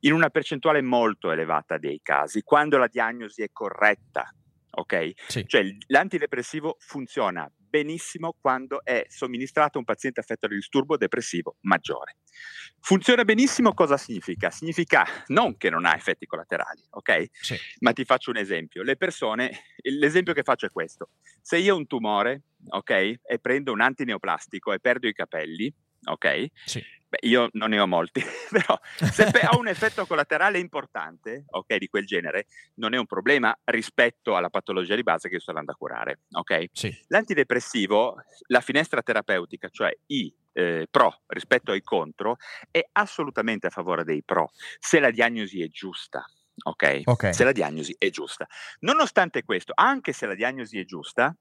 in 0.00 0.12
una 0.12 0.30
percentuale 0.30 0.82
molto 0.82 1.30
elevata 1.30 1.78
dei 1.78 2.00
casi, 2.02 2.42
quando 2.42 2.78
la 2.78 2.88
diagnosi 2.88 3.42
è 3.42 3.48
corretta. 3.52 4.32
Ok? 4.72 5.12
sì. 5.26 5.44
Cioè 5.46 5.64
l'antidepressivo 5.88 6.76
funziona 6.78 7.50
benissimo 7.70 8.36
quando 8.38 8.84
è 8.84 9.06
somministrato 9.08 9.76
a 9.76 9.80
un 9.80 9.84
paziente 9.84 10.20
affetto 10.20 10.48
da 10.48 10.54
disturbo 10.54 10.96
depressivo 10.96 11.56
maggiore. 11.60 12.16
Funziona 12.80 13.24
benissimo 13.24 13.72
cosa 13.72 13.96
significa? 13.96 14.50
Significa 14.50 15.06
non 15.28 15.56
che 15.56 15.70
non 15.70 15.86
ha 15.86 15.94
effetti 15.94 16.26
collaterali, 16.26 16.82
ok? 16.90 17.26
Sì. 17.30 17.56
Ma 17.80 17.92
ti 17.92 18.04
faccio 18.04 18.30
un 18.30 18.36
esempio. 18.36 18.82
Le 18.82 18.96
persone, 18.96 19.50
l'esempio 19.82 20.34
che 20.34 20.42
faccio 20.42 20.66
è 20.66 20.70
questo. 20.70 21.10
Se 21.40 21.58
io 21.58 21.74
ho 21.74 21.78
un 21.78 21.86
tumore, 21.86 22.42
ok, 22.68 22.90
e 22.90 23.38
prendo 23.40 23.72
un 23.72 23.80
antineoplastico 23.80 24.72
e 24.72 24.80
perdo 24.80 25.06
i 25.06 25.12
capelli, 25.12 25.72
ok? 26.04 26.46
Sì. 26.64 26.84
Beh, 27.10 27.26
io 27.28 27.48
non 27.54 27.70
ne 27.70 27.80
ho 27.80 27.88
molti, 27.88 28.22
però 28.50 28.78
se 29.10 29.32
ho 29.50 29.58
un 29.58 29.66
effetto 29.66 30.06
collaterale 30.06 30.60
importante, 30.60 31.42
ok, 31.44 31.76
di 31.76 31.88
quel 31.88 32.06
genere, 32.06 32.46
non 32.74 32.94
è 32.94 32.98
un 32.98 33.06
problema 33.06 33.56
rispetto 33.64 34.36
alla 34.36 34.48
patologia 34.48 34.94
di 34.94 35.02
base 35.02 35.28
che 35.28 35.40
sto 35.40 35.50
andando 35.50 35.72
a 35.72 35.74
curare, 35.74 36.20
ok? 36.30 36.66
Sì. 36.72 36.96
L'antidepressivo, 37.08 38.14
la 38.46 38.60
finestra 38.60 39.02
terapeutica, 39.02 39.68
cioè 39.70 39.92
i 40.06 40.32
eh, 40.52 40.86
pro 40.88 41.22
rispetto 41.26 41.72
ai 41.72 41.82
contro, 41.82 42.36
è 42.70 42.80
assolutamente 42.92 43.66
a 43.66 43.70
favore 43.70 44.04
dei 44.04 44.22
pro, 44.22 44.52
se 44.78 45.00
la 45.00 45.10
diagnosi 45.10 45.62
è 45.62 45.68
giusta. 45.68 46.24
ok? 46.62 47.00
Ok. 47.06 47.34
Se 47.34 47.42
la 47.42 47.52
diagnosi 47.52 47.96
è 47.98 48.10
giusta. 48.10 48.46
Nonostante 48.80 49.42
questo, 49.42 49.72
anche 49.74 50.12
se 50.12 50.26
la 50.26 50.36
diagnosi 50.36 50.78
è 50.78 50.84
giusta, 50.84 51.34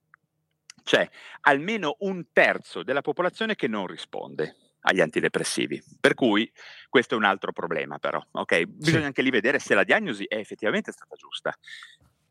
c'è 0.84 1.08
almeno 1.42 1.96
un 2.00 2.26
terzo 2.32 2.84
della 2.84 3.02
popolazione 3.02 3.56
che 3.56 3.68
non 3.68 3.88
risponde 3.88 4.56
agli 4.82 5.02
antidepressivi. 5.02 5.82
Per 6.00 6.13
cui 6.13 6.50
questo 6.88 7.15
è 7.15 7.18
un 7.18 7.26
altro 7.26 7.52
problema, 7.52 8.00
però. 8.00 8.22
ok? 8.32 8.63
Bisogna 8.65 9.06
Sì. 9.06 9.08
anche 9.08 9.22
lì 9.22 9.30
vedere 9.30 9.60
se 9.60 9.76
la 9.76 9.84
diagnosi 9.84 10.26
è 10.28 10.36
effettivamente 10.38 10.92
stata 10.92 11.15
giusta. 11.15 11.54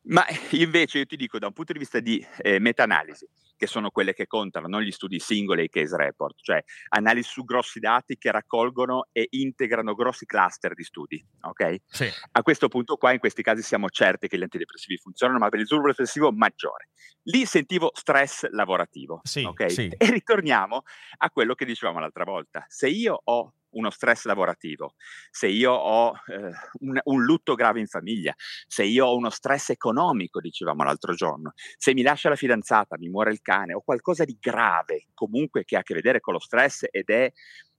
Ma 0.09 0.25
invece 0.53 0.99
io 0.99 1.07
ti 1.07 1.17
dico, 1.17 1.39
da 1.39 1.47
un 1.47 1.53
punto 1.53 1.73
di 1.73 1.79
vista 1.79 2.01
di 2.01 2.25
eh, 2.39 2.59
meta-analisi, 2.59 3.29
che 3.57 3.67
sono 3.67 3.91
quelle 3.91 4.15
che 4.15 4.27
contano, 4.27 4.67
non 4.69 4.83
gli 4.83 4.91
studi 4.93 5.19
singoli 5.19 5.63
e 5.63 5.65
i 5.65 5.69
case 5.69 5.97
report, 5.97 6.37
cioè 6.41 6.63
analisi 6.91 7.29
su 7.29 7.45
grossi 7.45 7.79
dati 7.81 8.17
che 8.17 8.31
raccolgono 8.31 9.09
e 9.13 9.27
integrano 9.31 9.95
grossi 9.95 10.25
cluster 10.25 10.75
di 10.75 10.85
studi, 10.85 11.23
ok? 11.41 11.77
Sì. 11.87 12.11
A 12.33 12.43
questo 12.43 12.69
punto 12.69 12.97
qua, 12.97 13.13
in 13.13 13.19
questi 13.19 13.43
casi, 13.43 13.63
siamo 13.63 13.89
certi 13.91 14.29
che 14.29 14.39
gli 14.39 14.43
antidepressivi 14.43 14.97
funzionano, 14.97 15.39
ma 15.39 15.49
per 15.49 15.59
il 15.59 15.65
disturbo 15.65 15.89
depressivo 15.89 16.33
maggiore. 16.33 16.89
Lì 17.25 17.45
sentivo 17.45 17.91
stress 17.95 18.49
lavorativo, 18.51 19.21
Sì, 19.25 19.43
ok? 19.43 19.71
sì. 19.71 19.89
E 19.99 20.11
ritorniamo 20.11 20.83
a 21.19 21.31
quello 21.31 21.55
che 21.55 21.65
dicevamo 21.67 21.99
l'altra 21.99 22.25
volta. 22.25 22.65
Se 22.69 22.89
io 22.89 23.21
ho 23.23 23.53
uno 23.71 23.91
stress 23.91 24.25
lavorativo, 24.25 24.95
se 25.31 25.49
io 25.49 25.73
ho 25.73 26.13
eh, 26.27 26.51
un, 26.81 26.99
un 27.03 27.25
lutto 27.25 27.55
grave 27.55 27.81
in 27.81 27.87
famiglia, 27.87 28.35
se 28.67 28.85
io 28.85 29.07
ho 29.07 29.17
uno 29.17 29.31
stress 29.31 29.71
economico, 29.71 30.41
dicevamo 30.41 30.83
l'altro 30.83 31.15
giorno, 31.15 31.53
se 31.77 31.95
mi 31.95 32.03
lascia 32.03 32.29
la 32.29 32.37
fidanzata, 32.37 32.97
mi 32.99 33.09
muore 33.09 33.33
il 33.33 33.41
cane 33.43 33.75
o 33.75 33.83
qualcosa 33.83 34.25
di 34.25 34.37
grave 34.41 35.09
comunque 35.15 35.65
che 35.65 35.77
ha 35.77 35.81
a 35.81 35.83
che 35.83 35.95
vedere 35.95 36.21
con 36.21 36.35
lo 36.35 36.41
stress 36.41 36.87
ed 36.91 37.09
è, 37.09 37.31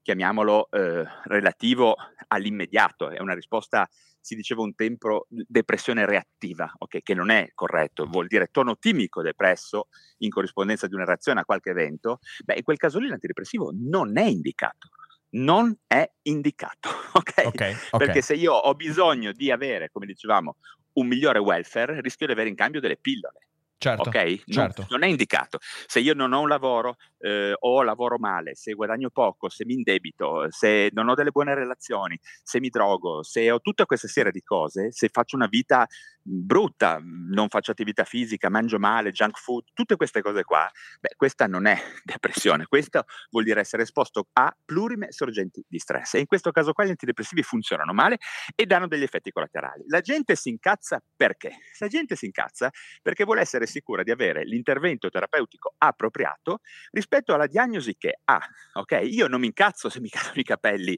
chiamiamolo, 0.01 0.69
eh, 0.71 1.03
relativo 1.25 1.95
all'immediato, 2.27 3.09
è 3.09 3.19
una 3.19 3.33
risposta, 3.33 3.87
si 4.19 4.35
diceva 4.35 4.61
un 4.61 4.75
tempo, 4.75 5.27
depressione 5.29 6.05
reattiva, 6.05 6.71
ok, 6.77 7.01
che 7.01 7.13
non 7.13 7.29
è 7.29 7.49
corretto, 7.53 8.05
vuol 8.05 8.27
dire 8.27 8.47
tono 8.51 8.77
timico 8.77 9.21
depresso 9.21 9.87
in 10.19 10.29
corrispondenza 10.29 10.87
di 10.87 10.95
una 10.95 11.05
reazione 11.05 11.41
a 11.41 11.45
qualche 11.45 11.69
evento, 11.71 12.19
beh, 12.43 12.55
in 12.55 12.63
quel 12.63 12.77
caso 12.77 12.99
lì 12.99 13.07
l'antidepressivo 13.07 13.71
non 13.73 14.17
è 14.17 14.25
indicato. 14.25 14.89
Non 15.31 15.75
è 15.85 16.09
indicato, 16.23 16.89
ok? 17.13 17.43
Ok, 17.45 17.87
ok. 17.91 17.97
Perché 17.97 18.21
se 18.21 18.33
io 18.33 18.53
ho 18.53 18.73
bisogno 18.73 19.31
di 19.31 19.51
avere, 19.51 19.89
come 19.91 20.05
dicevamo, 20.05 20.55
un 20.93 21.07
migliore 21.07 21.39
welfare, 21.39 22.01
rischio 22.01 22.25
di 22.25 22.31
avere 22.31 22.49
in 22.49 22.55
cambio 22.55 22.81
delle 22.81 22.97
pillole. 22.97 23.39
Certo. 23.77 24.09
Ok? 24.09 24.15
Non, 24.15 24.43
certo. 24.47 24.85
non 24.89 25.03
è 25.03 25.07
indicato. 25.07 25.59
Se 25.61 25.99
io 25.99 26.13
non 26.13 26.33
ho 26.33 26.41
un 26.41 26.49
lavoro 26.49 26.97
eh, 27.19 27.53
o 27.59 27.83
lavoro 27.83 28.17
male, 28.17 28.55
se 28.55 28.73
guadagno 28.73 29.09
poco, 29.09 29.49
se 29.49 29.65
mi 29.65 29.73
indebito, 29.73 30.47
se 30.49 30.89
non 30.93 31.09
ho 31.09 31.15
delle 31.15 31.31
buone 31.31 31.53
relazioni, 31.53 32.17
se 32.21 32.59
mi 32.59 32.69
drogo, 32.69 33.23
se 33.23 33.51
ho 33.51 33.59
tutta 33.59 33.85
questa 33.85 34.07
serie 34.07 34.31
di 34.31 34.41
cose, 34.41 34.91
se 34.91 35.09
faccio 35.09 35.35
una 35.35 35.47
vita 35.47 35.81
mh, 35.81 36.45
brutta, 36.45 36.99
mh, 36.99 37.33
non 37.33 37.49
faccio 37.49 37.71
attività 37.71 38.03
fisica, 38.03 38.49
mangio 38.49 38.79
male, 38.79 39.11
junk 39.11 39.37
food, 39.37 39.65
tutte 39.73 39.95
queste 39.95 40.21
cose 40.21 40.43
qua, 40.43 40.69
beh, 40.99 41.15
questa 41.15 41.47
non 41.47 41.65
è 41.65 41.77
depressione, 42.03 42.65
questo 42.65 43.03
vuol 43.29 43.43
dire 43.43 43.59
essere 43.59 43.83
esposto 43.83 44.27
a 44.33 44.55
plurime 44.65 45.11
sorgenti 45.11 45.63
di 45.67 45.79
stress. 45.79 46.15
E 46.15 46.19
in 46.19 46.25
questo 46.25 46.51
caso 46.51 46.73
qua 46.73 46.85
gli 46.85 46.89
antidepressivi 46.89 47.43
funzionano 47.43 47.93
male 47.93 48.17
e 48.55 48.65
danno 48.65 48.87
degli 48.87 49.03
effetti 49.03 49.31
collaterali. 49.31 49.83
La 49.87 50.01
gente 50.01 50.35
si 50.35 50.49
incazza 50.49 51.01
perché? 51.15 51.57
La 51.79 51.87
gente 51.87 52.15
si 52.15 52.25
incazza 52.25 52.69
perché 53.01 53.25
vuole 53.25 53.41
essere 53.41 53.65
sicura 53.65 54.03
di 54.03 54.11
avere 54.11 54.43
l'intervento 54.45 55.09
terapeutico 55.09 55.73
appropriato 55.77 56.59
rispetto 56.91 57.08
alla 57.33 57.47
diagnosi 57.47 57.95
che 57.97 58.19
ha. 58.23 58.39
Ok? 58.73 58.99
Io 59.03 59.27
non 59.27 59.39
mi 59.39 59.47
incazzo 59.47 59.89
se 59.89 59.99
mi 59.99 60.09
cadono 60.09 60.39
i 60.39 60.43
capelli 60.43 60.97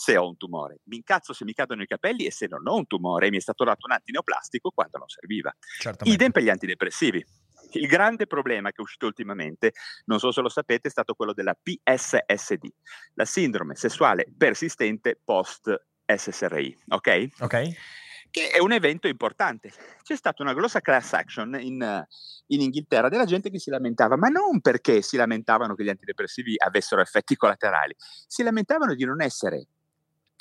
se 0.00 0.16
ho 0.16 0.26
un 0.26 0.38
tumore, 0.38 0.78
mi 0.84 0.96
incazzo 0.96 1.34
se 1.34 1.44
mi 1.44 1.52
cadono 1.52 1.82
i 1.82 1.86
capelli 1.86 2.24
e 2.24 2.32
se 2.32 2.46
non 2.48 2.66
ho 2.66 2.74
un 2.74 2.86
tumore 2.86 3.26
e 3.26 3.30
mi 3.30 3.36
è 3.36 3.40
stato 3.40 3.64
dato 3.64 3.84
un 3.84 3.92
antineoplastico 3.92 4.70
quando 4.70 4.96
non 4.96 5.08
serviva. 5.08 5.54
Certamente. 5.78 6.16
Idem 6.16 6.30
per 6.32 6.42
gli 6.42 6.48
antidepressivi. 6.48 7.24
Il 7.72 7.86
grande 7.86 8.26
problema 8.26 8.70
che 8.70 8.76
è 8.78 8.80
uscito 8.80 9.04
ultimamente, 9.04 9.72
non 10.06 10.18
so 10.18 10.32
se 10.32 10.40
lo 10.40 10.48
sapete, 10.48 10.88
è 10.88 10.90
stato 10.90 11.12
quello 11.12 11.34
della 11.34 11.54
PSSD, 11.54 12.66
la 13.14 13.26
sindrome 13.26 13.76
sessuale 13.76 14.26
persistente 14.36 15.20
post 15.22 15.70
SSRI, 16.06 16.78
ok? 16.88 17.28
Ok. 17.40 17.68
Che 18.30 18.50
è 18.50 18.58
un 18.58 18.72
evento 18.72 19.08
importante. 19.08 19.72
C'è 20.02 20.16
stata 20.16 20.42
una 20.42 20.54
grossa 20.54 20.80
class 20.80 21.12
action 21.12 21.58
in, 21.60 21.82
eh, 21.82 22.06
in 22.48 22.60
Inghilterra 22.60 23.08
della 23.08 23.24
gente 23.24 23.50
che 23.50 23.58
si 23.58 23.70
lamentava, 23.70 24.16
ma 24.16 24.28
non 24.28 24.60
perché 24.60 25.02
si 25.02 25.16
lamentavano 25.16 25.74
che 25.74 25.84
gli 25.84 25.88
antidepressivi 25.88 26.54
avessero 26.58 27.00
effetti 27.00 27.36
collaterali, 27.36 27.94
si 27.98 28.42
lamentavano 28.42 28.94
di 28.94 29.04
non 29.04 29.20
essere 29.20 29.66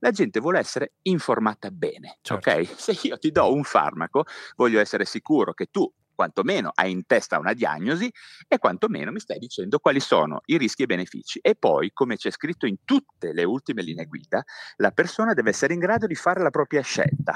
La 0.00 0.10
gente 0.10 0.40
vuole 0.40 0.58
essere 0.58 0.94
informata 1.02 1.70
bene, 1.70 2.18
Certo. 2.20 2.50
ok? 2.50 2.66
Se 2.76 2.98
io 3.08 3.18
ti 3.18 3.30
do 3.30 3.52
un 3.52 3.62
farmaco, 3.64 4.24
voglio 4.56 4.80
essere 4.80 5.04
sicuro 5.04 5.52
che 5.54 5.66
tu 5.70 5.90
quantomeno 6.20 6.70
hai 6.74 6.90
in 6.90 7.06
testa 7.06 7.38
una 7.38 7.54
diagnosi 7.54 8.12
e 8.46 8.58
quantomeno 8.58 9.10
mi 9.10 9.20
stai 9.20 9.38
dicendo 9.38 9.78
quali 9.78 10.00
sono 10.00 10.42
i 10.46 10.58
rischi 10.58 10.82
e 10.82 10.84
i 10.84 10.88
benefici. 10.88 11.38
E 11.40 11.54
poi, 11.54 11.92
come 11.94 12.16
c'è 12.16 12.30
scritto 12.30 12.66
in 12.66 12.76
tutte 12.84 13.32
le 13.32 13.44
ultime 13.44 13.80
linee 13.82 14.04
guida, 14.04 14.42
la 14.76 14.90
persona 14.90 15.32
deve 15.32 15.48
essere 15.50 15.72
in 15.72 15.80
grado 15.80 16.06
di 16.06 16.14
fare 16.14 16.42
la 16.42 16.50
propria 16.50 16.82
scelta. 16.82 17.34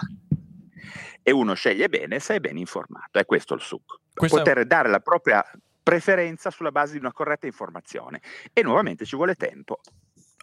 E 1.22 1.30
uno 1.30 1.54
sceglie 1.54 1.88
bene 1.88 2.18
se 2.18 2.34
è 2.34 2.40
ben 2.40 2.58
informato, 2.58 3.18
è 3.18 3.24
questo 3.24 3.54
il 3.54 3.62
succo. 3.62 4.00
Questo 4.12 4.36
è- 4.36 4.42
Poter 4.42 4.66
dare 4.66 4.90
la 4.90 5.00
propria 5.00 5.42
preferenza 5.82 6.50
sulla 6.50 6.70
base 6.70 6.92
di 6.92 6.98
una 6.98 7.12
corretta 7.12 7.46
informazione. 7.46 8.20
E 8.52 8.62
nuovamente 8.62 9.06
ci 9.06 9.16
vuole 9.16 9.34
tempo. 9.34 9.80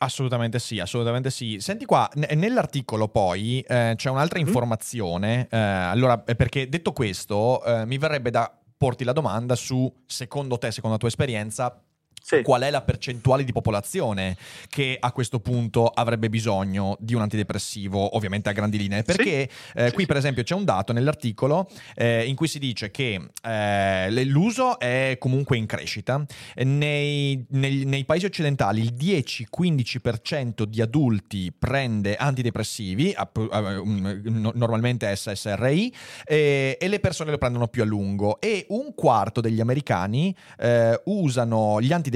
Assolutamente 0.04 0.58
sì, 0.58 0.80
assolutamente 0.80 1.30
sì. 1.30 1.58
Senti 1.60 1.86
qua, 1.86 2.10
n- 2.16 2.26
nell'articolo 2.40 3.08
poi 3.08 3.60
eh, 3.62 3.94
c'è 3.96 4.10
un'altra 4.10 4.40
Mhm. 4.40 4.48
informazione, 4.48 5.48
eh, 5.50 5.58
allora 5.58 6.24
eh, 6.26 6.36
perché 6.36 6.68
detto 6.68 6.92
questo 6.92 7.64
eh, 7.64 7.86
mi 7.86 8.00
verrebbe 8.00 8.32
da 8.32 8.52
porti 8.78 9.04
la 9.04 9.12
domanda 9.14 9.54
su, 9.56 9.92
secondo 10.08 10.58
te, 10.58 10.72
secondo 10.72 10.96
la 10.96 11.00
tua 11.00 11.10
esperienza, 11.10 11.80
Sì. 12.24 12.44
qual 12.44 12.62
è 12.62 12.70
la 12.70 12.82
percentuale 12.82 13.44
di 13.44 13.52
popolazione 13.52 14.38
che 14.70 14.96
a 15.00 15.12
questo 15.12 15.40
punto 15.40 15.88
avrebbe 15.88 16.30
bisogno 16.30 16.96
di 17.00 17.16
un 17.16 17.22
antidepressivo, 17.22 18.16
ovviamente 18.16 18.48
a 18.50 18.52
grandi 18.52 18.78
linee? 18.78 19.02
Perché 19.04 19.50
eh, 19.74 19.88
Sì, 19.88 19.94
qui 19.94 20.04
sì. 20.04 20.06
per 20.08 20.18
esempio 20.18 20.44
c'è 20.44 20.54
un 20.54 20.64
dato 20.64 20.94
nell'articolo 20.94 21.68
eh, 21.96 22.26
in 22.26 22.36
cui 22.36 22.48
si 22.48 22.60
dice 22.60 22.92
che 22.92 23.20
eh, 23.44 24.24
l'uso 24.26 24.80
è 24.80 25.16
comunque 25.20 25.58
in 25.58 25.66
crescita, 25.66 26.24
nei, 26.64 27.44
nei- 27.50 27.86
nei 27.86 28.06
paesi 28.06 28.26
occidentali 28.26 28.82
il 28.82 28.94
10-15% 28.94 30.64
di 30.64 30.82
adulti 30.82 31.52
prende 31.58 32.16
antidepressivi, 32.16 33.12
eh, 33.12 33.28
no- 34.24 34.52
normalmente 34.54 35.14
SSRI, 35.16 35.94
e 36.26 36.78
le 36.80 37.00
persone 37.00 37.32
lo 37.32 37.38
prendono 37.38 37.68
più 37.68 37.82
a 37.82 37.86
lungo 37.86 38.40
e 38.40 38.66
un 38.70 38.94
quarto 38.94 39.42
degli 39.42 39.60
americani 39.60 40.36
eh, 40.60 41.00
usano 41.06 41.82
gli 41.82 41.92
antidepressivi 41.92 42.11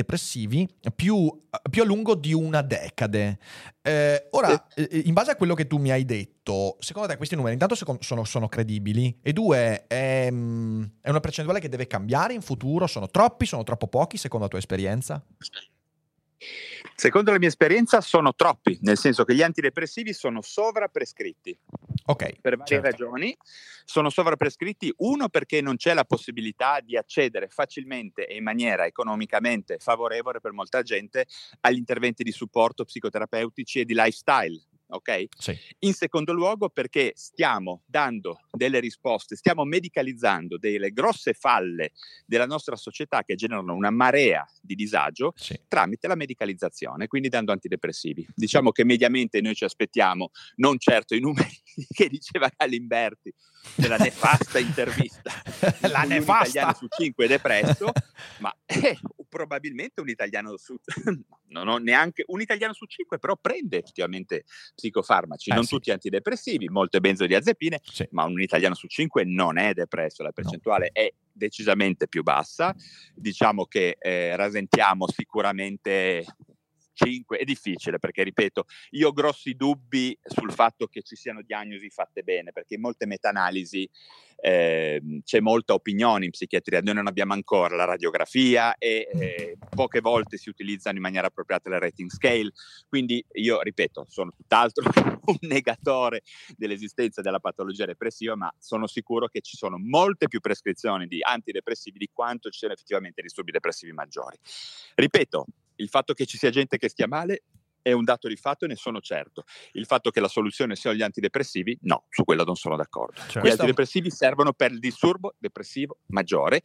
più, 0.95 1.37
più 1.69 1.81
a 1.81 1.85
lungo 1.85 2.15
di 2.15 2.33
una 2.33 2.61
decade. 2.61 3.37
Eh, 3.81 4.27
ora, 4.31 4.67
eh, 4.75 5.03
in 5.05 5.13
base 5.13 5.31
a 5.31 5.35
quello 5.35 5.53
che 5.53 5.67
tu 5.67 5.77
mi 5.77 5.91
hai 5.91 6.03
detto, 6.03 6.75
secondo 6.79 7.07
te 7.07 7.17
questi 7.17 7.35
numeri 7.35 7.53
intanto 7.53 7.75
sono, 7.75 8.23
sono 8.23 8.47
credibili 8.47 9.19
e 9.21 9.31
due, 9.31 9.85
è, 9.87 10.27
mm, 10.31 10.83
è 11.01 11.09
una 11.09 11.19
percentuale 11.19 11.59
che 11.59 11.69
deve 11.69 11.87
cambiare 11.87 12.33
in 12.33 12.41
futuro? 12.41 12.87
Sono 12.87 13.07
troppi? 13.07 13.45
Sono 13.45 13.63
troppo 13.63 13.87
pochi 13.87 14.17
secondo 14.17 14.45
la 14.45 14.49
tua 14.49 14.59
esperienza? 14.59 15.23
Secondo 16.95 17.31
la 17.31 17.39
mia 17.39 17.47
esperienza 17.47 18.01
sono 18.01 18.33
troppi, 18.35 18.77
nel 18.81 18.97
senso 18.97 19.23
che 19.23 19.35
gli 19.35 19.41
antidepressivi 19.41 20.13
sono 20.13 20.41
sovraprescritti. 20.41 21.57
Ok. 22.07 22.39
Per 22.39 22.57
varie 22.57 22.65
certo. 22.65 22.89
ragioni. 22.89 23.35
Sono 23.83 24.09
sovraprescritti, 24.09 24.93
uno 24.97 25.29
perché 25.29 25.61
non 25.61 25.75
c'è 25.75 25.93
la 25.93 26.05
possibilità 26.05 26.79
di 26.81 26.97
accedere 26.97 27.49
facilmente 27.49 28.27
e 28.27 28.35
in 28.35 28.43
maniera 28.43 28.85
economicamente 28.85 29.77
favorevole 29.79 30.39
per 30.39 30.53
molta 30.53 30.81
gente 30.81 31.25
agli 31.61 31.77
interventi 31.77 32.23
di 32.23 32.31
supporto 32.31 32.83
psicoterapeutici 32.83 33.79
e 33.79 33.85
di 33.85 33.93
lifestyle. 33.93 34.59
Ok? 34.87 35.25
Sì. 35.37 35.57
In 35.79 35.93
secondo 35.93 36.31
luogo 36.31 36.69
perché 36.69 37.11
stiamo 37.15 37.81
dando 37.85 38.41
delle 38.51 38.79
risposte, 38.79 39.35
stiamo 39.35 39.63
medicalizzando 39.63 40.57
delle 40.57 40.91
grosse 40.91 41.33
falle 41.33 41.91
della 42.25 42.45
nostra 42.45 42.75
società 42.75 43.23
che 43.23 43.35
generano 43.35 43.73
una 43.73 43.89
marea 43.89 44.45
di 44.61 44.75
disagio 44.75 45.33
Sì. 45.35 45.59
tramite 45.67 46.07
la 46.07 46.15
medicalizzazione, 46.15 47.07
quindi 47.07 47.29
dando 47.29 47.51
antidepressivi. 47.51 48.27
Diciamo 48.35 48.71
che 48.71 48.83
mediamente 48.85 49.41
noi 49.41 49.55
ci 49.55 49.63
aspettiamo 49.63 50.29
non 50.57 50.77
certo 50.77 51.15
i 51.15 51.19
numeri 51.19 51.49
che 51.91 52.07
diceva 52.07 52.49
Galimberti 52.55 53.33
della 53.75 53.97
nefasta 53.97 54.59
intervista 54.59 55.31
La 55.89 56.03
nefasta. 56.03 56.73
su 56.75 56.85
cinque 56.87 57.25
è 57.25 57.27
depresso, 57.27 57.91
ma 58.39 58.55
eh, 58.65 58.97
probabilmente 59.27 60.01
un 60.01 60.09
italiano 60.09 60.55
su 60.57 60.75
non 61.49 61.67
ho 61.67 61.77
neanche 61.77 62.23
un 62.27 62.41
italiano 62.41 62.73
su 62.73 62.85
cinque 62.85 63.19
però 63.19 63.35
prende 63.37 63.79
effettivamente 63.79 64.45
psicofarmaci, 64.75 65.51
Eh, 65.51 65.53
non 65.55 65.63
sì. 65.63 65.75
tutti 65.75 65.91
antidepressivi, 65.91 66.69
molte 66.69 66.99
benzodiazepine, 66.99 67.79
Sì. 67.83 68.07
ma 68.11 68.23
un 68.23 68.41
italiano 68.41 68.75
su 68.75 68.87
cinque 68.87 69.23
non 69.23 69.57
è 69.57 69.73
depresso, 69.73 70.23
la 70.23 70.31
percentuale 70.31 70.89
è 70.91 71.11
decisamente 71.31 72.07
più 72.07 72.23
bassa. 72.23 72.73
Diciamo 73.13 73.65
che 73.65 73.97
eh, 73.99 74.35
rasentiamo 74.35 75.07
sicuramente 75.09 76.25
5, 76.95 77.37
è 77.37 77.43
difficile 77.43 77.99
perché 77.99 78.23
ripeto, 78.23 78.65
io 78.91 79.09
ho 79.09 79.13
grossi 79.13 79.53
dubbi 79.53 80.17
sul 80.23 80.51
fatto 80.51 80.87
che 80.87 81.01
ci 81.01 81.15
siano 81.15 81.41
diagnosi 81.41 81.89
fatte 81.89 82.23
bene, 82.23 82.51
perché 82.51 82.75
in 82.75 82.81
molte 82.81 83.05
meta-analisi 83.05 83.87
ehm, 84.37 85.21
c'è 85.23 85.39
molta 85.39 85.73
opinione 85.73 86.25
in 86.25 86.31
psichiatria, 86.31 86.81
noi 86.81 86.95
non 86.95 87.07
abbiamo 87.07 87.33
ancora 87.33 87.75
la 87.75 87.85
radiografia 87.85 88.75
e 88.77 89.09
eh, 89.11 89.57
poche 89.69 89.99
volte 89.99 90.37
si 90.37 90.49
utilizzano 90.49 90.95
in 90.95 91.01
maniera 91.01 91.27
appropriata 91.27 91.69
le 91.69 91.79
rating 91.79 92.09
scale, 92.09 92.51
quindi 92.87 93.23
io 93.33 93.61
ripeto, 93.61 94.05
sono 94.09 94.31
tutt'altro 94.31 94.83
un 95.25 95.37
negatore 95.41 96.21
dell'esistenza 96.55 97.21
della 97.21 97.39
patologia 97.39 97.85
depressiva, 97.85 98.35
ma 98.35 98.53
sono 98.57 98.87
sicuro 98.87 99.27
che 99.27 99.41
ci 99.41 99.57
sono 99.57 99.77
molte 99.77 100.27
più 100.27 100.39
prescrizioni 100.39 101.07
di 101.07 101.19
antidepressivi 101.21 101.97
di 101.97 102.09
quanto 102.11 102.49
ci 102.49 102.59
siano 102.59 102.73
effettivamente 102.73 103.21
disturbi 103.21 103.51
depressivi 103.51 103.91
maggiori. 103.91 104.37
Ripeto, 104.95 105.45
il 105.77 105.89
fatto 105.89 106.13
che 106.13 106.25
ci 106.25 106.37
sia 106.37 106.49
gente 106.49 106.77
che 106.77 106.89
stia 106.89 107.07
male 107.07 107.43
è 107.81 107.91
un 107.91 108.03
dato 108.03 108.27
di 108.27 108.35
fatto 108.35 108.65
e 108.65 108.67
ne 108.67 108.75
sono 108.75 108.99
certo. 108.99 109.43
Il 109.73 109.85
fatto 109.85 110.09
che 110.09 110.19
la 110.19 110.27
soluzione 110.27 110.75
siano 110.75 110.97
gli 110.97 111.03
antidepressivi, 111.03 111.77
no, 111.81 112.05
su 112.09 112.23
quello 112.23 112.43
non 112.43 112.55
sono 112.55 112.75
d'accordo. 112.75 113.21
Cioè, 113.27 113.43
Gli 113.43 113.49
antidepressivi 113.49 114.09
servono 114.09 114.53
per 114.53 114.71
il 114.71 114.79
disturbo 114.79 115.35
depressivo 115.37 115.99
maggiore, 116.07 116.61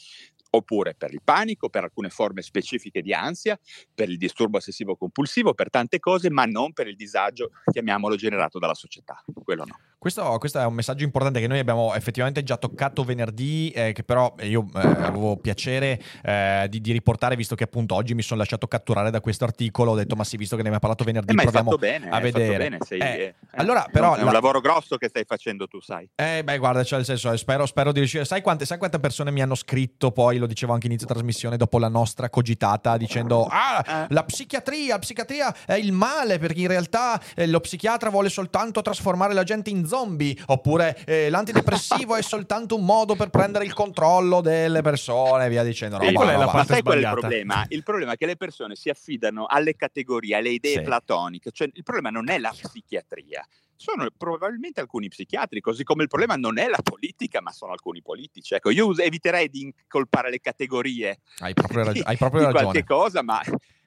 oppure 0.52 0.94
per 0.94 1.12
il 1.12 1.20
panico, 1.22 1.68
per 1.68 1.84
alcune 1.84 2.08
forme 2.08 2.40
specifiche 2.40 3.02
di 3.02 3.12
ansia, 3.12 3.58
per 3.94 4.08
il 4.08 4.16
disturbo 4.16 4.56
ossessivo 4.56 4.96
compulsivo, 4.96 5.52
per 5.52 5.68
tante 5.68 5.98
cose, 5.98 6.30
ma 6.30 6.46
non 6.46 6.72
per 6.72 6.88
il 6.88 6.96
disagio, 6.96 7.50
chiamiamolo, 7.70 8.16
generato 8.16 8.58
dalla 8.58 8.74
società. 8.74 9.22
Quello 9.44 9.64
no. 9.64 9.78
Questo, 10.00 10.38
questo 10.38 10.58
è 10.58 10.64
un 10.64 10.72
messaggio 10.72 11.04
importante 11.04 11.40
che 11.40 11.46
noi 11.46 11.58
abbiamo 11.58 11.94
effettivamente 11.94 12.42
già 12.42 12.56
toccato 12.56 13.04
venerdì, 13.04 13.68
eh, 13.68 13.92
che 13.92 14.02
però 14.02 14.34
io 14.40 14.64
eh, 14.74 14.80
avevo 14.80 15.36
piacere 15.36 16.00
eh, 16.22 16.68
di, 16.70 16.80
di 16.80 16.92
riportare, 16.92 17.36
visto 17.36 17.54
che 17.54 17.64
appunto 17.64 17.94
oggi 17.96 18.14
mi 18.14 18.22
sono 18.22 18.40
lasciato 18.40 18.66
catturare 18.66 19.10
da 19.10 19.20
questo 19.20 19.44
articolo. 19.44 19.90
Ho 19.90 19.94
detto, 19.96 20.16
ma 20.16 20.24
sì, 20.24 20.38
visto 20.38 20.56
che 20.56 20.62
ne 20.62 20.68
abbiamo 20.74 20.80
parlato 20.80 21.04
venerdì, 21.04 21.34
Eh, 21.34 21.42
proviamo 21.42 21.76
bene, 21.76 22.08
a 22.08 22.18
vedere. 22.18 22.56
bene, 22.56 22.78
sei- 22.80 22.98
Eh, 22.98 23.04
eh, 23.04 23.34
allora, 23.56 23.86
però, 23.92 24.14
è 24.14 24.20
un 24.20 24.24
la- 24.24 24.32
lavoro 24.32 24.60
grosso 24.62 24.96
che 24.96 25.08
stai 25.08 25.24
facendo 25.26 25.66
tu, 25.68 25.82
sai. 25.82 26.08
Eh, 26.14 26.42
beh, 26.44 26.56
guarda, 26.56 26.82
cioè, 26.82 26.96
nel 26.96 27.06
senso, 27.06 27.30
eh, 27.30 27.36
spero, 27.36 27.66
spero 27.66 27.92
di 27.92 27.98
riuscire. 27.98 28.24
Sai 28.24 28.40
quante, 28.40 28.64
sai 28.64 28.78
quante 28.78 28.98
persone 29.00 29.30
mi 29.30 29.42
hanno 29.42 29.54
scritto 29.54 30.12
poi, 30.12 30.38
lo 30.38 30.46
dicevo 30.46 30.72
anche 30.72 30.86
inizio 30.86 31.06
trasmissione, 31.06 31.58
dopo 31.58 31.78
la 31.78 31.88
nostra 31.88 32.30
cogitata, 32.30 32.96
dicendo: 32.96 33.44
Ah, 33.50 33.84
Eh. 33.86 34.14
la 34.14 34.24
psichiatria, 34.24 34.94
la 34.94 34.98
psichiatria 34.98 35.54
è 35.66 35.74
il 35.74 35.92
male, 35.92 36.38
perché 36.38 36.62
in 36.62 36.68
realtà 36.68 37.20
eh, 37.34 37.46
lo 37.46 37.60
psichiatra 37.60 38.08
vuole 38.08 38.30
soltanto 38.30 38.80
trasformare 38.80 39.34
la 39.34 39.42
gente 39.44 39.68
in 39.68 39.88
zombie. 39.90 40.36
Oppure 40.46 40.96
eh, 41.04 41.28
l'antidepressivo 41.28 42.14
è 42.14 42.22
soltanto 42.22 42.76
un 42.76 42.84
modo 42.84 43.16
per 43.16 43.28
prendere 43.30 43.64
il 43.64 43.74
controllo 43.74 44.40
delle 44.40 44.80
persone, 44.82 45.46
e 45.46 45.48
via 45.48 45.64
dicendo. 45.64 45.96
Sì, 45.98 46.06
Roba, 46.06 46.16
qual 46.18 46.28
è 46.28 46.36
la 46.38 46.46
parte 46.46 46.72
sai 46.74 46.82
qual 46.82 46.96
è 46.96 47.00
il 47.00 47.08
problema? 47.18 47.64
Il 47.68 47.82
problema 47.82 48.12
è 48.12 48.16
che 48.16 48.26
le 48.26 48.36
persone 48.36 48.76
si 48.76 48.88
affidano 48.88 49.46
alle 49.46 49.74
categorie, 49.74 50.36
alle 50.36 50.50
idee 50.50 50.74
Sì. 50.76 50.80
platoniche. 50.82 51.50
Cioè, 51.50 51.68
il 51.72 51.82
problema 51.82 52.10
non 52.10 52.30
è 52.30 52.38
la 52.38 52.50
psichiatria, 52.50 53.44
sono 53.74 54.06
probabilmente 54.16 54.80
alcuni 54.80 55.08
psichiatri, 55.08 55.60
così 55.60 55.82
come 55.84 56.02
il 56.02 56.08
problema 56.08 56.36
non 56.36 56.58
è 56.58 56.68
la 56.68 56.78
politica, 56.82 57.40
ma 57.40 57.50
sono 57.50 57.72
alcuni 57.72 58.00
politici. 58.02 58.54
Ecco, 58.54 58.70
io 58.70 58.96
eviterei 58.96 59.48
di 59.48 59.62
incolpare 59.62 60.30
le 60.30 60.38
categorie 60.40 61.20
Hai 61.38 61.54
proprio, 61.54 61.90
di- 61.92 62.02
hai 62.04 62.16
proprio 62.18 62.46
di 62.46 62.52
qualche 62.52 62.80
ragione. 62.80 62.84
cosa, 62.84 63.22
ma 63.22 63.40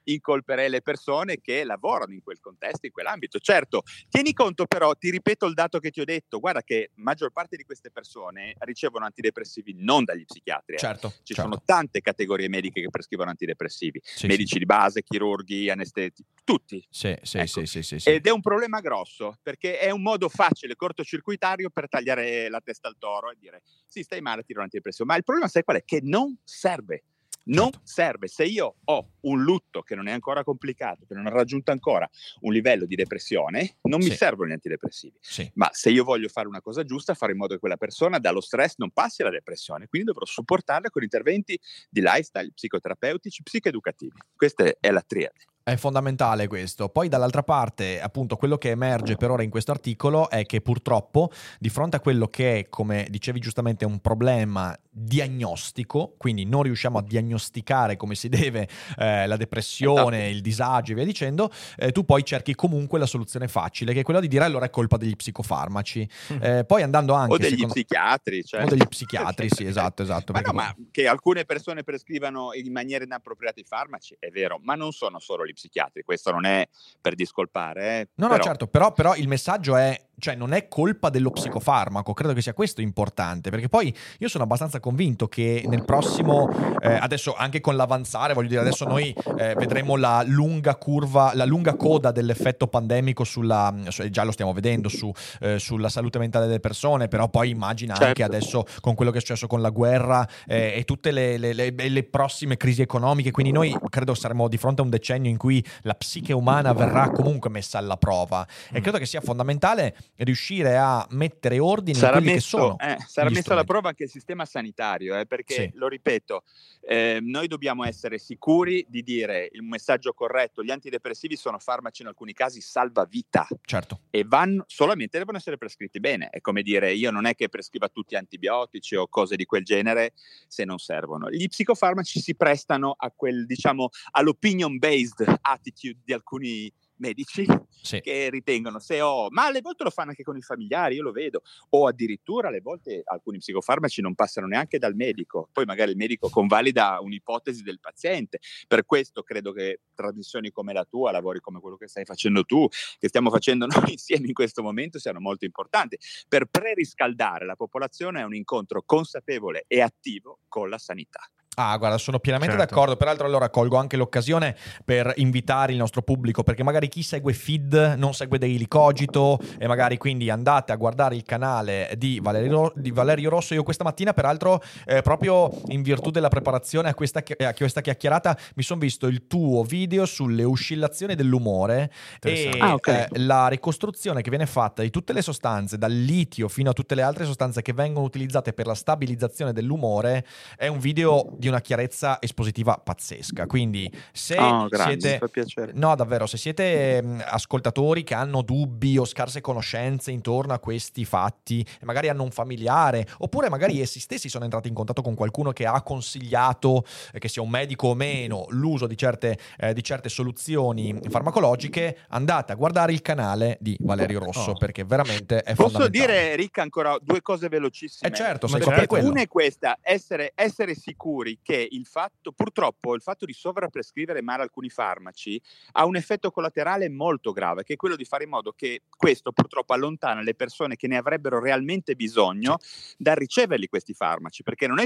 incolperei 0.05 0.69
le 0.69 0.81
persone 0.81 1.39
che 1.41 1.63
lavorano 1.63 2.13
in 2.13 2.21
quel 2.23 2.39
contesto, 2.39 2.85
in 2.85 2.91
quell'ambito. 2.91 3.39
Certo, 3.39 3.83
tieni 4.09 4.33
conto 4.33 4.65
però, 4.65 4.93
ti 4.93 5.09
ripeto 5.09 5.45
il 5.45 5.53
dato 5.53 5.79
che 5.79 5.91
ti 5.91 6.01
ho 6.01 6.05
detto, 6.05 6.39
guarda 6.39 6.61
che 6.61 6.91
maggior 6.95 7.31
parte 7.31 7.55
di 7.55 7.63
queste 7.63 7.91
persone 7.91 8.55
ricevono 8.59 9.05
antidepressivi 9.05 9.75
non 9.77 10.03
dagli 10.03 10.25
psichiatri. 10.25 10.75
eh. 10.75 10.79
Certo, 10.79 11.09
Ci 11.23 11.33
certo. 11.33 11.41
sono 11.41 11.61
tante 11.65 12.01
categorie 12.01 12.47
mediche 12.49 12.81
che 12.81 12.89
prescrivono 12.89 13.29
antidepressivi, 13.29 13.99
Sì, 14.03 14.27
medici 14.27 14.57
di 14.57 14.65
base, 14.65 15.03
chirurghi, 15.03 15.69
anesteti, 15.69 16.23
tutti. 16.43 16.85
Sì, 16.89 17.15
sì, 17.21 17.37
Ecco. 17.37 17.47
sì, 17.47 17.65
sì, 17.65 17.83
sì, 17.83 17.99
sì. 17.99 18.09
Ed 18.09 18.25
è 18.27 18.31
un 18.31 18.41
problema 18.41 18.79
grosso 18.81 19.37
perché 19.41 19.79
è 19.79 19.89
un 19.91 20.01
modo 20.01 20.29
facile, 20.29 20.75
cortocircuitario 20.75 21.69
per 21.69 21.87
tagliare 21.87 22.49
la 22.49 22.59
testa 22.61 22.87
al 22.87 22.95
toro 22.97 23.31
e 23.31 23.35
dire 23.39 23.61
sì, 23.87 24.03
stai 24.03 24.21
male, 24.21 24.43
tiro 24.43 24.59
un 24.59 24.65
antidepressivo. 24.65 25.05
Ma 25.07 25.15
il 25.15 25.23
problema, 25.23 25.47
sai 25.47 25.63
qual 25.63 25.77
è? 25.77 25.83
Che 25.83 25.99
non 26.03 26.37
serve. 26.43 27.03
Non 27.45 27.71
Certo. 27.71 27.79
serve. 27.83 28.27
Se 28.27 28.43
io 28.45 28.75
ho 28.83 29.09
un 29.21 29.43
lutto 29.43 29.81
che 29.81 29.95
non 29.95 30.07
è 30.07 30.11
ancora 30.11 30.43
complicato, 30.43 31.05
che 31.05 31.13
non 31.13 31.25
ha 31.27 31.29
raggiunto 31.29 31.71
ancora 31.71 32.09
un 32.41 32.53
livello 32.53 32.85
di 32.85 32.95
depressione, 32.95 33.77
non 33.83 33.99
mi 33.99 34.09
Sì. 34.09 34.15
servono 34.15 34.49
gli 34.49 34.53
antidepressivi. 34.53 35.17
Sì. 35.19 35.49
Ma 35.55 35.69
se 35.73 35.89
io 35.89 36.03
voglio 36.03 36.29
fare 36.29 36.47
una 36.47 36.61
cosa 36.61 36.83
giusta, 36.83 37.13
fare 37.13 37.33
in 37.33 37.37
modo 37.37 37.53
che 37.53 37.59
quella 37.59 37.77
persona 37.77 38.19
dallo 38.19 38.41
stress 38.41 38.75
non 38.77 38.91
passi 38.91 39.21
alla 39.21 39.31
depressione, 39.31 39.87
quindi 39.87 40.07
dovrò 40.07 40.25
supportarla 40.25 40.89
con 40.89 41.03
interventi 41.03 41.59
di 41.89 42.01
lifestyle 42.01 42.51
psicoterapeutici, 42.53 43.43
psicoeducativi. 43.43 44.17
Questa 44.35 44.63
è 44.79 44.91
la 44.91 45.01
triade. 45.01 45.45
È 45.65 45.77
fondamentale 45.77 46.47
questo. 46.47 46.89
Poi 46.89 47.07
dall'altra 47.07 47.41
parte, 47.41 48.01
appunto, 48.01 48.35
quello 48.35 48.57
che 48.57 48.71
emerge 48.71 49.15
per 49.15 49.31
ora 49.31 49.43
in 49.43 49.49
questo 49.49 49.71
articolo 49.71 50.29
è 50.29 50.45
che 50.45 50.59
purtroppo 50.59 51.31
di 51.57 51.69
fronte 51.69 51.95
a 51.95 51.99
quello 52.01 52.27
che 52.27 52.59
è, 52.59 52.67
come 52.67 53.07
dicevi 53.09 53.39
giustamente, 53.39 53.85
un 53.85 53.99
problema 54.01 54.77
diagnostico, 54.89 56.15
quindi 56.17 56.43
non 56.43 56.63
riusciamo 56.63 56.97
a 56.97 57.01
diagnosticare 57.01 57.95
come 57.95 58.13
si 58.13 58.27
deve 58.27 58.67
eh, 58.97 59.25
la 59.25 59.37
depressione, 59.37 60.17
Esatto. 60.17 60.35
il 60.35 60.41
disagio 60.41 60.91
e 60.91 60.95
via 60.95 61.05
dicendo, 61.05 61.49
eh, 61.77 61.93
tu 61.93 62.03
poi 62.03 62.25
cerchi 62.25 62.55
comunque 62.55 62.99
la 62.99 63.05
soluzione 63.05 63.47
facile, 63.47 63.93
che 63.93 64.01
è 64.01 64.03
quella 64.03 64.19
di 64.19 64.27
dire 64.27 64.43
allora 64.43 64.65
è 64.65 64.69
colpa 64.69 64.97
degli 64.97 65.15
psicofarmaci. 65.15 66.09
Eh, 66.41 66.65
poi 66.65 66.81
andando 66.81 67.13
anche... 67.13 67.35
o 67.35 67.37
degli 67.37 67.51
secondo- 67.51 67.73
psichiatri. 67.73 68.43
Cioè. 68.43 68.63
o 68.63 68.67
degli 68.67 68.85
psichiatri, 68.85 69.47
sì, 69.49 69.63
esatto, 69.65 70.03
esatto. 70.03 70.33
Ma 70.33 70.41
no, 70.41 70.51
ma 70.51 70.75
che 70.91 71.07
alcune 71.07 71.45
persone 71.45 71.83
prescrivano 71.83 72.51
in 72.53 72.69
maniera 72.73 73.05
inappropriata 73.05 73.61
i 73.61 73.63
farmaci, 73.65 74.17
è 74.19 74.27
vero, 74.27 74.59
ma 74.61 74.75
non 74.75 74.91
sono 74.91 75.19
solo 75.19 75.45
gli 75.45 75.52
psichiatri, 75.53 76.03
questo 76.03 76.31
non 76.31 76.45
è 76.45 76.67
per 77.01 77.15
discolpare. 77.15 77.99
Eh, 78.01 78.09
No, 78.15 78.25
no, 78.27 78.31
però- 78.33 78.43
certo, 78.43 78.67
però, 78.67 78.91
però 78.91 79.15
il 79.15 79.27
messaggio 79.27 79.75
è, 79.75 79.97
cioè 80.23 80.35
non 80.35 80.53
è 80.53 80.69
colpa 80.69 81.09
dello 81.09 81.31
psicofarmaco, 81.31 82.13
credo 82.13 82.33
che 82.33 82.41
sia 82.41 82.53
questo 82.53 82.79
importante, 82.79 83.49
perché 83.49 83.67
poi 83.67 83.93
io 84.19 84.29
sono 84.29 84.45
abbastanza 84.45 84.79
convinto 84.79 85.27
che 85.27 85.65
nel 85.67 85.83
prossimo, 85.83 86.49
eh, 86.79 86.93
adesso 86.93 87.35
anche 87.35 87.59
con 87.59 87.75
l'avanzare, 87.75 88.33
voglio 88.33 88.47
dire, 88.47 88.61
adesso 88.61 88.85
noi 88.85 89.13
eh, 89.37 89.53
vedremo 89.55 89.97
la 89.97 90.23
lunga 90.25 90.77
curva, 90.77 91.33
la 91.35 91.43
lunga 91.43 91.75
coda 91.75 92.13
dell'effetto 92.13 92.67
pandemico 92.67 93.25
sulla, 93.25 93.73
su- 93.89 94.09
già 94.09 94.23
lo 94.23 94.31
stiamo 94.31 94.53
vedendo, 94.53 94.87
su, 94.87 95.11
eh, 95.41 95.59
sulla 95.59 95.89
salute 95.89 96.19
mentale 96.19 96.45
delle 96.45 96.61
persone, 96.61 97.09
però 97.09 97.27
poi 97.27 97.49
immagina 97.49 97.91
anche 97.93 98.05
Certo. 98.21 98.23
adesso 98.23 98.65
con 98.79 98.95
quello 98.95 99.11
che 99.11 99.17
è 99.17 99.19
successo 99.19 99.47
con 99.47 99.59
la 99.61 99.71
guerra 99.71 100.25
eh, 100.47 100.75
e 100.77 100.85
tutte 100.85 101.11
le, 101.11 101.37
le- 101.37 101.51
le- 101.51 101.71
le 101.75 102.03
prossime 102.03 102.55
crisi 102.55 102.81
economiche, 102.81 103.31
quindi 103.31 103.51
noi 103.51 103.75
credo 103.89 104.13
saremo 104.13 104.47
di 104.47 104.55
fronte 104.55 104.79
a 104.79 104.85
un 104.85 104.89
decennio 104.89 105.29
in 105.29 105.37
cui 105.37 105.61
la 105.81 105.95
psiche 105.95 106.31
umana 106.31 106.71
verrà 106.71 107.09
comunque 107.11 107.49
messa 107.49 107.77
alla 107.77 107.97
prova. 107.97 108.47
E 108.71 108.79
credo 108.79 108.97
che 108.97 109.05
sia 109.05 109.19
fondamentale 109.19 109.93
riuscire 110.17 110.77
a 110.77 111.05
mettere 111.11 111.59
ordine 111.59 111.97
sarà 111.97 112.17
in 112.17 112.23
quelli 112.23 112.35
messo, 112.35 112.57
che 112.57 112.63
sono. 112.63 112.77
eh, 112.79 112.97
sarà 113.07 113.29
messo 113.29 113.51
alla 113.53 113.63
prova 113.63 113.89
anche 113.89 114.03
il 114.03 114.09
sistema 114.09 114.45
sanitario, 114.45 115.17
eh, 115.17 115.25
perché 115.25 115.53
Sì. 115.53 115.71
lo 115.73 115.87
ripeto, 115.87 116.43
eh, 116.81 117.19
noi 117.21 117.47
dobbiamo 117.47 117.83
essere 117.83 118.17
sicuri 118.19 118.85
di 118.87 119.01
dire 119.01 119.49
il 119.51 119.63
messaggio 119.63 120.13
corretto. 120.13 120.63
Gli 120.63 120.71
antidepressivi 120.71 121.35
sono 121.35 121.57
farmaci 121.57 122.03
in 122.03 122.09
alcuni 122.09 122.33
casi 122.33 122.61
salvavita 122.61 123.47
Certo. 123.65 124.01
e 124.11 124.23
vanno 124.23 124.63
solamente 124.67 125.17
devono 125.17 125.37
essere 125.37 125.57
prescritti 125.57 125.99
bene. 125.99 126.29
È 126.29 126.41
come 126.41 126.61
dire, 126.61 126.93
io 126.93 127.09
non 127.11 127.25
è 127.25 127.33
che 127.35 127.49
prescriva 127.49 127.89
tutti 127.89 128.15
antibiotici 128.15 128.95
o 128.95 129.07
cose 129.07 129.35
di 129.35 129.45
quel 129.45 129.63
genere 129.63 130.13
se 130.47 130.63
non 130.63 130.77
servono. 130.77 131.29
Gli 131.31 131.47
psicofarmaci 131.47 132.19
si 132.19 132.35
prestano 132.35 132.93
a 132.95 133.11
quel, 133.15 133.45
diciamo, 133.45 133.89
all'opinion 134.11 134.77
based 134.77 135.25
attitude 135.41 135.99
di 136.05 136.13
alcuni 136.13 136.71
medici 137.03 137.45
Sì. 137.81 137.99
che 137.99 138.29
ritengono 138.29 138.79
se 138.79 139.01
ho, 139.01 139.27
ma 139.29 139.45
alle 139.47 139.59
volte 139.61 139.83
lo 139.83 139.89
fanno 139.89 140.09
anche 140.11 140.23
con 140.23 140.37
i 140.37 140.41
familiari, 140.41 140.95
io 140.95 141.03
lo 141.03 141.11
vedo, 141.11 141.41
o 141.71 141.87
addirittura 141.87 142.47
alle 142.47 142.61
volte 142.61 143.01
alcuni 143.05 143.39
psicofarmaci 143.39 144.01
non 144.01 144.15
passano 144.15 144.47
neanche 144.47 144.77
dal 144.79 144.95
medico, 144.95 145.49
poi 145.51 145.65
magari 145.65 145.91
il 145.91 145.97
medico 145.97 146.29
convalida 146.29 146.99
un'ipotesi 147.01 147.61
del 147.61 147.79
paziente. 147.81 148.39
Per 148.67 148.85
questo 148.85 149.21
credo 149.23 149.51
che 149.51 149.81
trasmissioni 149.93 150.49
come 150.51 150.71
la 150.73 150.85
tua, 150.85 151.11
lavori 151.11 151.39
come 151.41 151.59
quello 151.59 151.75
che 151.75 151.87
stai 151.89 152.05
facendo 152.05 152.43
tu, 152.45 152.65
che 152.99 153.07
stiamo 153.09 153.29
facendo 153.29 153.65
noi 153.89 153.91
insieme 153.91 154.27
in 154.27 154.33
questo 154.33 154.61
momento, 154.63 154.97
siano 154.99 155.19
molto 155.19 155.43
importanti. 155.45 155.97
Per 156.27 156.45
preriscaldare 156.45 157.45
la 157.45 157.55
popolazione 157.55 158.21
è 158.21 158.23
un 158.23 158.35
incontro 158.35 158.81
consapevole 158.85 159.65
e 159.67 159.81
attivo 159.81 160.39
con 160.47 160.69
la 160.69 160.77
sanità. 160.77 161.19
Ah, 161.55 161.77
guarda, 161.77 161.97
sono 161.97 162.19
pienamente 162.19 162.57
Certo. 162.57 162.73
d'accordo. 162.73 162.95
Peraltro, 162.95 163.27
allora 163.27 163.49
colgo 163.49 163.77
anche 163.77 163.95
l'occasione 163.95 164.55
per 164.83 165.13
invitare 165.17 165.71
il 165.71 165.77
nostro 165.77 166.01
pubblico, 166.01 166.41
perché 166.41 166.63
magari 166.63 166.87
chi 166.87 167.03
segue 167.03 167.33
Feed 167.33 167.93
non 167.97 168.13
segue 168.13 168.39
Daily 168.39 168.67
Cogito 168.67 169.39
e 169.59 169.67
magari 169.67 169.97
quindi 169.97 170.29
andate 170.29 170.71
a 170.71 170.75
guardare 170.75 171.15
il 171.15 171.23
canale 171.23 171.93
di 171.97 172.19
Valerio, 172.21 172.71
di 172.75 172.91
Valerio 172.91 173.29
Rosso. 173.29 173.53
Io 173.53 173.61
questa 173.63 173.83
mattina, 173.83 174.13
peraltro, 174.13 174.61
eh, 174.85 175.01
proprio 175.01 175.51
in 175.67 175.83
virtù 175.83 176.09
della 176.09 176.29
preparazione 176.29 176.89
a 176.89 176.95
questa, 176.95 177.19
a 177.19 177.53
questa 177.53 177.81
chiacchierata, 177.81 178.37
mi 178.55 178.63
sono 178.63 178.79
visto 178.79 179.05
il 179.05 179.27
tuo 179.27 179.63
video 179.63 180.05
sulle 180.05 180.43
oscillazioni 180.43 181.13
dell'umore 181.15 181.91
e. 182.21 182.49
Ah, 182.59 182.73
ok. 182.73 182.87
eh, 182.87 183.07
la 183.19 183.47
ricostruzione 183.47 184.21
che 184.21 184.29
viene 184.29 184.45
fatta 184.45 184.81
di 184.81 184.89
tutte 184.89 185.13
le 185.13 185.21
sostanze, 185.21 185.77
dal 185.77 185.91
litio 185.93 186.47
fino 186.47 186.71
a 186.71 186.73
tutte 186.73 186.95
le 186.95 187.03
altre 187.03 187.25
sostanze 187.25 187.61
che 187.61 187.73
vengono 187.73 188.05
utilizzate 188.05 188.53
per 188.53 188.65
la 188.65 188.75
stabilizzazione 188.75 189.53
dell'umore, 189.53 190.25
è 190.55 190.67
un 190.67 190.79
video 190.79 191.35
di 191.43 191.49
una 191.49 191.59
chiarezza 191.61 192.17
espositiva 192.21 192.77
pazzesca. 192.83 193.45
Quindi, 193.47 193.91
se 194.13 194.37
Oh, 194.39 194.67
grazie, 194.67 194.93
mi 194.95 195.01
siete. 195.01 195.17
fa 195.17 195.27
piacere. 195.27 195.71
No, 195.75 195.93
davvero, 195.95 196.25
se 196.25 196.37
siete 196.37 197.01
mh, 197.03 197.23
ascoltatori 197.27 198.03
che 198.03 198.13
hanno 198.13 198.41
dubbi 198.41 198.97
o 198.97 199.03
scarse 199.05 199.41
conoscenze 199.41 200.11
intorno 200.11 200.53
a 200.53 200.59
questi 200.59 201.03
fatti, 201.05 201.59
e 201.61 201.83
magari 201.85 202.07
hanno 202.09 202.23
un 202.23 202.31
familiare, 202.31 203.05
oppure 203.19 203.49
magari 203.49 203.81
essi 203.81 203.99
stessi 203.99 204.29
sono 204.29 204.45
entrati 204.45 204.69
in 204.69 204.73
contatto 204.73 205.01
con 205.01 205.15
qualcuno 205.15 205.51
che 205.51 205.65
ha 205.65 205.81
consigliato, 205.81 206.85
eh, 207.11 207.19
che 207.19 207.27
sia 207.27 207.41
un 207.41 207.49
medico 207.49 207.87
o 207.89 207.93
meno, 207.93 208.45
l'uso 208.49 208.87
di 208.87 208.95
certe, 208.97 209.37
eh, 209.57 209.73
di 209.73 209.83
certe 209.83 210.07
soluzioni 210.09 210.97
farmacologiche, 211.09 211.97
andate 212.09 212.53
a 212.53 212.55
guardare 212.55 212.93
il 212.93 213.01
canale 213.01 213.57
di 213.59 213.75
Valerio 213.81 214.19
Rosso, 214.19 214.51
Oh. 214.51 214.57
perché 214.57 214.83
veramente 214.85 215.41
è 215.41 215.55
Posso 215.55 215.79
fondamentale. 215.79 216.13
dire, 216.13 216.35
Ricca, 216.35 216.61
ancora 216.61 216.95
due 217.01 217.21
cose 217.21 217.49
velocissime? 217.49 218.09
Eh 218.09 218.15
certo, 218.15 218.47
Ma 218.47 218.57
sei 218.57 218.61
certo. 218.67 218.95
Una 219.03 219.21
è 219.21 219.27
questa, 219.27 219.77
essere, 219.81 220.31
essere 220.35 220.75
sicuri 220.75 221.32
che 221.41 221.67
il 221.71 221.85
fatto, 221.85 222.31
purtroppo, 222.31 222.95
il 222.95 223.01
fatto 223.01 223.25
di 223.25 223.33
sovrapprescrivere 223.33 224.21
male 224.21 224.43
alcuni 224.43 224.69
farmaci 224.69 225.41
ha 225.73 225.85
un 225.85 225.95
effetto 225.95 226.31
collaterale 226.31 226.89
molto 226.89 227.31
grave, 227.31 227.63
che 227.63 227.73
è 227.73 227.75
quello 227.75 227.95
di 227.95 228.05
fare 228.05 228.23
in 228.23 228.29
modo 228.29 228.51
che 228.51 228.83
questo 228.89 229.31
purtroppo 229.31 229.73
allontana 229.73 230.21
le 230.21 230.35
persone 230.35 230.75
che 230.75 230.87
ne 230.87 230.97
avrebbero 230.97 231.39
realmente 231.39 231.95
bisogno 231.95 232.57
dal 232.97 233.15
riceverli 233.15 233.67
questi 233.67 233.93
farmaci, 233.93 234.43
perché 234.43 234.67
non 234.67 234.79
è, 234.79 234.85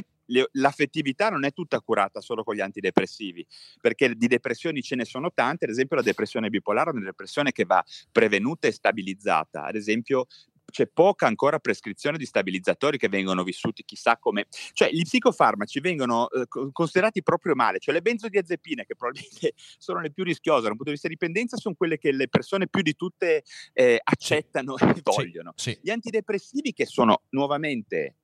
l'affettività 0.53 1.29
non 1.29 1.45
è 1.45 1.51
tutta 1.51 1.79
curata 1.81 2.21
solo 2.21 2.43
con 2.43 2.55
gli 2.55 2.61
antidepressivi, 2.61 3.45
perché 3.81 4.15
di 4.15 4.27
depressioni 4.27 4.81
ce 4.81 4.95
ne 4.95 5.05
sono 5.05 5.31
tante, 5.33 5.65
ad 5.65 5.71
esempio 5.71 5.95
la 5.95 6.01
depressione 6.01 6.49
bipolare 6.49 6.91
è 6.91 6.93
una 6.93 7.05
depressione 7.05 7.51
che 7.51 7.65
va 7.65 7.83
prevenuta 8.11 8.67
e 8.67 8.71
stabilizzata, 8.71 9.65
ad 9.65 9.75
esempio 9.75 10.25
c'è 10.69 10.87
poca 10.87 11.27
ancora 11.27 11.59
prescrizione 11.59 12.17
di 12.17 12.25
stabilizzatori 12.25 12.97
che 12.97 13.09
vengono 13.09 13.43
vissuti 13.43 13.83
chissà 13.83 14.17
come, 14.17 14.47
cioè 14.73 14.89
gli 14.89 15.01
psicofarmaci 15.01 15.79
vengono 15.79 16.29
eh, 16.29 16.47
co- 16.47 16.69
considerati 16.71 17.23
proprio 17.23 17.55
male, 17.55 17.79
cioè 17.79 17.93
le 17.93 18.01
benzodiazepine 18.01 18.85
che 18.85 18.95
probabilmente 18.95 19.53
sono 19.77 20.01
le 20.01 20.11
più 20.11 20.23
rischiose 20.23 20.63
da 20.63 20.69
un 20.69 20.75
punto 20.75 20.85
di 20.85 20.91
vista 20.91 21.07
di 21.07 21.13
dipendenza 21.13 21.57
sono 21.57 21.75
quelle 21.75 21.97
che 21.97 22.11
le 22.11 22.27
persone 22.27 22.67
più 22.67 22.81
di 22.81 22.95
tutte 22.95 23.43
eh, 23.73 23.99
accettano 24.03 24.77
e 24.77 25.01
vogliono. 25.03 25.53
Sì. 25.55 25.77
Gli 25.81 25.89
antidepressivi 25.89 26.73
che 26.73 26.85
sono 26.85 27.23
nuovamente 27.29 28.15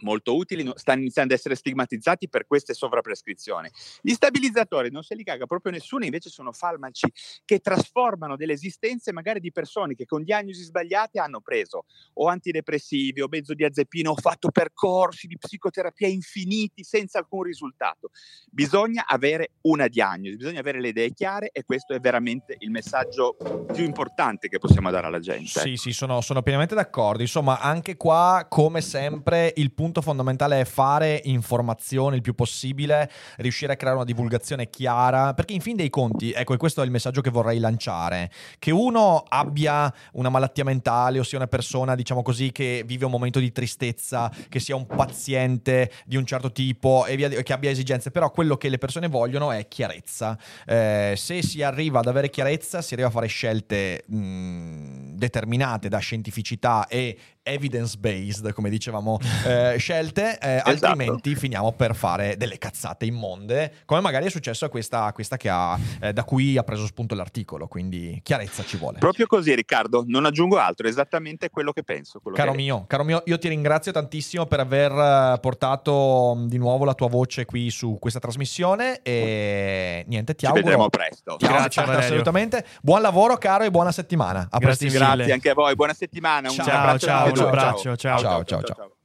molto 0.00 0.36
utili 0.36 0.62
no- 0.62 0.76
stanno 0.76 1.00
iniziando 1.00 1.32
ad 1.32 1.38
essere 1.38 1.54
stigmatizzati 1.54 2.28
per 2.28 2.46
queste 2.46 2.74
sovrapprescrizioni. 2.74 3.70
Gli 4.00 4.12
stabilizzatori 4.12 4.90
non 4.90 5.02
se 5.02 5.14
li 5.14 5.24
caga 5.24 5.46
proprio 5.46 5.72
nessuno, 5.72 6.04
invece 6.04 6.30
sono 6.30 6.52
farmaci 6.52 7.06
che 7.44 7.60
trasformano 7.60 8.36
delle 8.36 8.52
esistenze 8.52 9.12
magari 9.12 9.40
di 9.40 9.52
persone 9.52 9.94
che 9.94 10.04
con 10.04 10.22
diagnosi 10.22 10.62
sbagliate 10.62 11.18
hanno 11.18 11.40
preso 11.40 11.84
o 12.14 12.28
antidepressivi 12.28 13.20
o 13.20 13.28
benzodiazepine 13.28 14.08
o 14.08 14.14
fatto 14.16 14.50
percorsi 14.50 15.26
di 15.26 15.38
psicoterapia 15.38 16.08
infiniti 16.08 16.84
senza 16.84 17.18
alcun 17.18 17.42
risultato. 17.42 18.10
Bisogna 18.50 19.06
avere 19.06 19.52
una 19.62 19.88
diagnosi, 19.88 20.36
bisogna 20.36 20.60
avere 20.60 20.80
le 20.80 20.88
idee 20.88 21.12
chiare 21.12 21.50
e 21.52 21.64
questo 21.64 21.94
è 21.94 22.00
veramente 22.00 22.56
il 22.58 22.70
messaggio 22.70 23.36
più 23.72 23.84
importante 23.84 24.48
che 24.48 24.58
possiamo 24.58 24.90
dare 24.90 25.06
alla 25.06 25.20
gente. 25.20 25.60
Sì, 25.60 25.76
sì, 25.76 25.92
sono, 25.92 26.20
sono 26.20 26.42
pienamente 26.42 26.74
d'accordo. 26.74 27.22
Insomma, 27.22 27.60
anche 27.60 27.96
qua, 27.96 28.46
come 28.48 28.80
sempre, 28.80 29.52
il 29.56 29.72
punto 29.72 29.85
fondamentale 29.94 30.60
è 30.60 30.64
fare 30.64 31.20
informazione 31.24 32.16
il 32.16 32.22
più 32.22 32.34
possibile, 32.34 33.10
riuscire 33.36 33.72
a 33.72 33.76
creare 33.76 33.96
una 33.96 34.04
divulgazione 34.04 34.68
chiara, 34.68 35.34
perché 35.34 35.52
in 35.52 35.60
fin 35.60 35.76
dei 35.76 35.90
conti, 35.90 36.32
ecco, 36.32 36.54
e 36.54 36.56
questo 36.56 36.82
è 36.82 36.84
il 36.84 36.90
messaggio 36.90 37.20
che 37.20 37.30
vorrei 37.30 37.58
lanciare, 37.58 38.30
che 38.58 38.70
uno 38.70 39.24
abbia 39.28 39.92
una 40.12 40.28
malattia 40.28 40.64
mentale 40.64 41.18
o 41.18 41.22
sia 41.22 41.38
una 41.38 41.46
persona, 41.46 41.94
diciamo 41.94 42.22
così, 42.22 42.52
che 42.52 42.82
vive 42.86 43.04
un 43.04 43.10
momento 43.10 43.38
di 43.38 43.52
tristezza, 43.52 44.30
che 44.48 44.60
sia 44.60 44.76
un 44.76 44.86
paziente 44.86 45.90
di 46.04 46.16
un 46.16 46.24
certo 46.24 46.52
tipo 46.52 47.06
e 47.06 47.16
via 47.16 47.28
che 47.28 47.52
abbia 47.52 47.70
esigenze, 47.70 48.10
però 48.10 48.30
quello 48.30 48.56
che 48.56 48.68
le 48.68 48.78
persone 48.78 49.08
vogliono 49.08 49.52
è 49.52 49.68
chiarezza. 49.68 50.38
Eh, 50.66 51.14
se 51.16 51.42
si 51.42 51.62
arriva 51.62 52.00
ad 52.00 52.06
avere 52.06 52.30
chiarezza, 52.30 52.82
si 52.82 52.94
arriva 52.94 53.08
a 53.08 53.12
fare 53.12 53.26
scelte 53.26 54.04
mh, 54.06 55.14
determinate 55.16 55.88
da 55.88 55.98
scientificità 55.98 56.86
e 56.88 57.16
evidence 57.42 57.96
based, 57.96 58.52
come 58.52 58.68
dicevamo, 58.68 59.18
eh, 59.46 59.75
scelte, 59.78 60.38
eh, 60.38 60.54
Esatto. 60.56 60.70
altrimenti 60.70 61.34
finiamo 61.34 61.72
per 61.72 61.94
fare 61.94 62.36
delle 62.36 62.58
cazzate 62.58 63.04
immonde, 63.06 63.72
come 63.84 64.00
magari 64.00 64.26
è 64.26 64.30
successo 64.30 64.64
a 64.64 64.68
questa, 64.68 65.04
a 65.04 65.12
questa 65.12 65.36
che 65.36 65.48
ha, 65.48 65.78
eh, 66.00 66.12
da 66.12 66.24
cui 66.24 66.56
ha 66.56 66.62
preso 66.62 66.86
spunto 66.86 67.14
l'articolo, 67.14 67.66
quindi 67.68 68.20
chiarezza 68.22 68.64
ci 68.64 68.76
vuole. 68.76 68.98
Proprio 68.98 69.26
così 69.26 69.54
Riccardo, 69.54 70.04
non 70.06 70.24
aggiungo 70.26 70.58
altro, 70.58 70.86
è 70.86 70.90
esattamente 70.90 71.50
quello 71.50 71.72
che 71.72 71.82
penso. 71.82 72.20
quello 72.20 72.36
Caro 72.36 72.50
che- 72.52 72.56
mio, 72.56 72.84
caro 72.86 73.04
mio, 73.04 73.22
io 73.26 73.38
ti 73.38 73.48
ringrazio 73.48 73.92
tantissimo 73.92 74.46
per 74.46 74.60
aver 74.60 74.92
eh, 74.92 75.38
portato 75.40 76.34
mh, 76.36 76.48
di 76.48 76.58
nuovo 76.58 76.84
la 76.84 76.94
tua 76.94 77.08
voce 77.08 77.44
qui 77.44 77.70
su 77.70 77.96
questa 78.00 78.18
trasmissione 78.20 79.00
e 79.02 80.04
niente, 80.08 80.34
ti 80.34 80.40
Ci 80.40 80.46
auguro... 80.46 80.64
vedremo 80.64 80.88
presto. 80.88 81.36
Ciao, 81.38 81.48
Grazie, 81.48 81.82
Valerio. 81.82 82.04
assolutamente. 82.04 82.64
Buon 82.82 83.00
lavoro 83.02 83.36
caro 83.36 83.64
e 83.64 83.70
buona 83.70 83.92
settimana. 83.92 84.48
A 84.50 84.58
Grazie. 84.58 84.88
Grazie 84.90 85.32
anche 85.32 85.50
a 85.50 85.54
voi, 85.54 85.74
buona 85.74 85.94
settimana. 85.94 86.48
Un 86.48 86.54
Ciao, 86.54 86.66
abbraccio 86.66 87.06
ciao, 87.06 87.26
un 87.32 87.38
abbraccio, 87.38 87.96
ciao. 87.96 88.18
Ciao, 88.18 88.44
ciao, 88.44 88.62
ciao. 88.62 88.95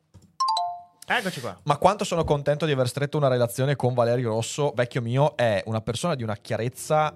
Eccoci 1.07 1.41
qua. 1.41 1.57
Ma 1.63 1.77
quanto 1.77 2.03
sono 2.03 2.23
contento 2.23 2.65
di 2.65 2.71
aver 2.71 2.87
stretto 2.87 3.17
una 3.17 3.27
relazione 3.27 3.75
con 3.75 3.93
Valerio 3.93 4.29
Rosso, 4.29 4.71
vecchio 4.75 5.01
mio, 5.01 5.35
è 5.35 5.61
una 5.65 5.81
persona 5.81 6.15
di 6.15 6.23
una 6.23 6.35
chiarezza 6.35 7.13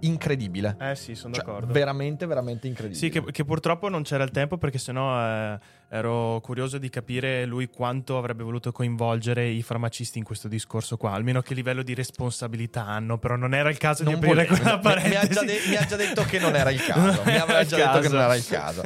incredibile. 0.00 0.76
Eh 0.80 0.94
sì, 0.94 1.14
sono 1.14 1.34
Cioè, 1.34 1.44
d'accordo. 1.44 1.72
veramente, 1.72 2.26
veramente 2.26 2.66
incredibile. 2.66 2.98
Sì, 3.00 3.10
che, 3.10 3.22
che 3.32 3.44
purtroppo 3.44 3.88
non 3.88 4.02
c'era 4.02 4.24
il 4.24 4.30
tempo 4.30 4.56
perché 4.56 4.78
sennò 4.78 5.20
eh, 5.54 5.58
ero 5.90 6.38
curioso 6.42 6.76
di 6.78 6.90
capire 6.90 7.44
lui 7.46 7.68
quanto 7.70 8.18
avrebbe 8.18 8.42
voluto 8.42 8.72
coinvolgere 8.72 9.46
i 9.48 9.62
farmacisti 9.62 10.18
in 10.18 10.24
questo 10.24 10.46
discorso 10.46 10.96
qua, 10.96 11.12
almeno 11.12 11.40
che 11.40 11.54
livello 11.54 11.82
di 11.82 11.94
responsabilità 11.94 12.84
hanno, 12.86 13.16
però 13.18 13.36
non 13.36 13.54
era 13.54 13.70
il 13.70 13.78
caso 13.78 14.04
Non 14.04 14.12
di 14.14 14.18
aprire 14.26 14.46
volevo- 14.46 14.54
quella 14.62 14.76
mi- 14.76 14.82
mi, 14.82 14.86
ha 14.88 14.92
parentesi. 15.20 15.32
già 15.32 15.42
de- 15.44 15.60
mi 15.68 15.74
ha 15.76 15.84
già 15.86 15.96
detto 15.96 16.22
che 16.24 16.38
non 16.38 16.54
era 16.56 16.70
il 16.70 16.84
caso. 16.84 17.22
Mi 17.24 17.36
aveva 17.36 17.64
già 17.64 17.76
detto 17.76 17.92
che 18.00 18.02
caso. 18.02 18.14
non 18.14 18.22
era 18.24 18.34
il 18.34 18.46
caso. 18.46 18.82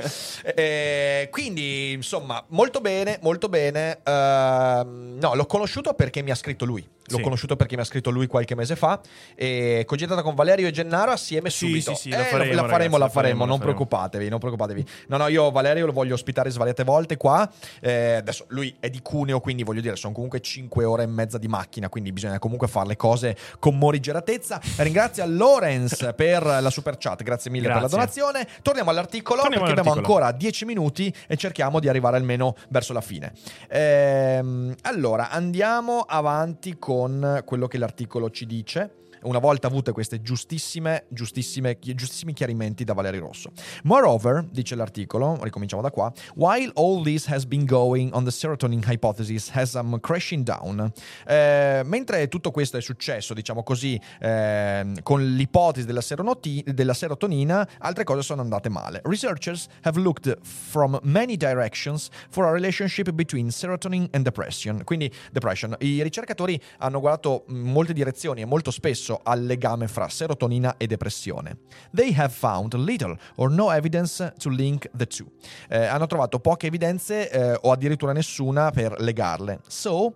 Eh, 0.54 1.28
quindi, 1.30 1.92
insomma, 1.92 2.44
molto 2.48 2.80
bene, 2.80 3.18
molto 3.22 3.48
bene. 3.48 3.98
Ehm, 4.04 5.16
no, 5.20 5.34
l'ho 5.34 5.46
conosciuto 5.46 5.94
perché 5.94 6.22
mi 6.22 6.30
ha 6.30 6.34
scritto 6.36 6.64
lui. 6.64 6.88
L'ho 7.06 7.16
Sì. 7.16 7.22
conosciuto 7.24 7.56
perché 7.56 7.74
mi 7.74 7.82
ha 7.82 7.84
scritto 7.84 8.10
lui 8.10 8.26
qualche 8.28 8.54
mese 8.54 8.76
fa. 8.76 9.00
E 9.34 9.82
cogitata 9.86 10.22
con 10.22 10.34
Valerio 10.36 10.68
e 10.68 10.70
Gennaro 10.70 11.10
assieme 11.10 11.50
Sì, 11.50 11.66
subito. 11.66 11.94
sì, 11.94 12.02
sì, 12.02 12.10
la 12.10 12.20
Eh, 12.20 12.24
faremo, 12.24 12.38
la 12.38 12.62
ragazzi, 12.62 12.70
faremo, 12.70 12.96
la 12.96 13.04
la 13.04 13.10
faremo, 13.10 13.10
faremo, 13.10 13.38
la 13.40 13.46
non 13.50 13.58
faremo. 13.58 13.74
preoccupatevi, 13.76 14.28
non 14.28 14.38
preoccupatevi. 14.38 14.86
No, 15.08 15.16
no, 15.16 15.26
io 15.28 15.50
Valerio 15.50 15.86
lo 15.86 15.92
voglio 15.92 16.14
ospitare 16.14 16.48
svariate 16.50 16.84
volte 16.84 16.90
qua. 17.16 17.50
Eh, 17.80 18.14
adesso 18.14 18.44
lui 18.48 18.74
è 18.80 18.90
di 18.90 19.00
Cuneo, 19.02 19.40
quindi 19.40 19.62
voglio 19.62 19.80
dire, 19.80 19.96
sono 19.96 20.12
comunque 20.12 20.40
5 20.40 20.84
ore 20.84 21.02
e 21.04 21.06
mezza 21.06 21.38
di 21.38 21.48
macchina, 21.48 21.88
quindi 21.88 22.12
bisogna 22.12 22.38
comunque 22.38 22.68
fare 22.68 22.88
le 22.88 22.96
cose 22.96 23.36
con 23.58 23.78
morigeratezza. 23.78 24.60
Ringrazio 24.78 25.24
Lorenz 25.26 26.12
per 26.16 26.44
la 26.44 26.70
super 26.70 26.96
chat, 26.98 27.22
grazie 27.22 27.50
mille 27.50 27.66
Grazie. 27.66 27.82
per 27.82 27.90
la 27.90 27.96
donazione. 27.96 28.46
Torniamo 28.62 28.90
all'articolo 28.90 29.40
Torniamo 29.42 29.64
perché 29.64 29.78
abbiamo 29.80 29.98
all'articolo. 29.98 30.24
ancora 30.26 30.38
10 30.38 30.64
minuti 30.64 31.14
e 31.26 31.36
cerchiamo 31.36 31.80
di 31.80 31.88
arrivare 31.88 32.16
almeno 32.16 32.54
verso 32.68 32.92
la 32.92 33.00
fine. 33.00 33.32
Ehm, 33.68 34.74
allora, 34.82 35.30
andiamo 35.30 36.00
avanti 36.00 36.78
con 36.78 37.42
quello 37.44 37.66
che 37.66 37.78
l'articolo 37.78 38.30
ci 38.30 38.46
dice. 38.46 38.90
Una 39.22 39.38
volta 39.38 39.68
avute 39.68 39.92
queste 39.92 40.20
giustissime, 40.20 41.06
giustissime, 41.08 41.78
giustissimi 41.78 42.32
chiarimenti 42.32 42.84
da 42.84 42.92
Valerio 42.92 43.20
Rosso. 43.20 43.52
Moreover, 43.84 44.44
dice 44.50 44.74
l'articolo, 44.74 45.38
ricominciamo 45.42 45.80
da 45.80 45.90
qua, 45.90 46.12
while 46.34 46.70
all 46.74 47.02
this 47.02 47.26
has 47.28 47.44
been 47.44 47.64
going 47.64 48.12
on 48.14 48.24
the 48.24 48.30
serotonin 48.30 48.82
hypothesis 48.84 49.50
has 49.50 49.70
some 49.70 50.00
crashing 50.00 50.44
down. 50.44 50.92
Eh, 51.26 51.82
mentre 51.84 52.26
tutto 52.28 52.50
questo 52.50 52.78
è 52.78 52.80
successo, 52.80 53.32
diciamo 53.32 53.62
così, 53.62 54.00
ehm, 54.20 55.02
con 55.02 55.24
l'ipotesi 55.34 55.86
della, 55.86 56.00
seronoti- 56.00 56.64
della 56.66 56.94
serotonina, 56.94 57.68
altre 57.78 58.04
cose 58.04 58.22
sono 58.22 58.40
andate 58.42 58.68
male. 58.68 59.00
Researchers 59.04 59.66
have 59.82 59.98
looked 60.00 60.38
from 60.42 60.98
many 61.02 61.36
directions 61.36 62.08
for 62.30 62.46
a 62.46 62.50
relationship 62.50 63.10
between 63.12 63.50
serotonin 63.50 64.08
and 64.12 64.24
depression. 64.24 64.82
Quindi, 64.84 65.12
depression. 65.30 65.76
I 65.78 66.02
ricercatori 66.02 66.60
hanno 66.78 67.00
guardato 67.00 67.44
molte 67.48 67.92
direzioni 67.92 68.40
e 68.42 68.46
molto 68.46 68.70
spesso 68.70 69.11
al 69.22 69.44
legame 69.44 69.88
fra 69.88 70.08
serotonina 70.08 70.76
e 70.76 70.86
depressione. 70.86 71.58
They 71.92 72.12
have 72.16 72.32
found 72.32 72.74
little 72.74 73.16
or 73.36 73.50
no 73.50 73.70
evidence 73.70 74.32
to 74.38 74.48
link 74.50 74.88
the 74.96 75.06
two. 75.06 75.26
Eh, 75.68 75.86
hanno 75.86 76.06
trovato 76.06 76.38
poche 76.40 76.68
evidenze 76.68 77.30
eh, 77.30 77.58
o 77.60 77.70
addirittura 77.70 78.12
nessuna 78.12 78.70
per 78.70 79.00
legarle. 79.00 79.60
So, 79.66 80.14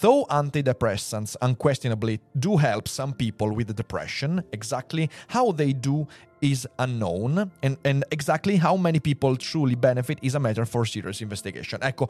Though 0.00 0.24
antidepressants 0.30 1.36
unquestionably 1.42 2.18
do 2.32 2.56
help 2.56 2.88
some 2.88 3.12
people 3.12 3.54
with 3.54 3.74
depression, 3.74 4.42
exactly 4.50 5.08
how 5.28 5.52
they 5.52 5.74
do 5.74 6.06
is 6.40 6.66
unknown, 6.78 7.50
and, 7.62 7.76
and 7.84 8.04
exactly 8.10 8.56
how 8.56 8.76
many 8.76 9.00
people 9.00 9.36
truly 9.36 9.74
benefit 9.76 10.18
is 10.22 10.34
a 10.34 10.40
matter 10.40 10.64
for 10.64 10.86
serious 10.86 11.20
investigation. 11.20 11.78
Ecco, 11.82 12.08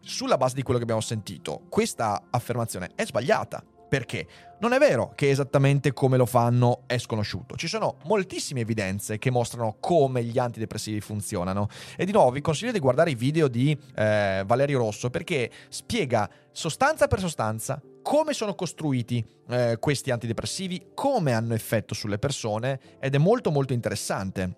sulla 0.00 0.36
base 0.36 0.54
di 0.54 0.62
quello 0.62 0.78
che 0.78 0.84
abbiamo 0.84 1.00
sentito, 1.00 1.62
questa 1.68 2.24
affermazione 2.30 2.90
è 2.94 3.06
sbagliata. 3.06 3.62
Perché? 3.88 4.26
Non 4.64 4.72
è 4.72 4.78
vero 4.78 5.12
che 5.14 5.28
esattamente 5.28 5.92
come 5.92 6.16
lo 6.16 6.24
fanno 6.24 6.84
è 6.86 6.96
sconosciuto. 6.96 7.54
Ci 7.54 7.68
sono 7.68 7.98
moltissime 8.04 8.60
evidenze 8.60 9.18
che 9.18 9.30
mostrano 9.30 9.76
come 9.78 10.24
gli 10.24 10.38
antidepressivi 10.38 11.02
funzionano. 11.02 11.68
E 11.98 12.06
di 12.06 12.12
nuovo 12.12 12.30
vi 12.30 12.40
consiglio 12.40 12.72
di 12.72 12.78
guardare 12.78 13.10
i 13.10 13.14
video 13.14 13.46
di 13.46 13.78
eh, 13.94 14.42
Valerio 14.46 14.78
Rosso 14.78 15.10
perché 15.10 15.50
spiega 15.68 16.30
sostanza 16.50 17.08
per 17.08 17.20
sostanza 17.20 17.78
come 18.00 18.32
sono 18.32 18.54
costruiti 18.54 19.22
eh, 19.50 19.76
questi 19.78 20.10
antidepressivi, 20.10 20.92
come 20.94 21.34
hanno 21.34 21.52
effetto 21.52 21.92
sulle 21.92 22.18
persone 22.18 22.80
ed 23.00 23.14
è 23.14 23.18
molto 23.18 23.50
molto 23.50 23.74
interessante. 23.74 24.50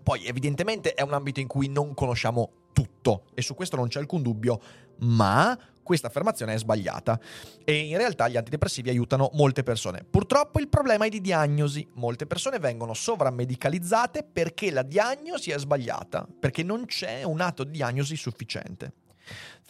Poi 0.00 0.26
evidentemente 0.26 0.94
è 0.94 1.02
un 1.02 1.12
ambito 1.12 1.40
in 1.40 1.48
cui 1.48 1.66
non 1.66 1.92
conosciamo 1.94 2.68
tutto 2.72 3.24
e 3.34 3.42
su 3.42 3.56
questo 3.56 3.74
non 3.74 3.88
c'è 3.88 3.98
alcun 3.98 4.22
dubbio, 4.22 4.60
ma 4.98 5.58
questa 5.90 6.06
affermazione 6.06 6.54
è 6.54 6.58
sbagliata 6.58 7.18
e 7.64 7.74
in 7.74 7.96
realtà 7.96 8.28
gli 8.28 8.36
antidepressivi 8.36 8.90
aiutano 8.90 9.28
molte 9.32 9.64
persone. 9.64 10.06
Purtroppo 10.08 10.60
il 10.60 10.68
problema 10.68 11.06
è 11.06 11.08
di 11.08 11.20
diagnosi, 11.20 11.84
molte 11.94 12.28
persone 12.28 12.60
vengono 12.60 12.94
sovrammedicalizzate 12.94 14.22
perché 14.22 14.70
la 14.70 14.82
diagnosi 14.82 15.50
è 15.50 15.58
sbagliata, 15.58 16.28
perché 16.38 16.62
non 16.62 16.86
c'è 16.86 17.24
un 17.24 17.40
atto 17.40 17.64
di 17.64 17.72
diagnosi 17.72 18.14
sufficiente. 18.14 18.92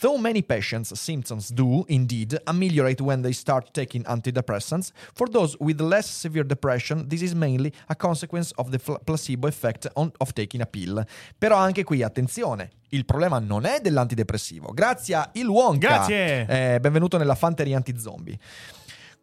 Though 0.01 0.17
many 0.19 0.41
patients' 0.41 0.99
symptoms 0.99 1.51
do 1.53 1.85
indeed 1.89 2.41
ameliorate 2.45 3.03
when 3.03 3.21
they 3.21 3.33
start 3.33 3.71
taking 3.73 4.03
antidepressants, 4.07 4.93
for 5.15 5.29
those 5.29 5.55
with 5.59 5.79
less 5.81 6.09
severe 6.09 6.45
depression, 6.45 7.07
this 7.07 7.21
is 7.21 7.35
mainly 7.35 7.71
a 7.89 7.95
consequence 7.95 8.51
of 8.57 8.71
the 8.71 8.79
placebo 9.05 9.47
effect 9.47 9.91
on- 9.95 10.11
of 10.19 10.33
taking 10.33 10.63
a 10.63 10.67
pill. 10.67 11.05
Però 11.37 11.57
anche 11.57 11.85
qui, 11.85 12.03
attenzione, 12.03 12.71
il 12.93 13.05
problema 13.05 13.39
non 13.39 13.67
è 13.67 13.81
dell'antidepressivo. 13.81 14.73
Grazie 14.73 15.15
a 15.17 15.29
Il 15.35 15.47
Wonka. 15.49 15.87
Grazie. 15.89 16.47
Eh, 16.75 16.81
benvenuto 16.81 17.19
nella 17.19 17.35
fanteria 17.35 17.77
anti-zombie. 17.77 18.39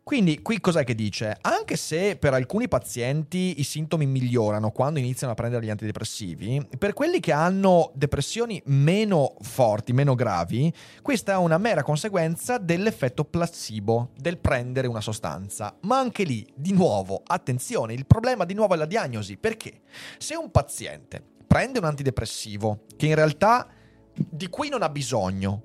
Quindi 0.08 0.42
qui 0.42 0.62
cos'è 0.62 0.86
che 0.86 0.96
dice? 0.96 1.38
Anche 1.42 1.76
se 1.76 2.16
per 2.16 2.34
alcuni 2.34 2.70
pazienti 2.70 3.56
i 3.60 3.64
sintomi 3.64 4.06
migliorano 4.06 4.72
quando 4.72 5.00
iniziano 5.00 5.34
a 5.34 5.36
prendere 5.36 5.66
gli 5.66 5.70
antidepressivi, 5.70 6.66
per 6.78 6.94
quelli 6.94 7.20
che 7.20 7.34
hanno 7.34 7.92
depressioni 7.94 8.62
meno 8.68 9.36
forti, 9.42 9.92
meno 9.92 10.16
gravi, 10.16 10.74
questa 11.02 11.34
è 11.34 11.36
una 11.36 11.58
mera 11.58 11.84
conseguenza 11.84 12.58
dell'effetto 12.58 13.26
placebo 13.26 14.12
del 14.16 14.38
prendere 14.38 14.88
una 14.88 15.02
sostanza. 15.02 15.76
Ma 15.82 16.00
anche 16.00 16.24
lì, 16.24 16.48
di 16.56 16.72
nuovo, 16.72 17.22
attenzione, 17.28 17.92
il 17.92 18.06
problema 18.06 18.46
di 18.46 18.54
nuovo 18.54 18.76
è 18.76 18.78
la 18.78 18.86
diagnosi. 18.86 19.36
Perché? 19.36 19.82
Se 20.18 20.38
un 20.38 20.52
paziente 20.52 21.22
prende 21.46 21.80
un 21.80 21.86
antidepressivo 21.86 22.86
che 22.96 23.08
in 23.08 23.16
realtà 23.16 23.68
di 24.14 24.48
cui 24.48 24.70
non 24.70 24.84
ha 24.84 24.90
bisogno, 24.90 25.64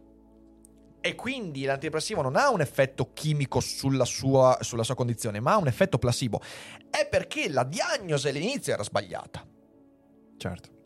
e 1.02 1.14
quindi 1.14 1.64
l'antidepressivo 1.64 2.22
non 2.22 2.36
ha 2.36 2.48
un 2.48 2.60
effetto 2.60 3.10
chimico 3.12 3.60
sulla 3.60 4.04
sua, 4.04 4.56
sulla 4.60 4.84
sua 4.84 4.94
condizione, 4.94 5.40
ma 5.40 5.52
ha 5.52 5.56
un 5.58 5.66
effetto 5.66 5.98
placebo. 5.98 6.40
È 6.88 7.06
perché 7.06 7.50
la 7.50 7.64
diagnosi 7.64 8.28
all'inizio 8.28 8.72
era 8.72 8.84
sbagliata. 8.84 9.44
Certo. 10.38 10.81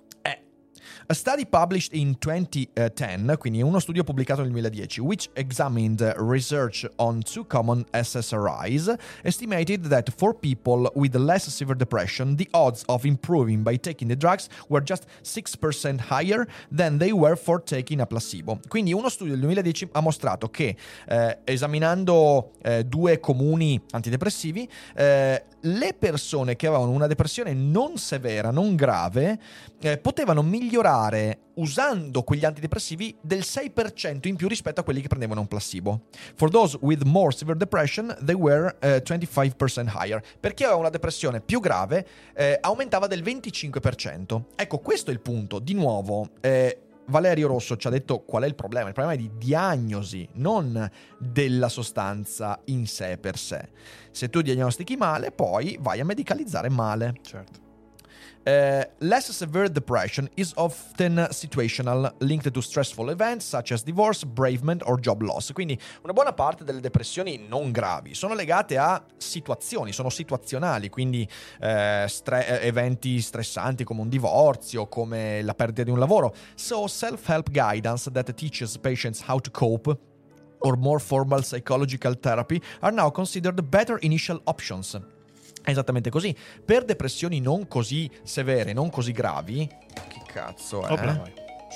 A 1.08 1.14
study 1.14 1.44
published 1.44 1.92
in 1.92 2.18
2010, 2.18 3.36
quindi 3.38 3.62
uno 3.62 3.78
studio 3.78 4.02
pubblicato 4.04 4.42
nel 4.42 4.50
2010, 4.50 5.04
which 5.04 5.28
examined 5.34 6.00
research 6.18 6.86
on 6.96 7.22
two 7.22 7.44
common 7.44 7.84
SSRIs, 7.92 8.96
estimated 9.22 9.88
that 9.88 10.10
for 10.16 10.34
people 10.34 10.90
with 10.94 11.14
less 11.14 11.48
severe 11.48 11.76
depression, 11.76 12.36
the 12.36 12.48
odds 12.52 12.82
of 12.86 13.04
improving 13.04 13.62
by 13.62 13.76
taking 13.76 14.08
the 14.08 14.16
drugs 14.16 14.48
were 14.68 14.82
just 14.82 15.06
6% 15.22 16.00
higher 16.10 16.46
than 16.70 16.98
they 16.98 17.12
were 17.12 17.36
for 17.36 17.60
taking 17.60 18.00
a 18.00 18.06
placebo. 18.06 18.58
Quindi 18.68 18.92
uno 18.92 19.08
studio 19.08 19.34
del 19.34 19.42
2010 19.42 19.90
ha 19.92 20.00
mostrato 20.00 20.48
che 20.48 20.76
eh, 21.08 21.38
esaminando 21.44 22.52
eh, 22.62 22.84
due 22.84 23.20
comuni 23.20 23.80
antidepressivi, 23.90 24.68
eh, 24.94 25.44
le 25.66 25.94
persone 25.98 26.56
che 26.56 26.66
avevano 26.66 26.90
una 26.90 27.06
depressione 27.06 27.52
non 27.52 27.96
severa, 27.98 28.50
non 28.50 28.74
grave, 28.74 29.38
eh, 29.80 29.98
potevano 29.98 30.42
migliorare 30.42 31.40
usando 31.54 32.22
quegli 32.22 32.44
antidepressivi 32.44 33.16
del 33.20 33.40
6% 33.40 34.28
in 34.28 34.36
più 34.36 34.46
rispetto 34.48 34.80
a 34.80 34.84
quelli 34.84 35.00
che 35.00 35.08
prendevano 35.08 35.40
un 35.40 35.48
placebo. 35.48 36.02
For 36.34 36.50
those 36.50 36.78
with 36.80 37.02
more 37.02 37.32
severe 37.32 37.58
depression, 37.58 38.14
they 38.22 38.34
were 38.34 38.76
eh, 38.80 39.02
25% 39.02 39.92
higher. 39.94 40.22
Per 40.38 40.54
chi 40.54 40.64
aveva 40.64 40.78
una 40.78 40.90
depressione 40.90 41.40
più 41.40 41.60
grave, 41.60 42.06
eh, 42.34 42.58
aumentava 42.60 43.06
del 43.06 43.22
25%. 43.22 44.44
Ecco, 44.54 44.78
questo 44.78 45.10
è 45.10 45.12
il 45.12 45.20
punto. 45.20 45.58
Di 45.58 45.74
nuovo, 45.74 46.28
eh, 46.40 46.85
Valerio 47.08 47.48
Rosso 47.48 47.76
ci 47.76 47.86
ha 47.86 47.90
detto 47.90 48.20
qual 48.20 48.44
è 48.44 48.46
il 48.46 48.54
problema. 48.54 48.88
Il 48.88 48.94
problema 48.94 49.18
è 49.18 49.20
di 49.20 49.30
diagnosi, 49.36 50.28
non 50.34 50.90
della 51.18 51.68
sostanza 51.68 52.60
in 52.66 52.86
sé 52.86 53.18
per 53.18 53.36
sé. 53.36 53.68
Se 54.10 54.28
tu 54.28 54.40
diagnostichi 54.40 54.96
male, 54.96 55.30
poi 55.30 55.78
vai 55.80 56.00
a 56.00 56.04
medicalizzare 56.04 56.68
male. 56.68 57.14
Certo. 57.22 57.65
Uh, 58.46 58.84
less 58.98 59.28
severe 59.32 59.68
depression 59.68 60.30
is 60.36 60.52
often 60.54 61.16
situational, 61.32 62.14
linked 62.20 62.52
to 62.52 62.60
stressful 62.60 63.10
events 63.10 63.44
such 63.44 63.72
as 63.72 63.82
divorce, 63.82 64.24
bereavement 64.24 64.84
or 64.86 65.00
job 65.00 65.20
loss. 65.20 65.50
Quindi 65.52 65.76
una 66.02 66.12
buona 66.12 66.32
parte 66.32 66.62
delle 66.62 66.78
depressioni 66.78 67.44
non 67.48 67.72
gravi 67.72 68.14
sono 68.14 68.34
legate 68.34 68.78
a 68.78 69.04
situazioni, 69.16 69.92
sono 69.92 70.10
situazionali, 70.10 70.90
quindi 70.90 71.28
eh, 71.60 72.04
stre- 72.08 72.60
eh, 72.60 72.68
eventi 72.68 73.20
stressanti 73.20 73.82
come 73.82 74.02
un 74.02 74.08
divorzio, 74.08 74.86
come 74.86 75.42
la 75.42 75.54
perdita 75.54 75.82
di 75.82 75.90
un 75.90 75.98
lavoro. 75.98 76.32
So 76.54 76.86
self-help 76.86 77.50
guidance 77.50 78.08
that 78.12 78.32
teaches 78.34 78.78
patients 78.78 79.24
how 79.26 79.40
to 79.40 79.50
cope 79.50 79.98
or 80.60 80.76
more 80.76 81.00
formal 81.00 81.42
psychological 81.42 82.16
therapy 82.20 82.62
are 82.78 82.94
now 82.94 83.10
considered 83.10 83.60
better 83.62 83.98
initial 84.02 84.40
options. 84.44 84.96
È 85.66 85.70
Esattamente 85.70 86.10
così. 86.10 86.32
Per 86.64 86.84
depressioni 86.84 87.40
non 87.40 87.66
così 87.66 88.08
severe, 88.22 88.72
non 88.72 88.88
così 88.88 89.10
gravi. 89.10 89.66
Che 89.66 90.22
cazzo 90.24 90.86
è? 90.86 90.94
Vai. 90.94 91.32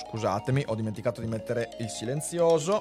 Scusatemi, 0.07 0.63
ho 0.69 0.77
dimenticato 0.77 1.21
di 1.21 1.27
mettere 1.27 1.71
il 1.81 1.89
silenzioso. 1.89 2.81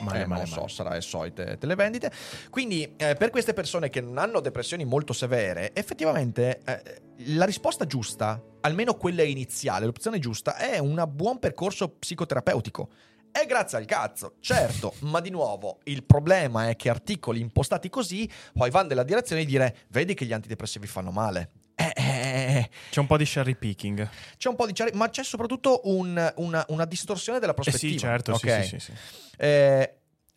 Male, 0.00 0.22
Eh, 0.22 0.26
male, 0.26 0.40
non 0.40 0.50
so, 0.50 0.60
male. 0.60 0.68
sarà 0.72 0.90
le 0.94 1.00
solite 1.02 1.56
televendite. 1.56 2.10
Quindi, 2.50 2.94
eh, 2.96 3.14
per 3.14 3.30
queste 3.30 3.52
persone 3.52 3.90
che 3.90 4.00
non 4.00 4.18
hanno 4.18 4.40
depressioni 4.40 4.84
molto 4.84 5.12
severe, 5.12 5.70
effettivamente 5.72 6.60
eh, 6.64 6.82
la 7.26 7.44
risposta 7.44 7.86
giusta, 7.86 8.42
almeno 8.62 8.94
quella 8.94 9.22
iniziale, 9.22 9.84
l'opzione 9.86 10.18
giusta, 10.18 10.56
è 10.56 10.78
un 10.78 11.08
buon 11.12 11.38
percorso 11.38 11.90
psicoterapeutico. 11.90 12.88
È 13.32 13.46
grazie 13.46 13.78
al 13.78 13.84
cazzo, 13.84 14.34
certo, 14.40 14.94
ma 15.00 15.20
di 15.20 15.30
nuovo 15.30 15.78
il 15.84 16.02
problema 16.04 16.68
è 16.68 16.76
che 16.76 16.88
articoli 16.90 17.40
impostati 17.40 17.88
così 17.88 18.28
poi 18.52 18.70
vanno 18.70 18.88
nella 18.88 19.04
direzione 19.04 19.44
di 19.44 19.50
dire 19.50 19.76
vedi 19.88 20.14
che 20.14 20.24
gli 20.24 20.32
antidepressivi 20.32 20.86
fanno 20.86 21.10
male. 21.10 21.50
Eh, 21.76 21.92
eh, 21.96 22.70
C'è 22.90 23.00
un 23.00 23.06
po' 23.06 23.16
di 23.16 23.24
cherry 23.24 23.54
picking. 23.56 24.06
c'è 24.36 24.48
un 24.48 24.56
po' 24.56 24.66
di 24.66 24.74
cer- 24.74 24.92
ma 24.94 25.08
c'è 25.08 25.22
soprattutto 25.22 25.80
un- 25.84 26.32
una, 26.36 26.64
una 26.68 26.84
distorsione 26.84 27.38
della 27.38 27.52
Eh 27.52 27.54
prospettiva. 27.54 27.92
sì, 27.92 27.98
certo, 27.98 28.34
sì, 28.36 28.46
ok? 28.48 28.62
sì, 28.64 28.68
sì, 28.68 28.78
sì. 28.78 28.92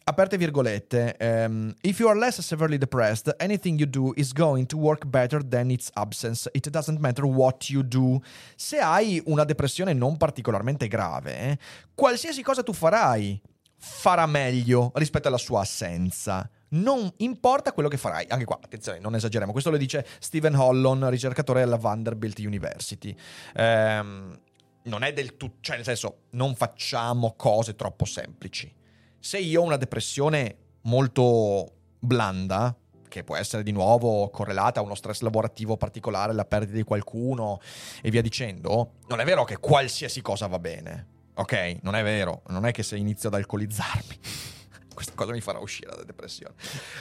Aperte 0.05 0.37
virgolette, 0.37 1.15
ehm, 1.17 1.73
if 1.81 1.99
you 1.99 2.09
are 2.09 2.19
less 2.19 2.41
severely 2.41 2.77
depressed, 2.77 3.33
anything 3.39 3.79
you 3.79 3.89
do 3.89 4.11
is 4.17 4.33
going 4.33 4.65
to 4.65 4.77
work 4.77 5.05
better 5.05 5.41
than 5.47 5.69
its 5.69 5.89
absence. 5.93 6.49
It 6.51 6.69
doesn't 6.69 6.99
matter 6.99 7.23
what 7.23 7.69
you 7.69 7.81
do. 7.83 8.21
Se 8.57 8.79
hai 8.79 9.21
una 9.27 9.45
depressione 9.45 9.93
non 9.93 10.17
particolarmente 10.17 10.89
grave, 10.89 11.37
eh, 11.37 11.57
qualsiasi 11.95 12.43
cosa 12.43 12.63
tu 12.63 12.73
farai 12.73 13.41
farà 13.77 14.25
meglio 14.25 14.91
rispetto 14.95 15.29
alla 15.29 15.37
sua 15.37 15.61
assenza. 15.61 16.49
Non 16.69 17.09
importa 17.17 17.71
quello 17.71 17.87
che 17.87 17.97
farai. 17.97 18.25
Anche 18.27 18.43
qua, 18.43 18.59
attenzione, 18.61 18.99
non 18.99 19.15
esageriamo. 19.15 19.53
Questo 19.53 19.69
lo 19.69 19.77
dice 19.77 20.05
Stephen 20.19 20.55
Hollon, 20.55 21.09
ricercatore 21.09 21.61
alla 21.61 21.77
Vanderbilt 21.77 22.39
University. 22.39 23.15
Ehm, 23.55 24.37
non 24.83 25.03
è 25.03 25.13
del 25.13 25.37
tutto, 25.37 25.57
cioè 25.61 25.77
nel 25.77 25.85
senso, 25.85 26.23
non 26.31 26.55
facciamo 26.55 27.35
cose 27.37 27.75
troppo 27.75 28.03
semplici. 28.03 28.81
Se 29.25 29.37
io 29.37 29.61
ho 29.61 29.63
una 29.63 29.77
depressione 29.77 30.57
molto 30.81 31.71
blanda, 31.97 32.75
che 33.07 33.23
può 33.23 33.37
essere 33.37 33.63
di 33.63 33.71
nuovo 33.71 34.29
correlata 34.29 34.81
a 34.81 34.83
uno 34.83 34.95
stress 34.95 35.21
lavorativo 35.21 35.77
particolare, 35.77 36.33
la 36.33 36.43
perdita 36.43 36.75
di 36.75 36.83
qualcuno 36.83 37.61
e 38.01 38.09
via 38.09 38.21
dicendo, 38.21 38.95
non 39.07 39.21
è 39.21 39.23
vero 39.23 39.45
che 39.45 39.59
qualsiasi 39.59 40.21
cosa 40.21 40.47
va 40.47 40.59
bene. 40.59 41.07
Ok, 41.35 41.77
non 41.83 41.95
è 41.95 42.03
vero, 42.03 42.41
non 42.47 42.65
è 42.65 42.73
che 42.73 42.83
se 42.83 42.97
inizio 42.97 43.29
ad 43.29 43.35
alcolizzarmi, 43.35 44.19
questa 44.93 45.13
cosa 45.15 45.31
mi 45.31 45.39
farà 45.39 45.59
uscire 45.59 45.91
dalla 45.91 46.03
depressione. 46.03 46.55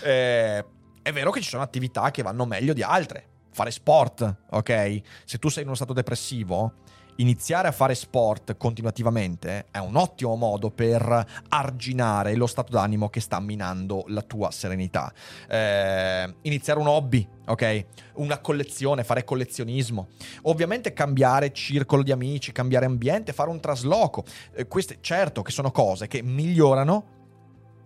Eh, 0.04 0.64
è 1.02 1.12
vero 1.12 1.32
che 1.32 1.40
ci 1.40 1.48
sono 1.48 1.64
attività 1.64 2.12
che 2.12 2.22
vanno 2.22 2.46
meglio 2.46 2.72
di 2.72 2.84
altre. 2.84 3.30
Fare 3.50 3.72
sport, 3.72 4.44
ok? 4.48 5.00
Se 5.24 5.38
tu 5.38 5.48
sei 5.48 5.62
in 5.62 5.66
uno 5.66 5.76
stato 5.76 5.92
depressivo, 5.92 6.74
iniziare 7.16 7.68
a 7.68 7.72
fare 7.72 7.94
sport 7.94 8.56
continuativamente 8.56 9.66
è 9.70 9.78
un 9.78 9.96
ottimo 9.96 10.34
modo 10.36 10.70
per 10.70 11.26
arginare 11.48 12.34
lo 12.34 12.46
stato 12.46 12.72
d'animo 12.72 13.08
che 13.08 13.20
sta 13.20 13.40
minando 13.40 14.04
la 14.08 14.22
tua 14.22 14.50
serenità. 14.50 15.12
Eh, 15.48 16.34
iniziare 16.42 16.80
un 16.80 16.86
hobby, 16.86 17.26
ok? 17.46 17.86
Una 18.14 18.38
collezione, 18.38 19.04
fare 19.04 19.24
collezionismo. 19.24 20.08
Ovviamente 20.42 20.92
cambiare 20.92 21.52
circolo 21.52 22.02
di 22.02 22.12
amici, 22.12 22.52
cambiare 22.52 22.86
ambiente, 22.86 23.32
fare 23.32 23.50
un 23.50 23.60
trasloco. 23.60 24.24
Eh, 24.54 24.66
queste, 24.66 24.98
certo 25.00 25.42
che 25.42 25.52
sono 25.52 25.70
cose 25.70 26.06
che 26.06 26.22
migliorano 26.22 27.20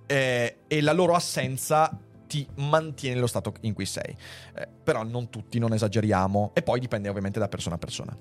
eh, 0.07 0.59
e 0.67 0.81
la 0.81 0.93
loro 0.93 1.15
assenza 1.15 1.99
ti 2.27 2.47
mantiene 2.57 3.15
nello 3.17 3.27
stato 3.27 3.55
in 3.61 3.73
cui 3.73 3.87
sei. 3.87 4.17
Eh, 4.55 4.69
però 4.83 5.03
non 5.03 5.31
tutti, 5.31 5.59
non 5.59 5.73
esageriamo. 5.73 6.51
E 6.55 6.63
poi 6.63 6.81
dipende 6.81 7.09
ovviamente 7.09 7.39
da 7.39 7.49
persona 7.49 7.77
a 7.77 7.79
persona. 7.79 8.17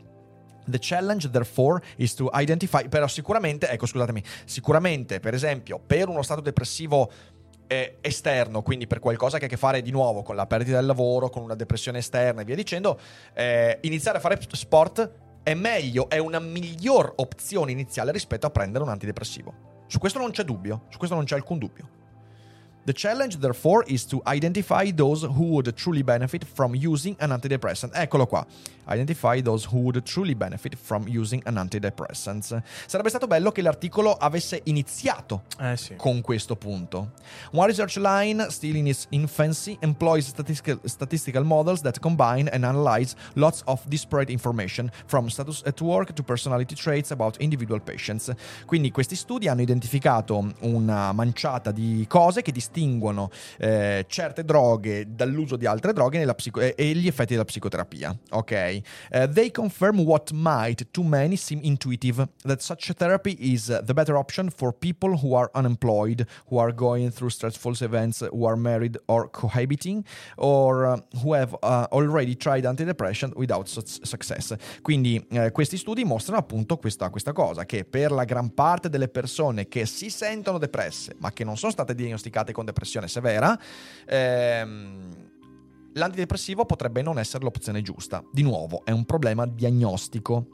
The 0.66 0.80
challenge, 0.80 1.30
therefore, 1.30 1.82
is 1.97 2.13
to 2.16 2.30
identify. 2.34 2.88
Però 2.88 3.07
sicuramente, 3.07 3.70
ecco, 3.70 3.86
scusatemi, 3.86 4.24
sicuramente, 4.45 5.20
per 5.20 5.34
esempio, 5.34 5.80
per 5.86 6.09
uno 6.09 6.22
stato 6.22 6.41
depressivo 6.41 7.11
eh, 7.68 7.97
esterno, 8.01 8.61
quindi 8.61 8.88
per 8.88 8.99
qualcosa 8.99 9.38
che 9.38 9.45
ha 9.45 9.47
a 9.47 9.49
che 9.49 9.57
fare 9.57 9.82
di 9.82 9.91
nuovo 9.91 10.22
con 10.22 10.36
la 10.36 10.45
perdita 10.45 10.78
del 10.78 10.86
lavoro, 10.86 11.30
con 11.30 11.43
una 11.43 11.55
depressione 11.55 11.99
esterna 11.99 12.41
e 12.41 12.45
via 12.45 12.55
dicendo, 12.55 12.99
eh, 13.34 13.80
iniziare 13.82 14.18
a 14.18 14.22
fare 14.22 14.39
sport 14.51 15.11
è 15.43 15.53
meglio, 15.53 16.09
è 16.09 16.18
una 16.18 16.39
miglior 16.39 17.13
opzione 17.18 17.72
iniziale 17.72 18.11
rispetto 18.11 18.47
a 18.47 18.49
prendere 18.49 18.84
un 18.84 18.89
antidepressivo. 18.89 19.84
Su 19.88 19.99
questo 19.99 20.18
non 20.18 20.32
c'è 20.32 20.43
dubbio, 20.43 20.86
su 20.89 20.97
questo 20.97 21.16
non 21.16 21.26
c'è 21.26 21.36
alcun 21.36 21.59
dubbio. 21.59 21.89
The 22.86 22.94
challenge, 22.94 23.38
therefore, 23.40 23.84
is 23.88 24.06
to 24.06 24.22
identify 24.28 24.92
those 24.92 25.24
who 25.26 25.54
would 25.54 25.74
truly 25.76 26.04
benefit 26.04 26.46
from 26.46 26.76
using 26.76 27.16
an 27.20 27.32
antidepressant. 27.32 27.94
Eccolo 27.96 28.28
qua. 28.28 28.46
Identify 28.88 29.42
those 29.42 29.66
who 29.66 29.80
would 29.80 30.04
truly 30.06 30.36
benefit 30.36 30.76
from 30.76 31.08
using 31.08 31.42
an 31.46 31.58
antidepressant. 31.58 32.62
Sarebbe 32.86 33.10
stato 33.10 33.26
bello 33.26 33.52
che 33.52 33.64
l'articolo 33.64 34.14
avesse 34.14 34.62
iniziato 34.66 35.42
Eh 35.58 35.76
sì. 35.76 35.96
con 35.96 36.22
questo 36.22 36.56
punto. 36.56 37.14
One 37.54 37.66
research 37.66 37.96
line, 37.98 38.46
still 38.52 38.76
in 38.76 38.86
its 38.86 39.08
infancy, 39.10 39.76
employs 39.82 40.28
statistical, 40.28 40.80
statistical 40.84 41.44
models 41.44 41.82
that 41.82 42.00
combine 42.00 42.48
and 42.54 42.64
analyze 42.64 43.16
lots 43.34 43.64
of 43.66 43.82
disparate 43.88 44.32
information, 44.32 44.92
from 45.08 45.28
status 45.30 45.64
at 45.66 45.82
work 45.82 46.14
to 46.14 46.22
personality 46.22 46.76
traits 46.76 47.10
about 47.10 47.36
individual 47.40 47.82
patients. 47.82 48.32
Quindi 48.68 48.92
questi 48.92 49.16
studi 49.16 49.48
hanno 49.48 49.62
identificato 49.62 50.54
una 50.60 51.12
manciata 51.14 51.72
di 51.72 52.06
cose 52.08 52.44
che 52.44 52.52
distinguono 52.52 52.74
eh, 53.57 54.05
certe 54.07 54.43
droghe 54.43 55.05
dall'uso 55.07 55.55
di 55.55 55.65
altre 55.65 55.93
droghe 55.93 56.26
psico- 56.36 56.61
e, 56.61 56.73
e 56.78 56.93
gli 56.93 57.07
effetti 57.07 57.34
della 57.34 57.45
psicoterapia. 57.45 58.17
Ok? 58.32 58.51
Eh, 58.51 58.82
they 59.34 59.51
confirm 59.51 59.99
what 60.01 60.32
might 60.32 60.88
to 60.91 61.03
many 61.03 61.36
seem 61.36 61.59
intuitive 61.63 62.28
that 62.43 62.61
such 62.61 62.91
therapy 62.93 63.36
is 63.39 63.67
uh, 63.69 63.82
the 63.84 63.93
better 63.93 64.15
option 64.15 64.49
for 64.49 64.73
people 64.73 65.17
who 65.21 65.36
are 65.36 65.49
unemployed, 65.53 66.26
who 66.49 66.59
are 66.59 66.73
going 66.73 67.11
through 67.11 67.30
stressful 67.30 67.76
events, 67.82 68.21
who 68.21 68.45
are 68.45 68.57
married 68.57 68.97
or 69.07 69.30
cohabiting, 69.30 70.03
or 70.38 70.86
uh, 70.86 70.97
who 71.23 71.34
have 71.34 71.55
uh, 71.61 71.88
already 71.91 72.36
tried 72.36 72.65
antidepressant 72.65 73.36
without 73.36 73.67
suc- 73.67 74.05
success. 74.05 74.55
Quindi 74.82 75.26
eh, 75.32 75.51
questi 75.51 75.78
studi 75.78 76.03
mostrano 76.03 76.39
appunto 76.39 76.78
questa, 76.78 77.09
questa 77.09 77.32
cosa, 77.32 77.65
che 77.65 77.86
per 77.86 78.11
la 78.11 78.23
gran 78.23 78.53
parte 78.53 78.89
delle 78.89 79.07
persone 79.07 79.67
che 79.67 79.86
si 79.86 80.09
sentono 80.09 80.57
depresse, 80.57 81.15
ma 81.19 81.32
che 81.32 81.43
non 81.43 81.57
sono 81.57 81.71
state 81.71 81.95
diagnosticate 81.95 82.51
con 82.51 82.64
depressione 82.66 83.07
severa, 83.07 83.57
ehm, 84.05 85.09
l'antidepressivo 85.93 86.66
potrebbe 86.66 87.01
non 87.01 87.18
essere 87.20 87.43
l'opzione 87.43 87.82
giusta. 87.82 88.24
Di 88.32 88.41
nuovo, 88.43 88.82
è 88.84 88.91
un 88.91 89.05
problema 89.05 89.45
diagnostico. 89.45 90.47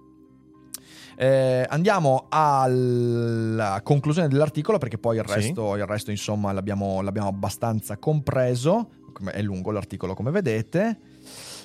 Eh, 1.17 1.65
andiamo 1.69 2.25
alla 2.29 3.81
conclusione 3.83 4.27
dell'articolo 4.27 4.77
perché 4.77 4.97
poi 4.97 5.17
il 5.17 5.27
Sì. 5.27 5.33
resto, 5.35 5.75
il 5.75 5.85
resto 5.85 6.09
insomma 6.11 6.51
l'abbiamo, 6.51 7.01
l'abbiamo 7.01 7.27
abbastanza 7.27 7.97
compreso. 7.97 8.89
È 9.31 9.41
lungo 9.41 9.71
l'articolo 9.71 10.13
come 10.13 10.31
vedete. 10.31 10.97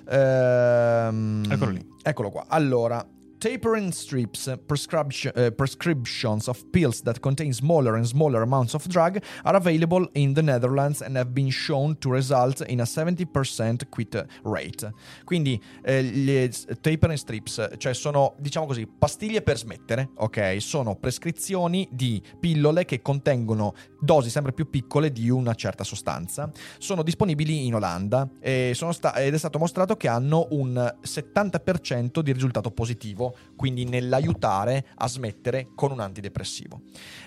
Ehm, 0.08 1.44
Eccolo 1.48 1.70
lì. 1.70 1.86
Eccolo 2.02 2.30
qua. 2.30 2.46
Allora, 2.48 3.06
tapering 3.38 3.92
strips 3.92 4.50
prescription- 4.66 5.32
eh, 5.34 5.50
prescriptions 5.52 6.48
of 6.48 6.62
pills 6.70 7.02
that 7.02 7.20
contain 7.20 7.52
smaller 7.52 7.94
and 7.94 8.04
smaller 8.04 8.42
amounts 8.42 8.74
of 8.74 8.86
drug 8.86 9.20
are 9.42 9.56
available 9.56 10.08
in 10.14 10.34
the 10.34 10.42
Netherlands 10.42 11.02
and 11.02 11.16
have 11.16 11.30
been 11.30 11.50
shown 11.50 11.98
to 11.98 12.10
result 12.10 12.64
in 12.68 12.80
a 12.80 12.84
70% 12.84 13.88
quit 13.88 14.24
rate. 14.44 14.92
Quindi 15.24 15.60
eh, 15.82 16.02
le 16.02 16.50
tapering 16.80 17.18
strips, 17.18 17.68
cioè 17.78 17.94
sono, 17.94 18.34
diciamo 18.38 18.66
così, 18.66 18.86
pastiglie 18.86 19.42
per 19.42 19.58
smettere, 19.58 20.10
ok? 20.16 20.56
Sono 20.60 20.96
prescrizioni 20.96 21.88
di 21.90 22.22
pillole 22.38 22.84
che 22.84 23.02
contengono 23.02 23.74
dosi 24.00 24.30
sempre 24.30 24.52
più 24.52 24.68
piccole 24.70 25.10
di 25.10 25.28
una 25.28 25.54
certa 25.54 25.84
sostanza. 25.84 26.50
Sono 26.78 27.02
disponibili 27.02 27.66
in 27.66 27.74
Olanda 27.74 28.28
e 28.40 28.72
sono 28.74 28.92
sta- 28.92 29.14
ed 29.14 29.34
è 29.34 29.38
stato 29.38 29.58
mostrato 29.58 29.96
che 29.96 30.08
hanno 30.08 30.46
un 30.50 30.94
70% 31.02 32.20
di 32.20 32.32
risultato 32.32 32.70
positivo, 32.70 33.25
quindi 33.56 33.84
nell'aiutare 33.84 34.86
a 34.96 35.08
smettere 35.08 35.68
con 35.74 35.90
un 35.90 36.00
antidepressivo. 36.00 36.82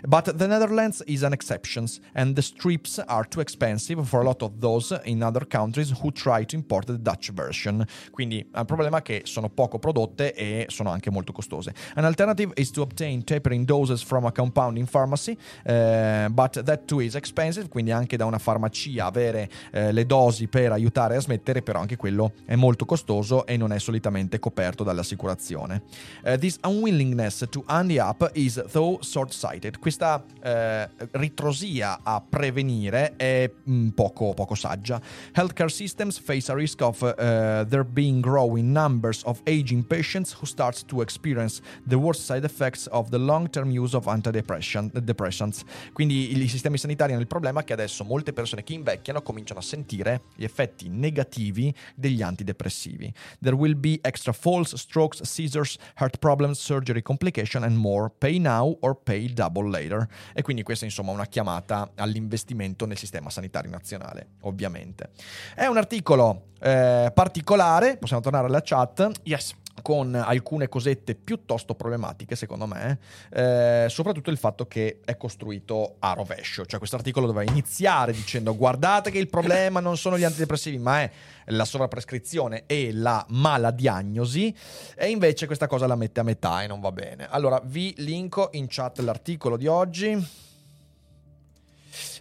But 0.08 0.36
the 0.36 0.48
Netherlands 0.48 1.04
is 1.06 1.24
an 1.24 1.34
exception 1.34 1.86
and 2.14 2.36
the 2.36 2.42
strips 2.42 3.02
are 3.06 3.28
too 3.28 3.42
expensive 3.42 4.04
for 4.04 4.22
a 4.22 4.24
lot 4.24 4.42
of 4.42 4.52
those 4.60 5.00
in 5.06 5.24
other 5.24 5.48
countries 5.48 5.92
who 6.02 6.12
try 6.12 6.46
to 6.46 6.56
import 6.56 6.86
the 6.86 7.02
Dutch 7.02 7.32
version. 7.34 7.86
Quindi 8.12 8.48
è 8.52 8.60
un 8.60 8.66
problema 8.66 9.02
che 9.02 9.22
sono 9.26 9.50
poco 9.50 9.80
prodotte 9.80 10.34
e 10.34 10.66
sono 10.70 10.90
anche 10.90 11.10
molto 11.10 11.32
costose. 11.32 11.74
An 11.96 12.06
alternative 12.06 12.54
is 12.56 12.72
to 12.72 12.82
obtain 12.82 13.24
tapering 13.24 13.66
doses 13.66 14.04
from 14.04 14.26
a 14.26 14.32
compounding 14.32 14.88
pharmacy, 14.88 15.36
eh, 15.64 16.28
but 16.30 16.64
that 16.64 16.86
too 16.86 17.02
is 17.02 17.16
expensive, 17.16 17.68
quindi 17.68 17.92
anche 17.92 18.18
da 18.18 18.26
una 18.26 18.40
farmacia 18.40 19.06
avere 19.06 19.50
eh, 19.72 19.92
le 19.92 20.06
dosi 20.06 20.48
per 20.48 20.72
aiutare 20.72 21.16
a 21.16 21.22
smettere, 21.22 21.62
però 21.62 21.80
anche 21.80 21.96
quello 21.96 22.34
è 22.46 22.56
molto 22.56 22.86
costoso 22.86 23.46
e 23.46 23.58
non 23.58 23.72
è 23.72 23.80
solitamente 23.80 24.40
coperto 24.40 24.84
dall'assicurazione. 24.84 25.84
Eh, 26.24 26.38
this 26.38 26.58
unwillingness 26.64 27.46
to 27.50 27.64
handy 27.68 28.00
up 28.00 28.30
is 28.34 28.62
though 28.72 29.00
short-sighted. 29.02 29.80
Questa 29.80 30.24
eh, 30.42 30.90
ritrosia 31.12 32.00
a 32.04 32.22
prevenire 32.22 33.16
è 33.16 33.50
mm, 33.70 33.90
poco, 33.90 34.34
poco 34.34 34.56
saggia. 34.56 35.02
Healthcare 35.34 35.70
systems 35.70 36.20
face 36.20 36.52
a 36.52 36.56
risk 36.56 36.82
of 36.82 37.02
eh, 37.02 37.66
there 37.68 37.84
being 37.84 38.22
growing 38.22 38.72
numbers 38.72 39.24
of 39.26 39.42
aging 39.46 39.86
patients 39.86 40.36
who 40.40 40.46
start 40.46 40.86
to 40.88 41.02
experience 41.02 41.62
the 41.88 41.96
worst 41.96 42.24
side 42.24 42.44
effects 42.44 42.88
of 42.92 43.10
the 43.10 43.18
long-term 43.18 43.72
use 43.72 43.96
of 43.96 44.08
antidepressant- 44.08 44.98
depressants. 45.00 45.64
Quindi 45.94 46.38
i 46.38 46.48
sistemi 46.48 46.78
sanitari 46.78 47.12
hanno 47.14 47.22
il 47.22 47.28
problema 47.28 47.64
che 47.64 47.74
adesso 47.74 48.04
molte 48.04 48.34
persone 48.34 48.64
che 48.64 48.74
invecchiano 48.74 49.22
cominciano 49.22 49.60
a 49.60 49.64
sentire 49.64 50.22
gli 50.36 50.44
effetti 50.44 50.90
negativi 50.90 51.74
degli 51.96 52.22
antidepressivi. 52.22 53.12
There 53.42 53.56
will 53.56 53.78
be 53.78 54.00
extra 54.02 54.34
falls, 54.34 54.76
strokes, 54.76 55.22
seizures, 55.24 55.78
heart 55.96 56.18
problems, 56.18 56.60
surgery 56.60 57.02
complication 57.02 57.64
and 57.64 57.76
more. 57.76 58.10
Pay 58.18 58.40
now 58.40 58.78
or 58.82 58.96
pay 59.02 59.32
double 59.34 59.70
later. 59.70 60.08
E 60.34 60.42
quindi 60.42 60.64
questa 60.64 60.86
è 60.86 60.88
insomma 60.88 61.12
una 61.12 61.26
chiamata 61.26 61.92
all'investimento 61.96 62.86
nel 62.86 62.98
sistema 62.98 63.30
sanitario 63.30 63.70
nazionale, 63.70 64.32
ovviamente. 64.42 65.12
È 65.56 65.66
un 65.66 65.78
articolo 65.78 66.48
eh, 66.60 67.12
particolare, 67.14 67.98
possiamo 67.98 68.22
tornare 68.22 68.48
alla 68.48 68.62
chat. 68.64 69.12
Yes. 69.24 69.56
Con 69.82 70.16
alcune 70.16 70.68
cosette 70.68 71.16
piuttosto 71.16 71.76
problematiche, 71.76 72.36
secondo 72.36 72.66
me, 72.66 73.00
eh, 73.32 73.86
soprattutto 73.90 74.30
il 74.30 74.38
fatto 74.38 74.68
che 74.68 75.00
è 75.06 75.18
costruito 75.18 75.96
a 76.00 76.14
rovescio. 76.14 76.66
Cioè, 76.66 76.78
questo 76.78 76.96
articolo 76.96 77.26
doveva 77.26 77.50
iniziare 77.50 78.12
dicendo: 78.12 78.56
Guardate 78.56 79.12
che 79.12 79.18
il 79.20 79.30
problema 79.30 79.80
non 79.80 79.98
sono 79.98 80.18
gli 80.18 80.24
antidepressivi, 80.24 80.78
ma 80.78 81.02
è 81.02 81.12
la 81.46 81.66
sovrapprescrizione 81.66 82.64
e 82.66 82.92
la 82.94 83.26
mala 83.30 83.72
diagnosi. 83.72 84.54
E 84.96 85.10
invece 85.10 85.46
questa 85.46 85.68
cosa 85.68 85.88
la 85.88 85.96
mette 85.96 86.20
a 86.20 86.24
metà 86.24 86.64
e 86.64 86.68
non 86.68 86.80
va 86.80 86.92
bene. 86.92 87.28
Allora, 87.30 87.62
vi 87.64 87.94
linko 87.98 88.50
in 88.54 88.66
chat 88.68 89.00
l'articolo 89.00 89.58
di 89.58 89.68
oggi. 89.68 90.48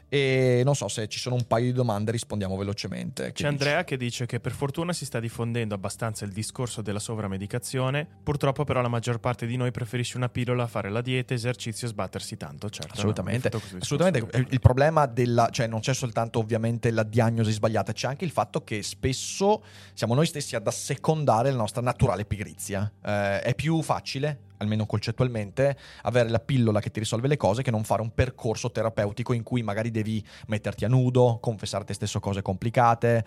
E 0.08 0.62
non 0.64 0.74
so 0.74 0.88
se 0.88 1.06
ci 1.08 1.18
sono 1.18 1.34
un 1.34 1.46
paio 1.46 1.66
di 1.66 1.72
domande, 1.72 2.10
rispondiamo 2.10 2.56
velocemente. 2.56 3.26
Che 3.26 3.32
C'è 3.32 3.46
Andrea 3.46 3.84
che 3.84 3.96
dice 3.96 4.24
che 4.26 4.40
per 4.40 4.52
fortuna 4.52 4.92
si 4.92 5.04
sta 5.04 5.20
diffondendo 5.20 5.74
abbastanza 5.74 6.24
il 6.24 6.32
discorso 6.32 6.80
della 6.80 6.98
sovramedicazione, 6.98 8.06
purtroppo 8.22 8.64
però 8.64 8.80
la 8.80 8.88
maggior 8.88 9.20
parte 9.20 9.46
di 9.46 9.56
noi 9.56 9.70
preferisce 9.70 10.16
una 10.16 10.28
pillola, 10.28 10.66
fare 10.66 10.88
la 10.88 11.02
dieta, 11.02 11.34
esercizio 11.34 11.86
e 11.86 11.90
sbattersi 11.90 12.36
tanto, 12.36 12.70
certo. 12.70 12.94
Assolutamente, 12.94 13.50
discorso 13.50 13.76
assolutamente. 13.76 14.46
Il 14.50 14.60
problema 14.60 15.06
della, 15.06 15.48
cioè 15.50 15.66
non 15.66 15.80
c'è 15.80 15.92
soltanto 15.92 16.38
ovviamente 16.38 16.90
la 16.90 17.02
diagnosi 17.02 17.52
sbagliata, 17.52 17.92
c'è 17.92 18.08
anche 18.08 18.24
il 18.24 18.30
fatto 18.30 18.64
che 18.64 18.82
spesso 18.82 19.62
siamo 19.92 20.14
noi 20.14 20.26
stessi 20.26 20.56
ad 20.56 20.66
assecondare 20.66 21.50
la 21.50 21.56
nostra 21.56 21.82
naturale 21.82 22.24
pigrizia. 22.24 22.90
Eh, 23.04 23.40
è 23.40 23.54
più 23.54 23.82
facile, 23.82 24.46
almeno 24.58 24.86
concettualmente, 24.86 25.76
avere 26.02 26.28
la 26.28 26.40
pillola 26.40 26.80
che 26.80 26.90
ti 26.90 27.00
risolve 27.00 27.28
le 27.28 27.36
cose 27.36 27.62
che 27.62 27.70
non 27.70 27.84
fare 27.84 28.02
un 28.02 28.12
percorso 28.14 28.70
terapeutico 28.70 29.32
in 29.32 29.42
cui 29.42 29.62
magari 29.62 29.90
devi 29.90 30.24
metterti 30.46 30.84
a 30.84 30.88
nudo, 30.88 31.38
confessare 31.40 31.84
te 31.84 31.94
stesso 31.94 32.20
cose 32.20 32.42
complicate. 32.42 33.24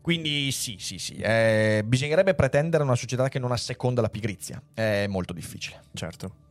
Quindi 0.00 0.52
sì, 0.52 0.76
sì, 0.78 0.98
sì, 0.98 1.14
eh, 1.14 1.82
bisognerebbe 1.84 2.34
pretendere 2.34 2.82
una 2.82 2.94
società 2.94 3.28
che 3.28 3.38
non 3.38 3.52
asseconda 3.52 4.02
la 4.02 4.10
pigrizia. 4.10 4.62
È 4.74 5.06
molto 5.08 5.32
difficile. 5.32 5.80
Certo. 5.94 6.42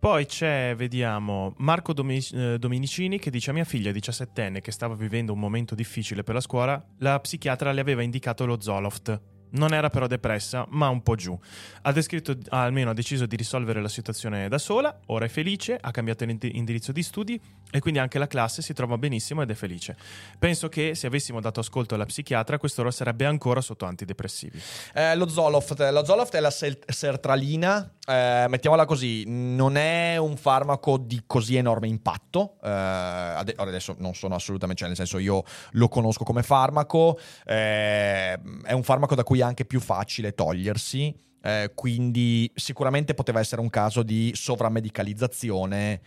Poi 0.00 0.24
c'è, 0.24 0.74
vediamo, 0.74 1.52
Marco 1.58 1.92
eh, 1.92 2.56
Dominicini 2.58 3.18
che 3.18 3.30
dice 3.30 3.50
a 3.50 3.52
mia 3.52 3.64
figlia 3.64 3.90
17enne 3.90 4.62
che 4.62 4.72
stava 4.72 4.94
vivendo 4.94 5.34
un 5.34 5.38
momento 5.38 5.74
difficile 5.74 6.22
per 6.22 6.32
la 6.32 6.40
scuola, 6.40 6.82
la 7.00 7.20
psichiatra 7.20 7.70
le 7.72 7.82
aveva 7.82 8.00
indicato 8.00 8.46
lo 8.46 8.58
Zoloft. 8.62 9.20
Non 9.50 9.72
era 9.72 9.90
però 9.90 10.06
depressa, 10.06 10.66
ma 10.70 10.88
un 10.88 11.02
po' 11.02 11.14
giù. 11.14 11.38
Ha 11.82 11.92
descritto, 11.92 12.36
almeno 12.50 12.90
ha 12.90 12.94
deciso 12.94 13.26
di 13.26 13.36
risolvere 13.36 13.80
la 13.80 13.88
situazione 13.88 14.48
da 14.48 14.58
sola, 14.58 15.00
ora 15.06 15.24
è 15.24 15.28
felice, 15.28 15.78
ha 15.80 15.90
cambiato 15.90 16.24
l'indi- 16.24 16.56
indirizzo 16.56 16.92
di 16.92 17.02
studi 17.02 17.40
e 17.70 17.80
quindi 17.80 17.98
anche 18.00 18.18
la 18.18 18.26
classe 18.26 18.62
si 18.62 18.72
trova 18.72 18.98
benissimo 18.98 19.42
ed 19.42 19.50
è 19.50 19.54
felice. 19.54 19.96
Penso 20.38 20.68
che 20.68 20.94
se 20.94 21.06
avessimo 21.06 21.40
dato 21.40 21.60
ascolto 21.60 21.94
alla 21.94 22.06
psichiatra, 22.06 22.58
quest'ora 22.58 22.90
sarebbe 22.90 23.24
ancora 23.24 23.60
sotto 23.60 23.84
antidepressivi. 23.84 24.60
Eh, 24.94 25.14
lo 25.16 25.28
Zoloft, 25.28 25.78
lo 25.90 26.04
Zoloft 26.04 26.34
è 26.34 26.40
la 26.40 26.50
sertralina, 26.50 27.92
eh, 28.10 28.46
mettiamola 28.48 28.84
così, 28.84 29.24
non 29.26 29.76
è 29.76 30.16
un 30.16 30.36
farmaco 30.36 30.98
di 30.98 31.22
così 31.26 31.56
enorme 31.56 31.86
impatto, 31.86 32.56
eh, 32.62 32.68
adesso 32.68 33.94
non 33.98 34.14
sono 34.14 34.34
assolutamente, 34.34 34.80
cioè 34.80 34.88
nel 34.88 34.96
senso 34.96 35.18
io 35.18 35.44
lo 35.72 35.88
conosco 35.88 36.24
come 36.24 36.42
farmaco, 36.42 37.18
eh, 37.44 38.32
è 38.62 38.72
un 38.72 38.82
farmaco 38.82 39.14
da 39.14 39.22
cui 39.22 39.40
è 39.40 39.42
anche 39.42 39.64
più 39.64 39.80
facile 39.80 40.34
togliersi, 40.34 41.14
eh, 41.42 41.72
quindi 41.74 42.50
sicuramente 42.54 43.14
poteva 43.14 43.40
essere 43.40 43.60
un 43.60 43.70
caso 43.70 44.02
di 44.02 44.32
sovramedicalizzazione. 44.34 46.00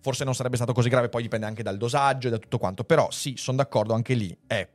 Forse 0.00 0.22
non 0.22 0.36
sarebbe 0.36 0.54
stato 0.54 0.72
così 0.72 0.88
grave, 0.88 1.08
poi 1.08 1.22
dipende 1.22 1.46
anche 1.46 1.64
dal 1.64 1.76
dosaggio 1.76 2.28
e 2.28 2.30
da 2.30 2.38
tutto 2.38 2.58
quanto. 2.58 2.84
Però 2.84 3.10
sì, 3.10 3.34
sono 3.36 3.56
d'accordo 3.56 3.92
anche 3.92 4.14
lì. 4.14 4.36
È 4.46 4.68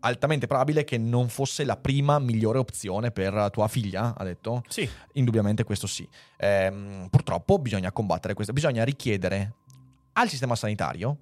altamente 0.00 0.46
probabile 0.46 0.84
che 0.84 0.98
non 0.98 1.28
fosse 1.28 1.64
la 1.64 1.76
prima 1.76 2.18
migliore 2.18 2.58
opzione 2.58 3.10
per 3.10 3.48
tua 3.50 3.68
figlia, 3.68 4.14
ha 4.16 4.24
detto? 4.24 4.62
Sì, 4.68 4.88
Indubbiamente 5.12 5.64
questo 5.64 5.86
sì. 5.86 6.08
Ehm, 6.36 7.08
purtroppo 7.10 7.58
bisogna 7.58 7.92
combattere 7.92 8.34
questo, 8.34 8.52
bisogna 8.52 8.84
richiedere 8.84 9.54
al 10.14 10.28
sistema 10.28 10.54
sanitario 10.56 11.16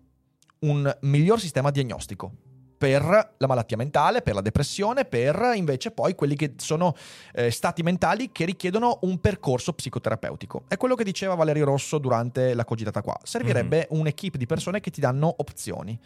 un 0.60 0.96
miglior 1.02 1.38
sistema 1.38 1.70
diagnostico 1.70 2.32
per 2.78 3.34
la 3.36 3.46
malattia 3.48 3.76
mentale, 3.76 4.22
per 4.22 4.34
la 4.34 4.40
depressione, 4.40 5.04
per 5.04 5.52
invece 5.56 5.90
poi 5.90 6.14
quelli 6.14 6.36
che 6.36 6.54
sono 6.58 6.94
eh, 7.34 7.50
stati 7.50 7.82
mentali 7.82 8.30
che 8.30 8.44
richiedono 8.44 9.00
un 9.02 9.20
percorso 9.20 9.72
psicoterapeutico. 9.72 10.62
È 10.68 10.76
quello 10.76 10.94
che 10.94 11.02
diceva 11.02 11.34
Valerio 11.34 11.64
Rosso 11.64 11.98
durante 11.98 12.54
la 12.54 12.64
cogitata 12.64 13.02
qua. 13.02 13.18
Servirebbe 13.24 13.88
un'equipe 13.90 14.38
di 14.38 14.46
persone 14.46 14.78
che 14.78 14.90
ti 14.90 15.00
danno 15.00 15.34
opzioni. 15.38 15.98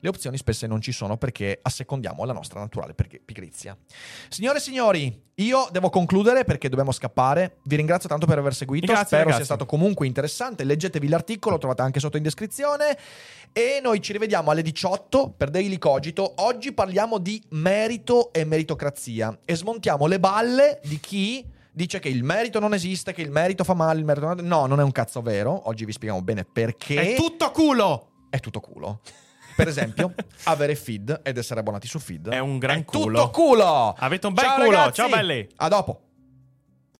Le 0.00 0.08
opzioni 0.08 0.36
spesso 0.36 0.66
non 0.66 0.80
ci 0.80 0.92
sono 0.92 1.16
perché 1.16 1.58
assecondiamo 1.62 2.24
la 2.24 2.32
nostra 2.32 2.60
naturale 2.60 2.94
pig- 2.94 3.20
pigrizia. 3.24 3.76
Signore 4.28 4.58
e 4.58 4.60
signori, 4.60 5.22
io 5.36 5.68
devo 5.70 5.90
concludere 5.90 6.44
perché 6.44 6.68
dobbiamo 6.68 6.92
scappare. 6.92 7.58
Vi 7.64 7.76
ringrazio 7.76 8.08
tanto 8.08 8.26
per 8.26 8.38
aver 8.38 8.54
seguito. 8.54 8.86
Grazie, 8.86 9.06
Spero 9.06 9.22
ragazzi. 9.24 9.44
sia 9.44 9.54
stato 9.54 9.66
comunque 9.66 10.06
interessante. 10.06 10.64
Leggetevi 10.64 11.08
l'articolo, 11.08 11.54
lo 11.54 11.60
trovate 11.60 11.82
anche 11.82 12.00
sotto 12.00 12.16
in 12.16 12.22
descrizione. 12.22 12.96
E 13.52 13.80
noi 13.82 14.02
ci 14.02 14.12
rivediamo 14.12 14.50
alle 14.50 14.62
18 14.62 15.30
per 15.36 15.50
Daily 15.50 15.78
Cogito. 15.78 16.34
Oggi 16.36 16.72
parliamo 16.72 17.18
di 17.18 17.42
merito 17.50 18.32
e 18.32 18.44
meritocrazia 18.44 19.38
e 19.44 19.56
smontiamo 19.56 20.06
le 20.06 20.20
balle 20.20 20.80
di 20.84 21.00
chi 21.00 21.44
dice 21.72 21.98
che 21.98 22.08
il 22.08 22.22
merito 22.22 22.58
non 22.58 22.74
esiste, 22.74 23.12
che 23.12 23.22
il 23.22 23.30
merito 23.30 23.64
fa 23.64 23.74
male, 23.74 23.98
il 23.98 24.04
merito 24.04 24.26
non... 24.26 24.46
No, 24.46 24.66
non 24.66 24.80
è 24.80 24.82
un 24.82 24.92
cazzo 24.92 25.22
vero. 25.22 25.68
Oggi 25.68 25.84
vi 25.84 25.92
spieghiamo 25.92 26.22
bene 26.22 26.44
perché 26.44 27.14
è 27.14 27.16
tutto 27.16 27.50
culo! 27.50 28.10
è 28.30 28.40
tutto 28.40 28.60
culo. 28.60 29.00
Per 29.56 29.66
esempio, 29.68 30.12
avere 30.44 30.74
feed 30.76 31.20
ed 31.24 31.38
essere 31.38 31.60
abbonati 31.60 31.88
su 31.88 31.98
feed 31.98 32.28
È 32.28 32.38
un 32.38 32.58
gran 32.58 32.80
è 32.80 32.84
culo. 32.84 33.18
tutto 33.24 33.30
culo. 33.30 33.94
Avete 33.98 34.26
un 34.26 34.34
bel 34.34 34.44
Ciao, 34.44 34.54
culo. 34.56 34.70
ragazzi. 34.70 35.00
Ciao, 35.00 35.08
belli. 35.08 35.48
A 35.56 35.68
dopo. 35.68 36.00